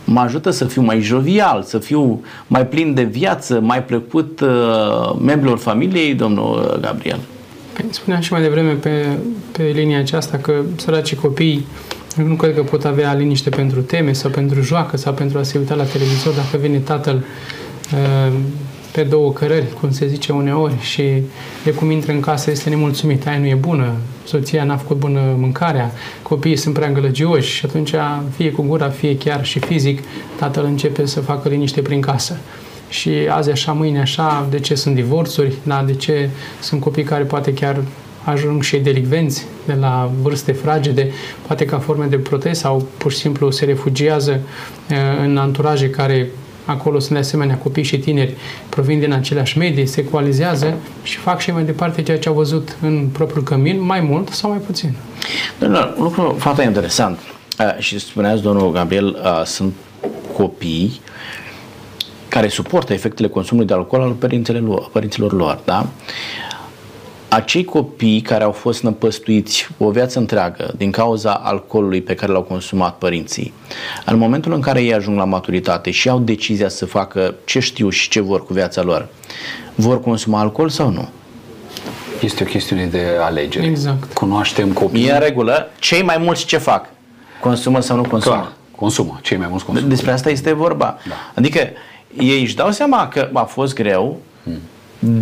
Mă 0.05 0.19
ajută 0.19 0.49
să 0.49 0.65
fiu 0.65 0.81
mai 0.81 1.01
jovial, 1.01 1.63
să 1.63 1.77
fiu 1.77 2.23
mai 2.47 2.67
plin 2.67 2.93
de 2.93 3.03
viață, 3.03 3.59
mai 3.59 3.83
plăcut 3.83 4.39
uh, 4.39 5.15
membrilor 5.21 5.57
familiei, 5.57 6.13
domnul 6.13 6.77
Gabriel? 6.81 7.19
Păi, 7.73 7.85
spuneam 7.89 8.21
și 8.21 8.31
mai 8.31 8.41
devreme 8.41 8.71
pe, 8.71 9.17
pe 9.51 9.63
linia 9.73 9.99
aceasta 9.99 10.37
că 10.37 10.53
săracii 10.75 11.17
copii 11.17 11.65
nu 12.15 12.35
cred 12.35 12.55
că 12.55 12.61
pot 12.61 12.85
avea 12.85 13.13
liniște 13.13 13.49
pentru 13.49 13.81
teme 13.81 14.13
sau 14.13 14.29
pentru 14.29 14.61
joacă 14.61 14.97
sau 14.97 15.13
pentru 15.13 15.37
a 15.37 15.43
se 15.43 15.57
uita 15.57 15.75
la 15.75 15.83
televizor 15.83 16.33
dacă 16.33 16.57
vine 16.57 16.77
tatăl 16.77 17.23
uh, 17.93 18.33
pe 18.93 19.03
două 19.03 19.31
cărări, 19.31 19.73
cum 19.79 19.91
se 19.91 20.07
zice 20.07 20.31
uneori, 20.31 20.79
și 20.79 21.03
de 21.63 21.71
cum 21.71 21.91
intră 21.91 22.11
în 22.11 22.19
casă 22.19 22.51
este 22.51 22.69
nemulțumit. 22.69 23.27
Aia 23.27 23.37
nu 23.37 23.45
e 23.45 23.55
bună, 23.55 23.93
soția 24.25 24.63
n-a 24.63 24.77
făcut 24.77 24.97
bună 24.97 25.21
mâncarea, 25.37 25.91
copiii 26.21 26.55
sunt 26.55 26.73
prea 26.73 26.87
îngălăgioși 26.87 27.51
și 27.53 27.65
atunci, 27.65 27.93
fie 28.35 28.51
cu 28.51 28.61
gura, 28.61 28.89
fie 28.89 29.17
chiar 29.17 29.45
și 29.45 29.59
fizic, 29.59 29.99
tatăl 30.35 30.65
începe 30.65 31.05
să 31.05 31.19
facă 31.19 31.49
liniște 31.49 31.81
prin 31.81 32.01
casă. 32.01 32.37
Și 32.89 33.11
azi 33.29 33.51
așa, 33.51 33.71
mâine 33.71 33.99
așa, 33.99 34.47
de 34.49 34.59
ce 34.59 34.75
sunt 34.75 34.95
divorțuri, 34.95 35.53
da, 35.63 35.83
de 35.85 35.93
ce 35.93 36.29
sunt 36.59 36.81
copii 36.81 37.03
care 37.03 37.23
poate 37.23 37.53
chiar 37.53 37.81
ajung 38.23 38.61
și 38.61 38.77
delicvenți 38.77 39.45
de 39.65 39.73
la 39.73 40.11
vârste 40.21 40.51
fragede, 40.51 41.11
poate 41.47 41.65
ca 41.65 41.79
forme 41.79 42.05
de 42.05 42.17
protest 42.17 42.59
sau 42.59 42.87
pur 42.97 43.11
și 43.11 43.17
simplu 43.17 43.51
se 43.51 43.65
refugiază 43.65 44.39
eh, 44.87 44.97
în 45.23 45.37
anturaje 45.37 45.89
care 45.89 46.29
acolo 46.65 46.99
sunt 46.99 47.13
de 47.13 47.19
asemenea 47.19 47.57
copii 47.57 47.83
și 47.83 47.99
tineri, 47.99 48.35
provin 48.69 48.99
din 48.99 49.13
aceleași 49.13 49.57
medii, 49.57 49.85
se 49.85 50.03
coalizează 50.03 50.73
și 51.03 51.17
fac 51.17 51.39
și 51.39 51.51
mai 51.51 51.63
departe 51.63 52.01
ceea 52.01 52.19
ce 52.19 52.29
au 52.29 52.35
văzut 52.35 52.77
în 52.81 53.07
propriul 53.11 53.43
cămin, 53.43 53.81
mai 53.81 53.99
mult 53.99 54.29
sau 54.29 54.49
mai 54.49 54.59
puțin. 54.59 54.95
Domnul, 55.59 55.93
un 55.97 56.03
lucru 56.03 56.35
foarte 56.39 56.63
interesant 56.63 57.19
uh, 57.59 57.77
și 57.77 57.99
spuneați, 57.99 58.41
domnul 58.41 58.71
Gabriel, 58.71 59.07
uh, 59.07 59.45
sunt 59.45 59.73
copii 60.33 61.01
care 62.27 62.47
suportă 62.47 62.93
efectele 62.93 63.27
consumului 63.27 63.67
de 63.67 63.73
alcool 63.73 64.01
al 64.01 64.11
părinților, 64.11 64.89
părinților 64.91 65.33
lor, 65.33 65.59
da? 65.65 65.87
Acei 67.35 67.63
copii 67.63 68.21
care 68.21 68.43
au 68.43 68.51
fost 68.51 68.83
năpăstuiți 68.83 69.69
o 69.77 69.91
viață 69.91 70.19
întreagă 70.19 70.73
din 70.77 70.91
cauza 70.91 71.33
alcoolului 71.33 72.01
pe 72.01 72.15
care 72.15 72.31
l-au 72.31 72.41
consumat 72.41 72.97
părinții, 72.97 73.53
în 74.05 74.17
momentul 74.17 74.53
în 74.53 74.61
care 74.61 74.81
ei 74.81 74.93
ajung 74.93 75.17
la 75.17 75.23
maturitate 75.23 75.91
și 75.91 76.09
au 76.09 76.19
decizia 76.19 76.69
să 76.69 76.85
facă 76.85 77.35
ce 77.45 77.59
știu 77.59 77.89
și 77.89 78.09
ce 78.09 78.19
vor 78.21 78.45
cu 78.45 78.53
viața 78.53 78.81
lor, 78.81 79.07
vor 79.75 80.01
consuma 80.01 80.39
alcool 80.39 80.69
sau 80.69 80.89
nu? 80.89 81.09
Este 82.21 82.43
o 82.43 82.45
chestiune 82.45 82.85
de 82.85 83.05
alegere. 83.21 83.65
Exact. 83.65 84.13
Cunoaștem 84.13 84.71
copii. 84.71 85.07
E 85.07 85.11
în 85.13 85.19
regulă. 85.19 85.69
Cei 85.79 86.03
mai 86.03 86.17
mulți 86.17 86.45
ce 86.45 86.57
fac? 86.57 86.85
Consumă 87.39 87.79
sau 87.79 87.95
nu 87.95 88.01
consumă? 88.01 88.35
Clar, 88.35 88.51
consumă. 88.75 89.19
Cei 89.21 89.37
mai 89.37 89.47
mulți 89.49 89.65
consumă. 89.65 89.87
Despre 89.87 90.11
asta 90.11 90.29
este 90.29 90.53
vorba. 90.53 90.97
Da. 91.07 91.13
Adică 91.33 91.59
ei 92.19 92.41
își 92.41 92.55
dau 92.55 92.71
seama 92.71 93.07
că 93.07 93.29
a 93.33 93.43
fost 93.43 93.73
greu, 93.73 94.17
hmm 94.43 94.59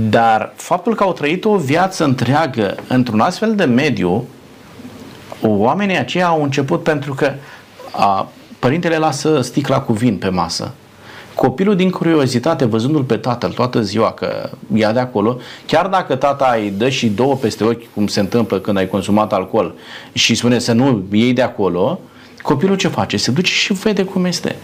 dar 0.09 0.53
faptul 0.55 0.95
că 0.95 1.03
au 1.03 1.13
trăit 1.13 1.45
o 1.45 1.55
viață 1.55 2.03
întreagă 2.03 2.75
într-un 2.87 3.19
astfel 3.19 3.55
de 3.55 3.63
mediu, 3.63 4.27
oamenii 5.41 5.97
aceia 5.97 6.27
au 6.27 6.43
început 6.43 6.83
pentru 6.83 7.13
că 7.13 7.31
a, 7.91 8.29
părintele 8.59 8.97
lasă 8.97 9.41
sticla 9.41 9.79
cu 9.79 9.93
vin 9.93 10.17
pe 10.17 10.29
masă. 10.29 10.73
Copilul 11.35 11.75
din 11.75 11.89
curiozitate, 11.89 12.65
văzându-l 12.65 13.03
pe 13.03 13.17
tatăl 13.17 13.51
toată 13.51 13.81
ziua 13.81 14.11
că 14.11 14.49
ia 14.73 14.91
de 14.91 14.99
acolo, 14.99 15.37
chiar 15.65 15.87
dacă 15.87 16.15
tata 16.15 16.55
îi 16.59 16.73
dă 16.77 16.89
și 16.89 17.07
două 17.07 17.35
peste 17.35 17.63
ochi, 17.63 17.93
cum 17.93 18.07
se 18.07 18.19
întâmplă 18.19 18.59
când 18.59 18.77
ai 18.77 18.87
consumat 18.87 19.33
alcool, 19.33 19.73
și 20.13 20.35
spune 20.35 20.59
să 20.59 20.71
nu 20.71 21.03
iei 21.11 21.33
de 21.33 21.41
acolo, 21.41 21.99
copilul 22.41 22.75
ce 22.75 22.87
face? 22.87 23.17
Se 23.17 23.31
duce 23.31 23.51
și 23.51 23.73
vede 23.73 24.03
cum 24.03 24.25
este. 24.25 24.55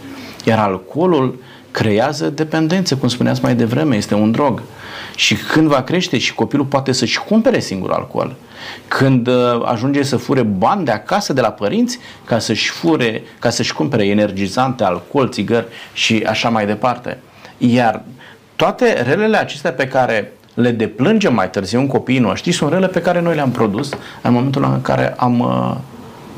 Iar 0.43 0.59
alcoolul 0.59 1.39
creează 1.72 2.30
dependență, 2.30 2.95
cum 2.95 3.07
spuneați 3.07 3.43
mai 3.43 3.55
devreme, 3.55 3.95
este 3.95 4.15
un 4.15 4.32
drog. 4.32 4.61
Și 5.18 5.36
când 5.36 5.68
va 5.68 5.82
crește 5.82 6.18
și 6.18 6.34
copilul 6.34 6.65
poate 6.65 6.91
să-și 6.91 7.20
cumpere 7.20 7.59
singur 7.59 7.91
alcool, 7.91 8.36
când 8.88 9.28
uh, 9.28 9.61
ajunge 9.65 10.03
să 10.03 10.18
fure 10.18 10.41
bani 10.41 10.86
de 10.86 10.91
acasă 10.91 11.34
de 11.34 11.41
la 11.41 11.51
părinți 11.51 11.99
ca 12.26 12.39
să-și 12.39 12.70
fure, 12.70 13.24
ca 13.39 13.49
să-și 13.49 13.74
cumpere 13.74 14.05
energizante, 14.05 14.84
alcool, 14.84 15.30
țigări 15.30 15.65
și 15.93 16.24
așa 16.28 16.49
mai 16.49 16.65
departe. 16.65 17.18
Iar 17.57 18.03
toate 18.55 19.01
relele 19.01 19.38
acestea 19.38 19.72
pe 19.72 19.88
care 19.88 20.34
le 20.53 20.72
deplângem 20.72 21.34
mai 21.34 21.49
târziu 21.49 21.80
în 21.80 21.88
copiii 21.88 22.20
noștri 22.20 22.51
sunt 22.51 22.72
rele 22.72 22.88
pe 22.88 23.01
care 23.01 23.22
noi 23.22 23.36
le-am 23.36 23.51
produs 23.51 23.89
în 24.22 24.34
momentul 24.34 24.63
în 24.63 24.82
care 24.82 25.13
am, 25.18 25.39
uh, 25.39 25.76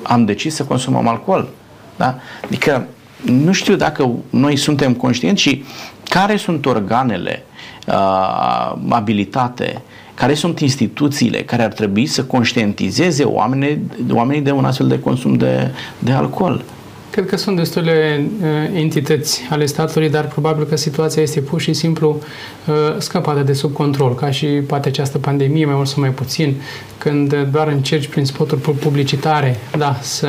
am 0.03 0.25
decis 0.25 0.55
să 0.55 0.63
consumăm 0.63 1.07
alcool. 1.07 1.47
Da? 1.95 2.19
Adică 2.43 2.87
nu 3.25 3.51
știu 3.51 3.75
dacă 3.75 4.11
noi 4.29 4.55
suntem 4.55 4.93
conștienți 4.93 5.41
și 5.41 5.63
care 6.09 6.35
sunt 6.35 6.65
organele 6.65 7.43
uh, 7.89 8.77
abilitate, 8.89 9.81
care 10.13 10.33
sunt 10.33 10.59
instituțiile 10.59 11.37
care 11.37 11.63
ar 11.63 11.73
trebui 11.73 12.05
să 12.05 12.23
conștientizeze 12.23 13.23
oamenii, 13.23 13.79
oamenii 14.11 14.41
de 14.41 14.51
un 14.51 14.65
astfel 14.65 14.87
de 14.87 14.99
consum 14.99 15.33
de, 15.33 15.71
de 15.99 16.11
alcool. 16.11 16.63
Cred 17.11 17.25
că 17.25 17.37
sunt 17.37 17.55
destule 17.55 18.25
uh, 18.41 18.47
entități 18.79 19.41
ale 19.49 19.65
statului, 19.65 20.09
dar 20.09 20.27
probabil 20.27 20.63
că 20.63 20.75
situația 20.75 21.21
este 21.21 21.39
pur 21.39 21.61
și 21.61 21.73
simplu 21.73 22.21
uh, 22.67 22.75
scăpată 22.97 23.41
de 23.41 23.53
sub 23.53 23.73
control, 23.73 24.15
ca 24.15 24.31
și 24.31 24.45
poate 24.45 24.87
această 24.87 25.17
pandemie, 25.17 25.65
mai 25.65 25.75
mult 25.75 25.87
sau 25.87 25.99
mai 25.99 26.09
puțin, 26.09 26.55
când 26.97 27.35
doar 27.51 27.67
încerci 27.67 28.07
prin 28.07 28.25
spoturi 28.25 28.61
publicitare, 28.61 29.59
da, 29.77 29.97
să 30.01 30.27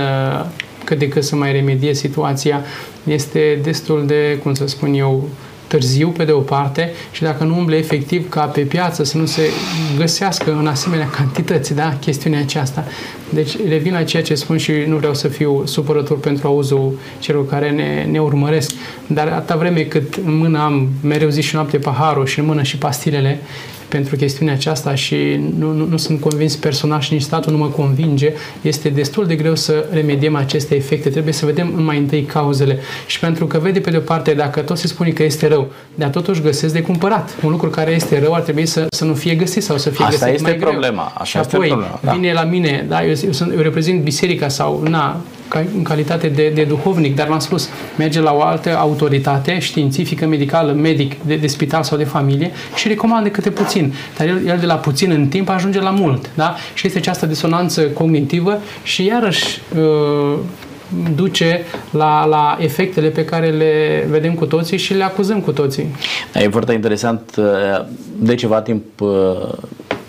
cât 0.85 0.99
de 0.99 1.09
cât 1.09 1.25
să 1.25 1.37
mai 1.37 1.53
remedie 1.53 1.95
situația, 1.95 2.65
este 3.05 3.59
destul 3.63 4.07
de, 4.07 4.39
cum 4.43 4.55
să 4.55 4.67
spun 4.67 4.95
eu, 4.95 5.29
târziu 5.71 6.09
pe 6.09 6.25
de 6.25 6.33
o 6.33 6.41
parte 6.41 6.93
și 7.11 7.23
dacă 7.23 7.45
nu 7.45 7.59
umble 7.59 7.77
efectiv 7.77 8.29
ca 8.29 8.45
pe 8.45 8.61
piață 8.61 9.05
să 9.05 9.19
nu 9.19 9.27
se 9.27 9.51
găsească 9.97 10.53
în 10.53 10.67
asemenea 10.67 11.09
cantități, 11.09 11.75
da, 11.75 11.97
chestiunea 12.01 12.41
aceasta. 12.41 12.85
Deci 13.31 13.57
revin 13.69 13.93
la 13.93 14.03
ceea 14.03 14.23
ce 14.23 14.35
spun 14.35 14.57
și 14.57 14.73
nu 14.87 14.97
vreau 14.97 15.15
să 15.15 15.29
fiu 15.29 15.63
supărător 15.67 16.19
pentru 16.19 16.49
auzul 16.49 16.99
celor 17.19 17.47
care 17.47 17.71
ne, 17.71 18.07
ne 18.11 18.21
urmăresc, 18.21 18.73
dar 19.07 19.29
atâta 19.29 19.57
vreme 19.57 19.81
cât 19.81 20.15
în 20.25 20.37
mână 20.37 20.59
am 20.59 20.89
mereu 21.03 21.29
zi 21.29 21.41
și 21.41 21.55
noapte 21.55 21.79
paharul 21.79 22.27
și 22.27 22.39
în 22.39 22.45
mână 22.45 22.63
și 22.63 22.79
pastilele, 22.79 23.41
pentru 23.91 24.17
chestiunea 24.17 24.55
aceasta 24.55 24.95
și 24.95 25.41
nu, 25.59 25.73
nu, 25.73 25.87
nu 25.87 25.97
sunt 25.97 26.21
convins 26.21 26.57
personal 26.57 27.01
și 27.01 27.13
nici 27.13 27.23
statul 27.23 27.53
nu 27.53 27.59
mă 27.59 27.67
convinge, 27.67 28.33
este 28.61 28.89
destul 28.89 29.27
de 29.27 29.35
greu 29.35 29.55
să 29.55 29.85
remediem 29.93 30.37
aceste 30.37 30.75
efecte. 30.75 31.09
Trebuie 31.09 31.33
să 31.33 31.47
vedem 31.47 31.83
mai 31.83 31.99
întâi 31.99 32.23
cauzele. 32.23 32.79
Și 33.07 33.19
pentru 33.19 33.47
că 33.47 33.59
vede 33.59 33.81
pe 33.81 33.91
de-o 33.91 34.01
parte, 34.01 34.35
dacă 34.35 34.61
tot 34.61 34.79
se 34.79 34.87
spune 34.87 35.11
că 35.11 35.23
este 35.23 35.49
rău, 35.49 35.71
dar 35.95 36.09
totuși 36.09 36.41
găsesc 36.41 36.73
de 36.73 36.83
cumpărat. 36.83 37.37
Un 37.45 37.51
lucru 37.51 37.69
care 37.71 37.91
este 37.91 38.21
rău 38.21 38.35
ar 38.35 38.41
trebui 38.41 38.67
să, 38.67 38.87
să 38.91 39.05
nu 39.05 39.15
fie 39.15 39.35
găsit 39.35 39.63
sau 39.63 39.79
să 39.79 39.91
fie 39.91 40.05
Asta 40.05 40.19
găsit 40.19 40.35
este 40.35 40.49
mai 40.51 40.59
greu. 40.59 40.71
problema. 40.71 41.03
Asta 41.03 41.25
și 41.25 41.39
este 41.39 41.57
apoi 41.57 41.69
problema, 41.69 42.01
da. 42.03 42.13
vine 42.13 42.33
la 42.33 42.45
mine, 42.45 42.85
da, 42.89 43.05
eu, 43.05 43.15
eu, 43.25 43.33
sunt, 43.33 43.53
eu 43.53 43.61
reprezint 43.61 44.03
biserica 44.03 44.49
sau 44.49 44.83
na, 44.89 45.21
ca, 45.49 45.65
în 45.77 45.83
calitate 45.83 46.29
de, 46.29 46.53
de 46.55 46.65
duhovnic, 46.65 47.15
dar 47.15 47.27
v-am 47.27 47.39
spus, 47.39 47.69
merge 47.99 48.21
la 48.21 48.33
o 48.33 48.43
altă 48.43 48.77
autoritate 48.77 49.59
științifică, 49.59 50.27
medicală, 50.27 50.73
medic 50.73 51.23
de, 51.23 51.37
de 51.37 51.47
spital 51.47 51.83
sau 51.83 51.99
de 51.99 52.05
familie 52.05 52.51
și 52.75 52.89
recomandă 52.89 53.29
câte 53.29 53.51
puțin. 53.51 53.95
Dar 54.19 54.27
el, 54.27 54.47
el 54.47 54.59
de 54.59 54.67
la 54.67 54.75
puțin 54.75 55.11
în 55.11 55.27
timp 55.27 55.49
ajunge 55.49 55.81
la 55.81 55.91
mult. 55.91 56.31
Da? 56.35 56.55
Și 56.75 56.87
este 56.87 56.99
această 56.99 57.27
disonanță 57.27 57.83
cognitivă 57.83 58.59
și 58.83 59.05
iarăși 59.05 59.61
uh, 59.79 60.39
duce 61.15 61.63
la, 61.91 62.25
la 62.25 62.57
efectele 62.61 63.09
pe 63.09 63.25
care 63.25 63.51
le 63.51 64.07
vedem 64.11 64.35
cu 64.35 64.47
toții 64.47 64.79
și 64.79 64.95
le 64.95 65.05
acuzăm 65.05 65.41
cu 65.41 65.53
toții. 65.53 65.95
E 66.35 66.49
foarte 66.49 66.73
interesant. 66.73 67.21
uh, 67.37 67.45
De 68.19 68.35
ceva 68.35 68.61
timp 68.61 69.01
uh, 69.01 69.09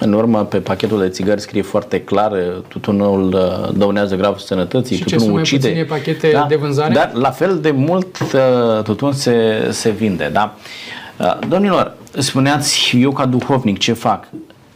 în 0.03 0.13
urmă, 0.13 0.43
pe 0.43 0.57
pachetul 0.57 0.99
de 0.99 1.09
țigări 1.09 1.41
scrie 1.41 1.61
foarte 1.61 2.01
clar 2.01 2.31
uh, 2.31 2.37
tutunul 2.67 3.33
uh, 3.33 3.69
dăunează 3.77 4.15
grav 4.15 4.37
sănătății, 4.37 4.95
Și 4.95 5.03
ce 5.03 5.15
tutunul 5.15 5.23
sunt 5.23 5.33
mai 5.33 5.41
ucide. 5.41 5.67
puține 5.67 5.83
pachete 5.83 6.45
de 6.47 6.55
vânzare? 6.55 6.93
Dar 6.93 7.11
la 7.13 7.29
fel 7.29 7.59
de 7.59 7.71
mult 7.71 8.19
uh, 8.19 8.83
tutun 8.83 9.13
se, 9.13 9.67
se 9.71 9.89
vinde. 9.89 10.29
Da? 10.33 10.55
Uh, 11.17 11.37
Domnilor, 11.47 11.95
spuneați, 12.17 12.97
eu 12.97 13.11
ca 13.11 13.25
duhovnic 13.25 13.77
ce 13.77 13.93
fac? 13.93 14.27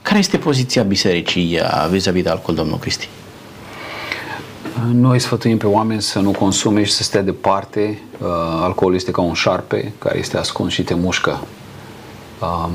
Care 0.01 0.19
este 0.19 0.37
poziția 0.37 0.83
bisericii 0.83 1.59
uh, 1.61 1.87
vis-a-vis 1.91 2.23
de 2.23 2.29
alcool, 2.29 2.55
domnul 2.57 2.77
Cristi? 2.77 3.09
Noi 4.93 5.19
sfătuim 5.19 5.57
pe 5.57 5.67
oameni 5.67 6.01
să 6.01 6.19
nu 6.19 6.31
consume 6.31 6.83
și 6.83 6.91
să 6.91 7.03
stea 7.03 7.21
departe. 7.21 7.99
Uh, 8.21 8.27
alcoolul 8.61 8.95
este 8.95 9.11
ca 9.11 9.21
un 9.21 9.33
șarpe 9.33 9.93
care 9.97 10.17
este 10.17 10.37
ascuns 10.37 10.73
și 10.73 10.83
te 10.83 10.93
mușcă. 10.93 11.39
Um, 12.41 12.71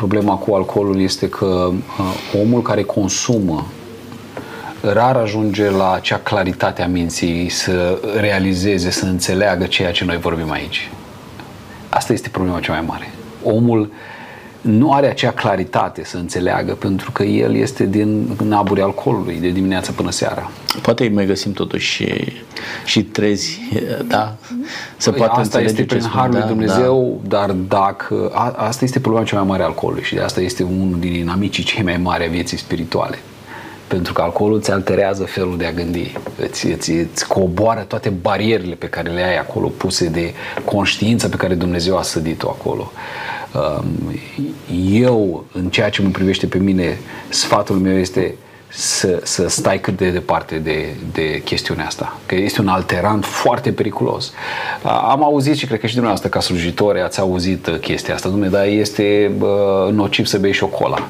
problema 0.00 0.34
cu 0.34 0.54
alcoolul 0.54 1.00
este 1.00 1.28
că 1.28 1.70
uh, 1.72 2.40
omul 2.40 2.62
care 2.62 2.82
consumă 2.82 3.66
rar 4.80 5.16
ajunge 5.16 5.70
la 5.70 5.92
acea 5.92 6.18
claritate 6.18 6.82
a 6.82 6.86
minții 6.86 7.48
să 7.48 8.00
realizeze, 8.20 8.90
să 8.90 9.04
înțeleagă 9.04 9.64
ceea 9.64 9.92
ce 9.92 10.04
noi 10.04 10.16
vorbim 10.16 10.50
aici. 10.50 10.90
Asta 11.88 12.12
este 12.12 12.28
problema 12.28 12.60
cea 12.60 12.72
mai 12.72 12.84
mare. 12.86 13.10
Omul 13.42 13.92
nu 14.60 14.92
are 14.92 15.10
acea 15.10 15.30
claritate 15.30 16.04
să 16.04 16.16
înțeleagă 16.16 16.72
pentru 16.72 17.10
că 17.12 17.22
el 17.22 17.54
este 17.54 17.86
din 17.86 18.36
naburi 18.44 18.80
alcoolului 18.80 19.38
de 19.40 19.48
dimineață 19.48 19.92
până 19.92 20.10
seara. 20.10 20.50
Poate 20.82 21.02
îi 21.02 21.10
mai 21.10 21.26
găsim 21.26 21.52
totuși 21.52 21.92
și, 21.92 22.32
și 22.84 23.02
trezi, 23.02 23.60
da? 24.06 24.36
Să 24.96 25.10
Păi 25.10 25.18
poată 25.18 25.40
asta 25.40 25.58
înțelege 25.58 25.70
este 25.70 25.82
prin 25.84 25.98
ce 25.98 26.04
spun, 26.04 26.18
harul 26.18 26.34
da, 26.34 26.38
lui 26.38 26.48
Dumnezeu, 26.48 27.20
da. 27.22 27.36
dar 27.38 27.50
dacă 27.50 28.30
a, 28.34 28.54
asta 28.56 28.84
este 28.84 29.00
problema 29.00 29.26
cea 29.26 29.36
mai 29.36 29.46
mare 29.46 29.62
a 29.62 29.66
alcoolului 29.66 30.04
și 30.04 30.14
de 30.14 30.20
asta 30.20 30.40
este 30.40 30.62
unul 30.62 30.96
din 30.98 31.14
inamicii 31.14 31.64
cei 31.64 31.82
mai 31.82 31.96
mari 31.96 32.24
a 32.24 32.28
vieții 32.28 32.56
spirituale. 32.56 33.18
Pentru 33.86 34.12
că 34.12 34.22
alcoolul 34.22 34.56
îți 34.56 34.70
alterează 34.70 35.24
felul 35.24 35.56
de 35.56 35.66
a 35.66 35.72
gândi, 35.72 36.12
îți, 36.36 36.66
îți, 36.66 36.90
îți 36.90 37.28
coboară 37.28 37.80
toate 37.80 38.08
barierele 38.08 38.74
pe 38.74 38.86
care 38.86 39.10
le 39.10 39.22
ai 39.22 39.38
acolo 39.38 39.66
puse 39.68 40.08
de 40.08 40.34
conștiință 40.64 41.28
pe 41.28 41.36
care 41.36 41.54
Dumnezeu 41.54 41.96
a 41.96 42.02
sădit-o 42.02 42.48
acolo. 42.48 42.92
Um, 43.54 44.18
Eu, 44.90 45.44
în 45.52 45.68
ceea 45.70 45.90
ce 45.90 46.02
mă 46.02 46.08
privește 46.08 46.46
pe 46.46 46.58
mine, 46.58 46.98
sfatul 47.28 47.76
meu 47.76 47.98
este 47.98 48.34
să, 48.72 49.20
să 49.22 49.48
stai 49.48 49.80
cât 49.80 49.96
de 49.96 50.10
departe 50.10 50.56
de, 50.56 50.94
de 51.12 51.40
chestiunea 51.44 51.86
asta. 51.86 52.16
Că 52.26 52.34
este 52.34 52.60
un 52.60 52.68
alterant 52.68 53.24
foarte 53.24 53.72
periculos. 53.72 54.32
Am 54.82 55.24
auzit 55.24 55.56
și 55.56 55.66
cred 55.66 55.80
că 55.80 55.86
și 55.86 55.92
dumneavoastră 55.92 56.30
ca 56.30 56.40
slujitori 56.40 57.00
ați 57.00 57.20
auzit 57.20 57.66
uh, 57.66 57.78
chestia 57.78 58.14
asta. 58.14 58.28
Dumnezeu, 58.28 58.58
dar 58.58 58.66
este 58.66 59.30
uh, 59.40 59.92
nociv 59.92 60.26
să 60.26 60.38
bei 60.38 60.52
șocola. 60.52 61.08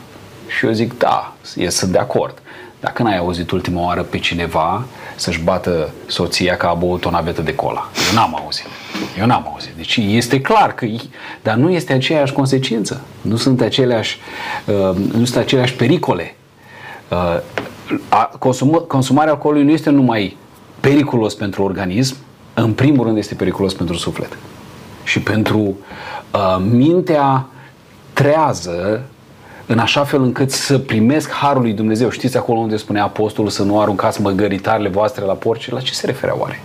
Și 0.58 0.66
eu 0.66 0.72
zic, 0.72 0.98
da, 0.98 1.34
e, 1.56 1.68
sunt 1.68 1.90
de 1.90 1.98
acord. 1.98 2.42
Dacă 2.80 3.02
n-ai 3.02 3.18
auzit 3.18 3.50
ultima 3.50 3.84
oară 3.84 4.02
pe 4.02 4.18
cineva 4.18 4.84
să-și 5.16 5.40
bată 5.40 5.90
soția 6.06 6.56
că 6.56 6.66
a 6.66 6.74
băut 6.74 7.04
o 7.04 7.10
navetă 7.10 7.42
de 7.42 7.54
cola. 7.54 7.90
Eu 8.08 8.14
n-am 8.14 8.40
auzit. 8.42 8.64
Eu 9.18 9.26
n-am 9.26 9.48
auzit. 9.52 9.70
Deci 9.76 9.96
este 9.96 10.40
clar 10.40 10.74
că, 10.74 10.86
dar 11.42 11.54
nu 11.54 11.70
este 11.70 11.92
aceeași 11.92 12.32
consecință. 12.32 13.00
Nu 13.20 13.36
sunt 13.36 13.60
aceleași, 13.60 14.18
uh, 14.66 14.96
nu 14.96 15.24
sunt 15.24 15.36
aceleași 15.36 15.74
pericole. 15.74 16.34
Uh, 17.08 17.40
a, 18.08 18.30
consumă, 18.38 18.78
consumarea 18.78 19.32
alcoolului 19.32 19.66
nu 19.66 19.72
este 19.72 19.90
numai 19.90 20.36
periculos 20.80 21.34
pentru 21.34 21.62
organism, 21.62 22.16
în 22.54 22.72
primul 22.72 23.04
rând 23.04 23.16
este 23.16 23.34
periculos 23.34 23.74
pentru 23.74 23.96
suflet. 23.96 24.38
Și 25.04 25.20
pentru 25.20 25.58
uh, 25.58 26.56
mintea 26.70 27.46
trează 28.12 29.02
în 29.66 29.78
așa 29.78 30.04
fel 30.04 30.22
încât 30.22 30.50
să 30.50 30.78
primesc 30.78 31.30
harul 31.30 31.62
lui 31.62 31.72
Dumnezeu. 31.72 32.10
Știți 32.10 32.36
acolo 32.36 32.58
unde 32.58 32.76
spunea 32.76 33.04
apostolul 33.04 33.50
să 33.50 33.62
nu 33.62 33.80
aruncați 33.80 34.20
măgăritarele 34.20 34.88
voastre 34.88 35.24
la 35.24 35.32
porci? 35.32 35.70
La 35.70 35.80
ce 35.80 35.92
se 35.92 36.06
referea 36.06 36.38
oare? 36.38 36.62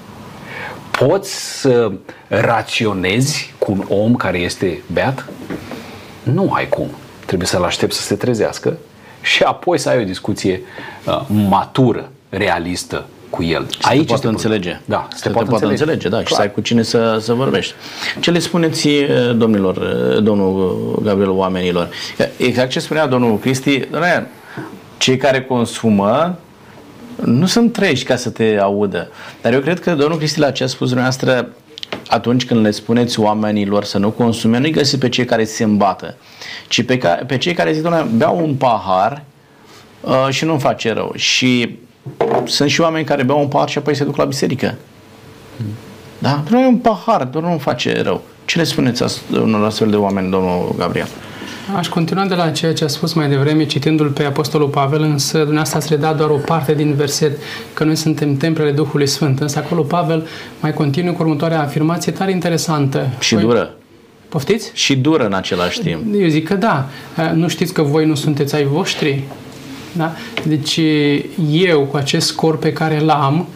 Poți 0.97 1.59
să 1.59 1.91
raționezi 2.27 3.53
cu 3.57 3.71
un 3.71 3.85
om 3.87 4.15
care 4.15 4.37
este 4.37 4.81
beat? 4.93 5.25
Nu 6.23 6.51
ai 6.53 6.69
cum. 6.69 6.89
Trebuie 7.25 7.47
să-l 7.47 7.63
aștepți 7.63 7.97
să 7.97 8.03
se 8.03 8.15
trezească 8.15 8.77
și 9.21 9.43
apoi 9.43 9.77
să 9.77 9.89
ai 9.89 10.01
o 10.01 10.03
discuție 10.03 10.61
uh, 11.05 11.21
matură, 11.49 12.09
realistă 12.29 13.05
cu 13.29 13.43
el. 13.43 13.65
Să 13.69 13.87
Aici 13.87 14.01
te 14.01 14.07
poată 14.07 14.27
înțelege. 14.27 14.79
Da, 14.85 15.07
să 15.15 15.21
te, 15.21 15.29
poată 15.29 15.51
înțelege, 15.51 15.71
înțelege 15.71 16.09
da, 16.09 16.15
Clar. 16.15 16.27
și 16.27 16.33
să 16.33 16.41
ai 16.41 16.51
cu 16.51 16.61
cine 16.61 16.81
să, 16.81 17.17
să 17.21 17.33
vorbești. 17.33 17.73
Ce 18.19 18.31
le 18.31 18.39
spuneți, 18.39 18.89
domnilor, 19.35 19.77
domnul 20.23 20.99
Gabriel, 21.03 21.29
oamenilor? 21.29 21.89
Exact 22.37 22.69
ce 22.69 22.79
spunea 22.79 23.07
domnul 23.07 23.37
Cristi, 23.37 23.79
doamne, 23.79 24.27
cei 24.97 25.17
care 25.17 25.41
consumă 25.43 26.39
nu 27.23 27.45
sunt 27.45 27.73
treji 27.73 28.03
ca 28.03 28.15
să 28.15 28.29
te 28.29 28.57
audă. 28.61 29.11
Dar 29.41 29.53
eu 29.53 29.59
cred 29.59 29.79
că 29.79 29.95
domnul 29.95 30.17
Cristi 30.17 30.39
la 30.39 30.51
ce 30.51 30.63
a 30.63 30.67
spus 30.67 30.87
dumneavoastră 30.87 31.49
atunci 32.07 32.45
când 32.45 32.61
le 32.61 32.71
spuneți 32.71 33.19
oamenilor 33.19 33.83
să 33.83 33.97
nu 33.97 34.09
consume, 34.09 34.57
nu-i 34.57 34.71
găsiți 34.71 34.99
pe 34.99 35.09
cei 35.09 35.25
care 35.25 35.43
se 35.43 35.63
îmbată, 35.63 36.15
ci 36.67 36.83
pe, 36.83 36.97
ca, 36.97 37.19
pe 37.27 37.37
cei 37.37 37.53
care 37.53 37.73
zic, 37.73 37.81
doamne, 37.81 38.11
beau 38.15 38.39
un 38.43 38.55
pahar 38.55 39.23
uh, 40.01 40.27
și 40.29 40.45
nu-mi 40.45 40.59
face 40.59 40.93
rău. 40.93 41.11
Și 41.15 41.77
sunt 42.45 42.69
și 42.69 42.81
oameni 42.81 43.05
care 43.05 43.23
beau 43.23 43.39
un 43.39 43.47
pahar 43.47 43.69
și 43.69 43.77
apoi 43.77 43.95
se 43.95 44.03
duc 44.03 44.15
la 44.15 44.25
biserică. 44.25 44.75
Da? 46.17 46.43
Nu 46.49 46.59
e 46.59 46.65
un 46.65 46.77
pahar, 46.77 47.23
doar 47.23 47.43
nu 47.43 47.57
face 47.57 48.01
rău. 48.01 48.21
Ce 48.45 48.57
le 48.57 48.63
spuneți 48.63 49.21
unor 49.31 49.65
astfel 49.65 49.89
de 49.89 49.95
oameni, 49.95 50.29
domnul 50.29 50.75
Gabriel? 50.77 51.07
Aș 51.73 51.87
continua 51.87 52.25
de 52.25 52.35
la 52.35 52.51
ceea 52.51 52.73
ce 52.73 52.83
a 52.83 52.87
spus 52.87 53.13
mai 53.13 53.29
devreme, 53.29 53.65
citindu-l 53.65 54.09
pe 54.09 54.23
Apostolul 54.23 54.67
Pavel, 54.67 55.01
însă 55.01 55.37
dumneavoastră 55.37 55.77
ați 55.77 55.87
redat 55.89 56.17
doar 56.17 56.29
o 56.29 56.35
parte 56.35 56.73
din 56.73 56.93
verset, 56.93 57.37
că 57.73 57.83
noi 57.83 57.95
suntem 57.95 58.37
templele 58.37 58.71
Duhului 58.71 59.07
Sfânt. 59.07 59.39
Însă 59.39 59.59
acolo 59.59 59.81
Pavel 59.81 60.27
mai 60.59 60.73
continuă 60.73 61.13
cu 61.13 61.21
următoarea 61.21 61.61
afirmație 61.61 62.11
tare 62.11 62.31
interesantă. 62.31 63.09
Și 63.19 63.35
dură. 63.35 63.75
Poftiți? 64.29 64.71
Și 64.73 64.95
dură 64.95 65.25
în 65.25 65.33
același 65.33 65.79
timp. 65.79 66.01
Eu 66.19 66.27
zic 66.27 66.47
că 66.47 66.53
da. 66.53 66.89
Nu 67.33 67.47
știți 67.47 67.73
că 67.73 67.81
voi 67.81 68.05
nu 68.05 68.15
sunteți 68.15 68.55
ai 68.55 68.63
voștri? 68.63 69.23
Da? 69.91 70.13
Deci 70.43 70.79
eu, 71.51 71.81
cu 71.81 71.97
acest 71.97 72.35
corp 72.35 72.59
pe 72.59 72.73
care 72.73 72.99
l-am, 72.99 73.47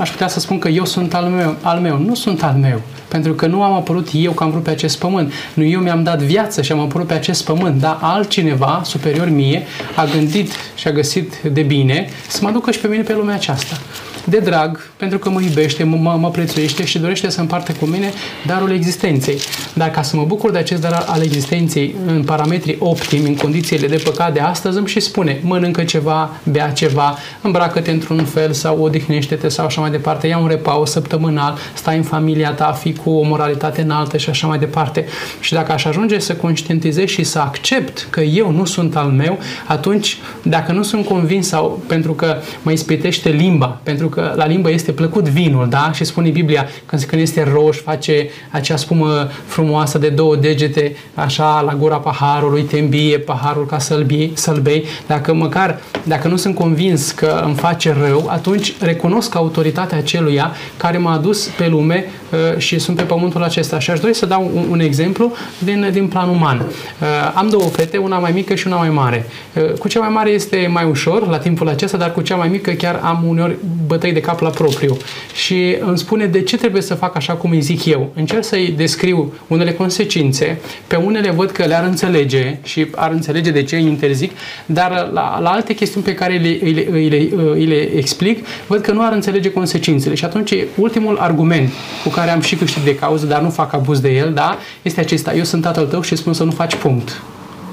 aș 0.00 0.10
putea 0.10 0.28
să 0.28 0.40
spun 0.40 0.58
că 0.58 0.68
eu 0.68 0.84
sunt 0.84 1.14
al 1.14 1.24
meu, 1.24 1.56
al 1.62 1.78
meu. 1.78 1.98
Nu 1.98 2.14
sunt 2.14 2.42
al 2.42 2.54
meu. 2.60 2.80
Pentru 3.08 3.32
că 3.32 3.46
nu 3.46 3.62
am 3.62 3.72
apărut 3.72 4.08
eu 4.12 4.32
că 4.32 4.44
am 4.44 4.50
vrut 4.50 4.62
pe 4.62 4.70
acest 4.70 4.98
pământ. 4.98 5.32
Nu 5.54 5.64
eu 5.64 5.80
mi-am 5.80 6.02
dat 6.02 6.22
viață 6.22 6.62
și 6.62 6.72
am 6.72 6.80
apărut 6.80 7.06
pe 7.06 7.14
acest 7.14 7.44
pământ, 7.44 7.80
dar 7.80 7.98
altcineva, 8.00 8.80
superior 8.84 9.28
mie, 9.28 9.66
a 9.96 10.04
gândit 10.04 10.52
și 10.74 10.88
a 10.88 10.92
găsit 10.92 11.40
de 11.52 11.62
bine 11.62 12.08
să 12.28 12.38
mă 12.42 12.50
ducă 12.50 12.70
și 12.70 12.78
pe 12.78 12.88
mine 12.88 13.02
pe 13.02 13.14
lumea 13.14 13.34
aceasta. 13.34 13.80
De 14.28 14.38
drag, 14.38 14.90
pentru 14.96 15.18
că 15.18 15.30
mă 15.30 15.40
iubește, 15.40 15.84
mă, 15.84 16.16
mă 16.20 16.30
prețuiește 16.30 16.84
și 16.84 16.98
dorește 16.98 17.28
să 17.28 17.40
împarte 17.40 17.72
cu 17.72 17.84
mine 17.84 18.12
darul 18.46 18.70
existenței. 18.70 19.38
Dar 19.74 19.90
ca 19.90 20.02
să 20.02 20.16
mă 20.16 20.24
bucur 20.24 20.50
de 20.50 20.58
acest 20.58 20.80
dar 20.80 21.04
al 21.06 21.22
existenței 21.22 21.94
în 22.06 22.22
parametri 22.22 22.76
optimi, 22.78 23.28
în 23.28 23.36
condițiile 23.36 23.86
de 23.86 24.00
păcat 24.04 24.32
de 24.32 24.40
astăzi, 24.40 24.78
îmi 24.78 24.88
și 24.88 25.00
spune, 25.00 25.40
mănâncă 25.42 25.84
ceva, 25.84 26.30
bea 26.50 26.70
ceva, 26.70 27.18
îmbracă-te 27.40 27.90
într-un 27.90 28.24
fel 28.24 28.52
sau 28.52 28.82
odihnește-te 28.82 29.48
sau 29.48 29.64
așa 29.64 29.80
mai 29.80 29.90
departe, 29.90 30.26
ia 30.26 30.38
un 30.38 30.48
repaus 30.48 30.90
săptămânal, 30.90 31.58
stai 31.74 31.96
în 31.96 32.02
familia 32.02 32.50
ta, 32.50 32.72
fi 32.72 32.92
cu 32.92 33.10
o 33.10 33.22
moralitate 33.22 33.82
înaltă 33.82 34.16
și 34.16 34.30
așa 34.30 34.46
mai 34.46 34.58
departe. 34.58 35.04
Și 35.40 35.52
dacă 35.52 35.72
aș 35.72 35.84
ajunge 35.84 36.18
să 36.18 36.34
conștientizez 36.34 37.08
și 37.08 37.24
să 37.24 37.38
accept 37.38 38.06
că 38.10 38.20
eu 38.20 38.50
nu 38.50 38.64
sunt 38.64 38.96
al 38.96 39.08
meu, 39.08 39.38
atunci, 39.66 40.18
dacă 40.42 40.72
nu 40.72 40.82
sunt 40.82 41.06
convins 41.06 41.48
sau 41.48 41.82
pentru 41.86 42.12
că 42.12 42.36
mă 42.62 42.72
ispitește 42.72 43.28
limba, 43.28 43.80
pentru 43.82 44.08
că 44.08 44.17
la 44.34 44.46
limbă 44.46 44.70
este 44.70 44.92
plăcut 44.92 45.28
vinul, 45.28 45.68
da? 45.68 45.90
Și 45.94 46.04
spune 46.04 46.28
Biblia, 46.28 46.68
când, 46.86 47.02
când 47.02 47.22
este 47.22 47.42
roș, 47.52 47.76
face 47.76 48.28
acea 48.50 48.76
spumă 48.76 49.28
frumoasă 49.46 49.98
de 49.98 50.08
două 50.08 50.36
degete, 50.36 50.96
așa, 51.14 51.60
la 51.60 51.74
gura 51.74 51.96
paharului, 51.96 52.62
te 52.62 52.78
îmbie 52.78 53.18
paharul 53.18 53.66
ca 53.66 53.78
să-l 53.78 54.60
bei. 54.62 54.84
Dacă 55.06 55.34
măcar, 55.34 55.78
dacă 56.02 56.28
nu 56.28 56.36
sunt 56.36 56.54
convins 56.54 57.10
că 57.10 57.42
îmi 57.44 57.54
face 57.54 57.96
rău, 58.06 58.28
atunci 58.30 58.74
recunosc 58.80 59.34
autoritatea 59.34 59.98
aceluia 59.98 60.52
care 60.76 60.98
m-a 60.98 61.12
adus 61.12 61.46
pe 61.46 61.68
lume 61.68 62.04
uh, 62.32 62.58
și 62.58 62.78
sunt 62.78 62.96
pe 62.96 63.02
pământul 63.02 63.42
acesta. 63.42 63.78
Și 63.78 63.90
aș 63.90 64.00
dori 64.00 64.14
să 64.14 64.26
dau 64.26 64.50
un, 64.54 64.64
un 64.70 64.80
exemplu 64.80 65.32
din, 65.58 65.88
din 65.92 66.06
plan 66.06 66.28
uman. 66.28 66.58
Uh, 66.58 67.06
am 67.34 67.48
două 67.48 67.62
fete, 67.62 67.96
una 67.96 68.18
mai 68.18 68.30
mică 68.32 68.54
și 68.54 68.66
una 68.66 68.76
mai 68.76 68.90
mare. 68.90 69.26
Uh, 69.54 69.72
cu 69.72 69.88
cea 69.88 70.00
mai 70.00 70.08
mare 70.08 70.30
este 70.30 70.68
mai 70.72 70.84
ușor 70.84 71.28
la 71.28 71.38
timpul 71.38 71.68
acesta, 71.68 71.96
dar 71.96 72.12
cu 72.12 72.20
cea 72.20 72.36
mai 72.36 72.48
mică 72.48 72.70
chiar 72.70 73.00
am 73.02 73.24
uneori 73.26 73.56
bătăi 73.86 74.07
de 74.12 74.20
cap 74.20 74.40
la 74.40 74.48
propriu. 74.48 74.96
Și 75.34 75.76
îmi 75.80 75.98
spune 75.98 76.26
de 76.26 76.42
ce 76.42 76.56
trebuie 76.56 76.82
să 76.82 76.94
fac 76.94 77.16
așa 77.16 77.32
cum 77.32 77.50
îi 77.50 77.60
zic 77.60 77.84
eu. 77.84 78.12
Încerc 78.14 78.44
să-i 78.44 78.74
descriu 78.76 79.32
unele 79.46 79.72
consecințe, 79.72 80.58
pe 80.86 80.96
unele 80.96 81.30
văd 81.30 81.50
că 81.50 81.64
le-ar 81.64 81.84
înțelege 81.84 82.58
și 82.62 82.86
ar 82.94 83.10
înțelege 83.10 83.50
de 83.50 83.62
ce 83.62 83.76
îi 83.76 83.82
interzic, 83.82 84.32
dar 84.66 85.10
la, 85.12 85.38
la 85.40 85.50
alte 85.50 85.74
chestiuni 85.74 86.06
pe 86.06 86.14
care 86.14 86.36
le, 86.36 86.58
îi, 86.62 86.72
le, 86.72 86.86
îi, 86.90 87.08
le, 87.08 87.28
îi 87.52 87.64
le 87.64 87.96
explic, 87.96 88.46
văd 88.66 88.80
că 88.80 88.92
nu 88.92 89.04
ar 89.04 89.12
înțelege 89.12 89.52
consecințele. 89.52 90.14
Și 90.14 90.24
atunci 90.24 90.54
ultimul 90.76 91.16
argument 91.18 91.70
cu 92.02 92.08
care 92.08 92.30
am 92.30 92.40
și 92.40 92.56
câștig 92.56 92.82
de 92.82 92.94
cauză, 92.94 93.26
dar 93.26 93.40
nu 93.40 93.50
fac 93.50 93.72
abuz 93.72 94.00
de 94.00 94.12
el, 94.12 94.32
da, 94.32 94.58
este 94.82 95.00
acesta. 95.00 95.34
Eu 95.34 95.44
sunt 95.44 95.62
tatăl 95.62 95.86
tău 95.86 96.02
și 96.02 96.16
spun 96.16 96.32
să 96.32 96.44
nu 96.44 96.50
faci 96.50 96.74
punct. 96.74 97.22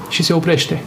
Și 0.08 0.22
se 0.22 0.32
oprește 0.32 0.82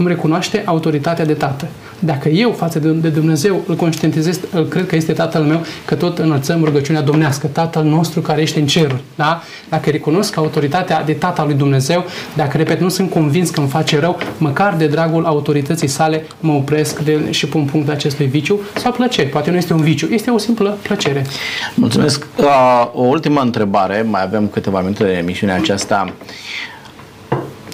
îmi 0.00 0.08
recunoaște 0.08 0.62
autoritatea 0.64 1.24
de 1.24 1.32
tată. 1.32 1.68
Dacă 1.98 2.28
eu 2.28 2.50
față 2.50 2.78
de 2.78 3.08
Dumnezeu 3.08 3.60
îl 3.66 3.76
conștientizez, 3.76 4.40
îl 4.52 4.64
cred 4.64 4.86
că 4.86 4.96
este 4.96 5.12
Tatăl 5.12 5.42
meu, 5.42 5.64
că 5.84 5.94
tot 5.94 6.18
înălțăm 6.18 6.64
rugăciunea 6.64 7.02
domnească, 7.02 7.46
Tatăl 7.46 7.84
nostru 7.84 8.20
care 8.20 8.40
ești 8.40 8.58
în 8.58 8.66
cer. 8.66 8.96
Da? 9.14 9.42
Dacă 9.68 9.90
recunosc 9.90 10.36
autoritatea 10.36 11.02
de 11.04 11.12
Tata 11.12 11.44
lui 11.44 11.54
Dumnezeu, 11.54 12.04
dacă, 12.36 12.56
repet, 12.56 12.80
nu 12.80 12.88
sunt 12.88 13.10
convins 13.10 13.50
că 13.50 13.60
îmi 13.60 13.68
face 13.68 13.98
rău, 13.98 14.18
măcar 14.38 14.74
de 14.74 14.86
dragul 14.86 15.24
autorității 15.24 15.88
sale 15.88 16.26
mă 16.40 16.52
opresc 16.52 16.98
de, 16.98 17.30
și 17.30 17.46
pun 17.46 17.64
punct 17.64 17.88
acestui 17.88 18.26
viciu 18.26 18.60
sau 18.76 18.92
plăcere. 18.92 19.28
Poate 19.28 19.50
nu 19.50 19.56
este 19.56 19.72
un 19.72 19.80
viciu, 19.80 20.08
este 20.10 20.30
o 20.30 20.38
simplă 20.38 20.78
plăcere. 20.82 21.24
Mulțumesc. 21.74 22.26
Uh, 22.36 22.46
o 22.92 23.02
ultimă 23.02 23.40
întrebare, 23.40 24.06
mai 24.10 24.22
avem 24.22 24.46
câteva 24.46 24.80
minute 24.80 25.04
de 25.04 25.12
emisiunea 25.12 25.54
aceasta 25.56 26.12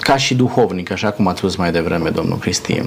ca 0.06 0.16
și 0.16 0.34
duhovnic, 0.34 0.90
așa 0.90 1.10
cum 1.10 1.26
ați 1.26 1.38
spus 1.38 1.56
mai 1.56 1.72
devreme, 1.72 2.08
domnul 2.08 2.38
Cristi, 2.38 2.82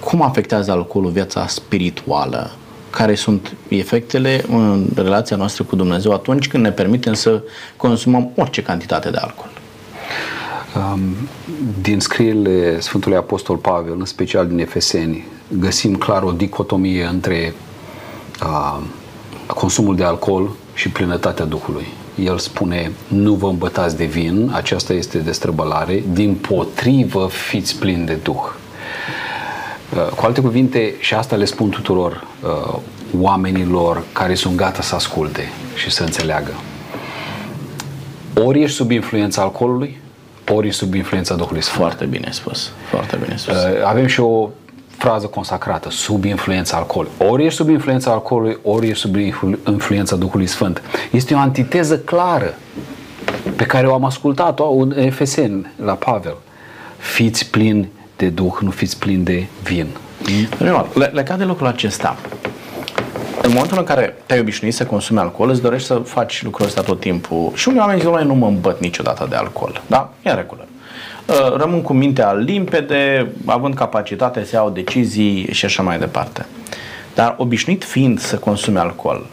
cum 0.00 0.22
afectează 0.22 0.70
alcoolul 0.70 1.10
viața 1.10 1.46
spirituală? 1.46 2.50
Care 2.90 3.14
sunt 3.14 3.56
efectele 3.68 4.44
în 4.48 4.86
relația 4.94 5.36
noastră 5.36 5.64
cu 5.64 5.76
Dumnezeu 5.76 6.12
atunci 6.12 6.48
când 6.48 6.62
ne 6.62 6.70
permitem 6.70 7.14
să 7.14 7.42
consumăm 7.76 8.30
orice 8.36 8.62
cantitate 8.62 9.10
de 9.10 9.16
alcool? 9.16 9.50
Um, 10.76 11.00
din 11.80 12.00
scrierile 12.00 12.80
Sfântului 12.80 13.16
Apostol 13.16 13.56
Pavel, 13.56 13.94
în 13.98 14.04
special 14.04 14.46
din 14.46 14.58
Efeseni, 14.58 15.26
găsim 15.58 15.96
clar 15.96 16.22
o 16.22 16.30
dicotomie 16.30 17.04
între 17.04 17.54
uh, 18.42 18.80
consumul 19.46 19.96
de 19.96 20.04
alcool 20.04 20.50
și 20.74 20.88
plinătatea 20.88 21.44
Duhului 21.44 21.86
el 22.14 22.38
spune 22.38 22.92
nu 23.08 23.34
vă 23.34 23.46
îmbătați 23.46 23.96
de 23.96 24.04
vin, 24.04 24.50
aceasta 24.52 24.92
este 24.92 25.18
destrăbălare, 25.18 26.02
din 26.12 26.34
potrivă 26.34 27.28
fiți 27.30 27.78
plini 27.78 28.06
de 28.06 28.14
Duh. 28.22 28.34
Uh, 29.94 30.06
cu 30.16 30.24
alte 30.24 30.40
cuvinte, 30.40 30.94
și 30.98 31.14
asta 31.14 31.36
le 31.36 31.44
spun 31.44 31.68
tuturor 31.70 32.24
uh, 32.42 32.78
oamenilor 33.20 34.02
care 34.12 34.34
sunt 34.34 34.56
gata 34.56 34.82
să 34.82 34.94
asculte 34.94 35.48
și 35.74 35.90
să 35.90 36.02
înțeleagă. 36.02 36.52
Ori 38.44 38.62
ești 38.62 38.76
sub 38.76 38.90
influența 38.90 39.42
alcoolului, 39.42 40.00
ori 40.48 40.66
ești 40.66 40.78
sub 40.78 40.94
influența 40.94 41.34
Duhului 41.34 41.62
Sfânt. 41.62 41.78
Foarte 41.78 42.04
bine 42.04 42.28
spus. 42.30 42.72
Foarte 42.90 43.16
bine 43.22 43.36
spus. 43.36 43.56
Uh, 43.56 43.84
avem 43.84 44.06
și 44.06 44.20
o 44.20 44.48
frază 45.02 45.26
consacrată, 45.26 45.90
sub 45.90 46.24
influența 46.24 46.76
alcoolului. 46.76 47.16
Ori 47.18 47.44
ești 47.44 47.56
sub 47.56 47.68
influența 47.68 48.10
alcoolului, 48.10 48.58
ori 48.62 48.88
ești 48.88 49.00
sub 49.00 49.16
influența 49.66 50.16
Duhului 50.16 50.46
Sfânt. 50.46 50.82
Este 51.10 51.34
o 51.34 51.38
antiteză 51.38 51.98
clară 51.98 52.54
pe 53.56 53.64
care 53.64 53.86
o 53.86 53.94
am 53.94 54.04
ascultat-o 54.04 54.70
în 54.70 54.98
Efeseni, 54.98 55.70
la 55.84 55.92
Pavel. 55.92 56.36
Fiți 56.96 57.50
plini 57.50 57.88
de 58.16 58.28
Duh, 58.28 58.52
nu 58.60 58.70
fiți 58.70 58.98
plini 58.98 59.24
de 59.24 59.46
vin. 59.62 59.86
Le, 60.94 61.10
legat 61.12 61.38
de 61.38 61.44
lucrul 61.44 61.66
acesta, 61.66 62.16
în 63.42 63.52
momentul 63.52 63.78
în 63.78 63.84
care 63.84 64.16
te-ai 64.26 64.40
obișnuit 64.40 64.74
să 64.74 64.84
consumi 64.84 65.18
alcool, 65.18 65.50
îți 65.50 65.62
dorești 65.62 65.86
să 65.86 65.94
faci 65.94 66.42
lucrul 66.42 66.66
ăsta 66.66 66.82
tot 66.82 67.00
timpul. 67.00 67.50
Și 67.54 67.68
unii 67.68 67.80
oameni 67.80 68.00
zic, 68.00 68.08
nu 68.08 68.34
mă 68.34 68.46
îmbăt 68.46 68.80
niciodată 68.80 69.26
de 69.30 69.36
alcool. 69.36 69.82
Da? 69.86 70.12
E 70.22 70.30
în 70.30 70.36
regulă. 70.36 70.66
Uh, 71.26 71.56
rămân 71.56 71.82
cu 71.82 71.92
mintea 71.92 72.32
limpede, 72.32 73.32
având 73.44 73.74
capacitate 73.74 74.44
să 74.44 74.56
iau 74.56 74.70
decizii 74.70 75.48
și 75.52 75.64
așa 75.64 75.82
mai 75.82 75.98
departe. 75.98 76.46
Dar 77.14 77.34
obișnuit 77.38 77.84
fiind 77.84 78.20
să 78.20 78.36
consumi 78.36 78.78
alcool, 78.78 79.26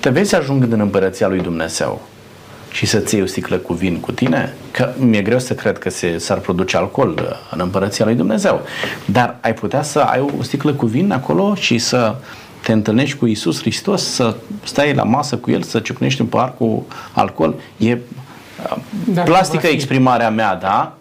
te 0.00 0.08
vezi 0.08 0.34
ajungând 0.34 0.72
în 0.72 0.80
împărăția 0.80 1.28
lui 1.28 1.40
Dumnezeu 1.40 2.00
și 2.70 2.86
să-ți 2.86 3.14
iei 3.14 3.22
o 3.22 3.26
sticlă 3.26 3.56
cu 3.56 3.72
vin 3.72 4.00
cu 4.00 4.12
tine? 4.12 4.54
Că 4.70 4.92
mi-e 4.98 5.22
greu 5.22 5.38
să 5.38 5.54
cred 5.54 5.78
că 5.78 5.90
se, 5.90 6.18
s-ar 6.18 6.38
produce 6.38 6.76
alcool 6.76 7.10
uh, 7.10 7.28
în 7.50 7.60
împărăția 7.60 8.04
lui 8.04 8.14
Dumnezeu. 8.14 8.60
Dar 9.04 9.36
ai 9.40 9.54
putea 9.54 9.82
să 9.82 9.98
ai 9.98 10.20
o 10.38 10.42
sticlă 10.42 10.72
cu 10.72 10.86
vin 10.86 11.12
acolo 11.12 11.54
și 11.54 11.78
să 11.78 12.14
te 12.62 12.72
întâlnești 12.72 13.16
cu 13.16 13.26
Isus 13.26 13.60
Hristos, 13.60 14.02
să 14.02 14.36
stai 14.64 14.94
la 14.94 15.02
masă 15.02 15.36
cu 15.36 15.50
El, 15.50 15.62
să 15.62 15.78
ciocnești 15.78 16.20
un 16.20 16.26
pahar 16.26 16.54
cu 16.58 16.86
alcool. 17.12 17.54
E 17.76 17.92
uh, 17.92 17.98
Dar 19.04 19.24
plastică 19.24 19.66
exprimarea 19.66 20.30
mea, 20.30 20.54
da? 20.54 20.94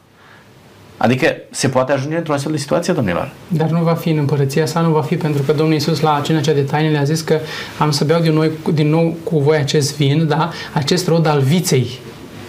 Adică 0.97 1.35
se 1.49 1.67
poate 1.67 1.91
ajunge 1.91 2.17
într-o 2.17 2.33
astfel 2.33 2.51
de 2.51 2.57
situație, 2.57 2.93
domnilor. 2.93 3.31
Dar 3.47 3.69
nu 3.69 3.83
va 3.83 3.93
fi 3.93 4.09
în 4.09 4.17
împărăția 4.17 4.65
sa, 4.65 4.79
nu 4.79 4.89
va 4.89 5.01
fi 5.01 5.15
pentru 5.15 5.41
că 5.41 5.51
Domnul 5.51 5.73
Iisus 5.73 5.99
la 5.99 6.21
cina 6.23 6.39
cea 6.39 6.53
de 6.53 6.61
taine 6.61 6.89
le-a 6.89 7.03
zis 7.03 7.21
că 7.21 7.39
am 7.77 7.91
să 7.91 8.03
beau 8.03 8.21
din, 8.21 8.33
noi, 8.33 8.51
din 8.73 8.89
nou 8.89 9.15
cu 9.23 9.39
voi 9.39 9.57
acest 9.57 9.95
vin, 9.95 10.27
da? 10.27 10.49
acest 10.73 11.07
rod 11.07 11.27
al 11.27 11.39
viței 11.39 11.99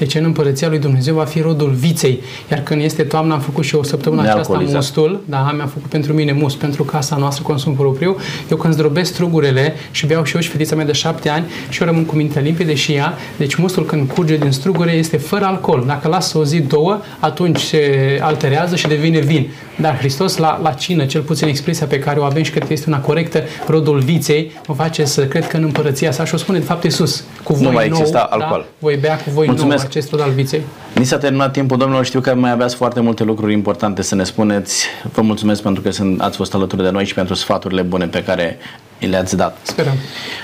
deci 0.00 0.14
în 0.14 0.24
împărăția 0.24 0.68
lui 0.68 0.78
Dumnezeu 0.78 1.14
va 1.14 1.24
fi 1.24 1.40
rodul 1.40 1.70
viței. 1.70 2.20
Iar 2.50 2.60
când 2.60 2.82
este 2.82 3.02
toamna, 3.02 3.34
am 3.34 3.40
făcut 3.40 3.64
și 3.64 3.74
o 3.74 3.82
săptămână 3.82 4.22
aceasta 4.22 4.62
mustul, 4.72 5.20
da, 5.24 5.52
mi-am 5.56 5.68
făcut 5.68 5.90
pentru 5.90 6.12
mine 6.12 6.32
must, 6.32 6.56
pentru 6.56 6.84
casa 6.84 7.16
noastră 7.16 7.42
consum 7.46 7.74
propriu. 7.74 8.16
Eu 8.50 8.56
când 8.56 8.74
zdrobesc 8.74 9.12
strugurele 9.12 9.74
și 9.90 10.06
beau 10.06 10.24
și 10.24 10.34
eu 10.34 10.40
și 10.40 10.48
fetița 10.48 10.76
mea 10.76 10.84
de 10.84 10.92
șapte 10.92 11.28
ani 11.28 11.44
și 11.68 11.80
eu 11.80 11.86
rămân 11.86 12.04
cu 12.04 12.16
mintea 12.16 12.42
limpede 12.42 12.74
și 12.74 12.92
ea, 12.92 13.14
deci 13.36 13.54
mustul 13.54 13.84
când 13.84 14.10
curge 14.10 14.36
din 14.36 14.50
strugure 14.50 14.92
este 14.92 15.16
fără 15.16 15.44
alcool. 15.44 15.84
Dacă 15.86 16.08
lasă 16.08 16.38
o 16.38 16.44
zi, 16.44 16.60
două, 16.60 17.00
atunci 17.18 17.60
se 17.60 18.18
alterează 18.22 18.76
și 18.76 18.86
devine 18.86 19.18
vin. 19.18 19.48
Dar 19.80 19.98
Hristos 19.98 20.36
la, 20.36 20.60
la 20.62 20.72
cină, 20.72 21.04
cel 21.04 21.20
puțin 21.20 21.48
expresia 21.48 21.86
pe 21.86 21.98
care 21.98 22.18
o 22.18 22.22
avem 22.22 22.42
și 22.42 22.50
cred 22.50 22.66
că 22.66 22.72
este 22.72 22.84
una 22.88 23.00
corectă, 23.00 23.42
rodul 23.66 23.98
viței, 23.98 24.52
mă 24.66 24.74
face 24.74 25.04
să 25.04 25.26
cred 25.26 25.46
că 25.46 25.56
în 25.56 25.62
împărăția 25.62 26.12
sa 26.12 26.24
și 26.24 26.34
o 26.34 26.36
spune 26.36 26.58
de 26.58 26.64
fapt 26.64 26.84
Iisus. 26.84 27.24
Cu 27.42 27.52
voi 27.52 27.62
nu 27.62 27.70
mai 27.70 27.88
nou, 27.88 27.98
exista 27.98 28.28
da, 28.30 28.36
alcool. 28.36 28.66
voi 28.78 28.96
bea 28.96 29.16
cu 29.16 29.30
voi 29.30 29.46
Mulțumesc. 29.46 29.88
Nou 29.90 30.02
acest 30.02 30.10
rod 30.10 30.20
al 30.20 30.30
viței. 30.30 30.62
Ni 30.94 31.04
s-a 31.04 31.18
terminat 31.18 31.52
timpul, 31.52 31.78
domnilor. 31.78 32.04
Știu 32.04 32.20
că 32.20 32.34
mai 32.34 32.50
aveați 32.50 32.74
foarte 32.76 33.00
multe 33.00 33.24
lucruri 33.24 33.52
importante 33.52 34.02
să 34.02 34.14
ne 34.14 34.24
spuneți. 34.24 34.86
Vă 35.12 35.22
mulțumesc 35.22 35.62
pentru 35.62 35.82
că 35.82 35.90
sunt, 35.90 36.20
ați 36.20 36.36
fost 36.36 36.54
alături 36.54 36.82
de 36.82 36.90
noi 36.90 37.04
și 37.04 37.14
pentru 37.14 37.34
sfaturile 37.34 37.82
bune 37.82 38.06
pe 38.06 38.22
care 38.22 38.58
le-ați 38.98 39.36
dat. 39.36 39.58
Sperăm. 39.62 39.92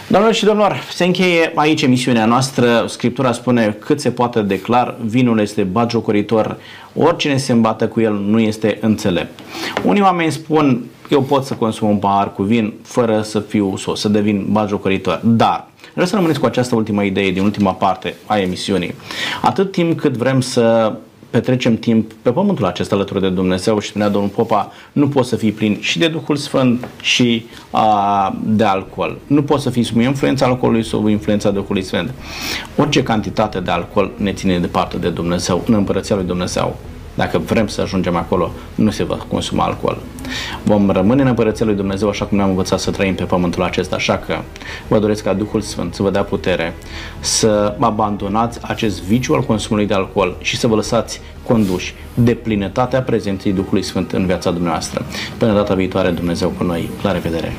Doamnelor 0.08 0.36
și 0.36 0.44
domnilor, 0.44 0.82
se 0.92 1.04
încheie 1.04 1.52
aici 1.54 1.82
emisiunea 1.82 2.26
noastră. 2.26 2.84
Scriptura 2.88 3.32
spune 3.32 3.76
cât 3.80 4.00
se 4.00 4.10
poate 4.10 4.42
declar, 4.42 4.94
vinul 5.04 5.40
este 5.40 5.62
bagiocoritor, 5.62 6.56
oricine 6.94 7.36
se 7.36 7.52
îmbată 7.52 7.88
cu 7.88 8.00
el 8.00 8.12
nu 8.12 8.40
este 8.40 8.78
înțelept. 8.80 9.38
Unii 9.84 10.02
oameni 10.02 10.32
spun, 10.32 10.84
eu 11.10 11.22
pot 11.22 11.44
să 11.44 11.54
consum 11.54 11.88
un 11.88 11.96
pahar 11.96 12.32
cu 12.32 12.42
vin 12.42 12.74
fără 12.82 13.22
să 13.22 13.40
fiu 13.40 13.76
sos, 13.76 14.00
să 14.00 14.08
devin 14.08 14.46
bagiocoritor. 14.50 15.20
Dar 15.24 15.66
Vreau 15.96 16.10
să 16.10 16.16
rămâneți 16.16 16.40
cu 16.40 16.46
această 16.46 16.74
ultimă 16.74 17.02
idee 17.02 17.30
din 17.30 17.42
ultima 17.42 17.72
parte 17.72 18.14
a 18.26 18.38
emisiunii. 18.38 18.94
Atât 19.42 19.72
timp 19.72 20.00
cât 20.00 20.16
vrem 20.16 20.40
să 20.40 20.92
petrecem 21.30 21.76
timp 21.76 22.12
pe 22.12 22.30
pământul 22.30 22.64
acesta 22.64 22.94
alături 22.94 23.20
de 23.20 23.28
Dumnezeu 23.28 23.78
și 23.78 23.88
spunea 23.88 24.08
Domnul 24.08 24.30
Popa, 24.30 24.72
nu 24.92 25.08
poți 25.08 25.28
să 25.28 25.36
fii 25.36 25.52
plin 25.52 25.78
și 25.80 25.98
de 25.98 26.08
Duhul 26.08 26.36
Sfânt 26.36 26.88
și 27.00 27.46
a, 27.70 28.36
de 28.44 28.64
alcool. 28.64 29.18
Nu 29.26 29.42
poți 29.42 29.62
să 29.62 29.70
fii 29.70 29.82
sub 29.82 30.00
influența 30.00 30.46
alcoolului 30.46 30.84
sau 30.84 31.06
influența 31.06 31.50
Duhului 31.50 31.82
Sfânt. 31.82 32.10
Orice 32.76 33.02
cantitate 33.02 33.60
de 33.60 33.70
alcool 33.70 34.10
ne 34.16 34.32
ține 34.32 34.58
departe 34.58 34.96
de 34.96 35.08
Dumnezeu, 35.08 35.64
în 35.66 35.74
împărăția 35.74 36.16
lui 36.16 36.24
Dumnezeu. 36.24 36.76
Dacă 37.16 37.38
vrem 37.38 37.66
să 37.66 37.80
ajungem 37.80 38.16
acolo, 38.16 38.50
nu 38.74 38.90
se 38.90 39.04
va 39.04 39.18
consuma 39.28 39.64
alcool. 39.64 39.98
Vom 40.62 40.90
rămâne 40.90 41.22
în 41.22 41.28
împărăția 41.28 41.66
lui 41.66 41.74
Dumnezeu 41.74 42.08
așa 42.08 42.24
cum 42.24 42.36
ne-am 42.36 42.48
învățat 42.48 42.80
să 42.80 42.90
trăim 42.90 43.14
pe 43.14 43.24
pământul 43.24 43.62
acesta. 43.62 43.96
Așa 43.96 44.18
că 44.18 44.38
vă 44.88 44.98
doresc 44.98 45.22
ca 45.22 45.32
Duhul 45.32 45.60
Sfânt 45.60 45.94
să 45.94 46.02
vă 46.02 46.10
dea 46.10 46.22
putere 46.22 46.74
să 47.20 47.74
abandonați 47.80 48.58
acest 48.62 49.02
viciu 49.02 49.34
al 49.34 49.42
consumului 49.42 49.86
de 49.86 49.94
alcool 49.94 50.36
și 50.40 50.56
să 50.56 50.66
vă 50.66 50.74
lăsați 50.74 51.20
conduși 51.42 51.94
de 52.14 52.34
plinătatea 52.34 53.02
prezenței 53.02 53.52
Duhului 53.52 53.82
Sfânt 53.82 54.12
în 54.12 54.26
viața 54.26 54.50
dumneavoastră. 54.50 55.04
Până 55.38 55.52
data 55.52 55.74
viitoare, 55.74 56.10
Dumnezeu 56.10 56.48
cu 56.48 56.64
noi. 56.64 56.90
La 57.02 57.12
revedere! 57.12 57.52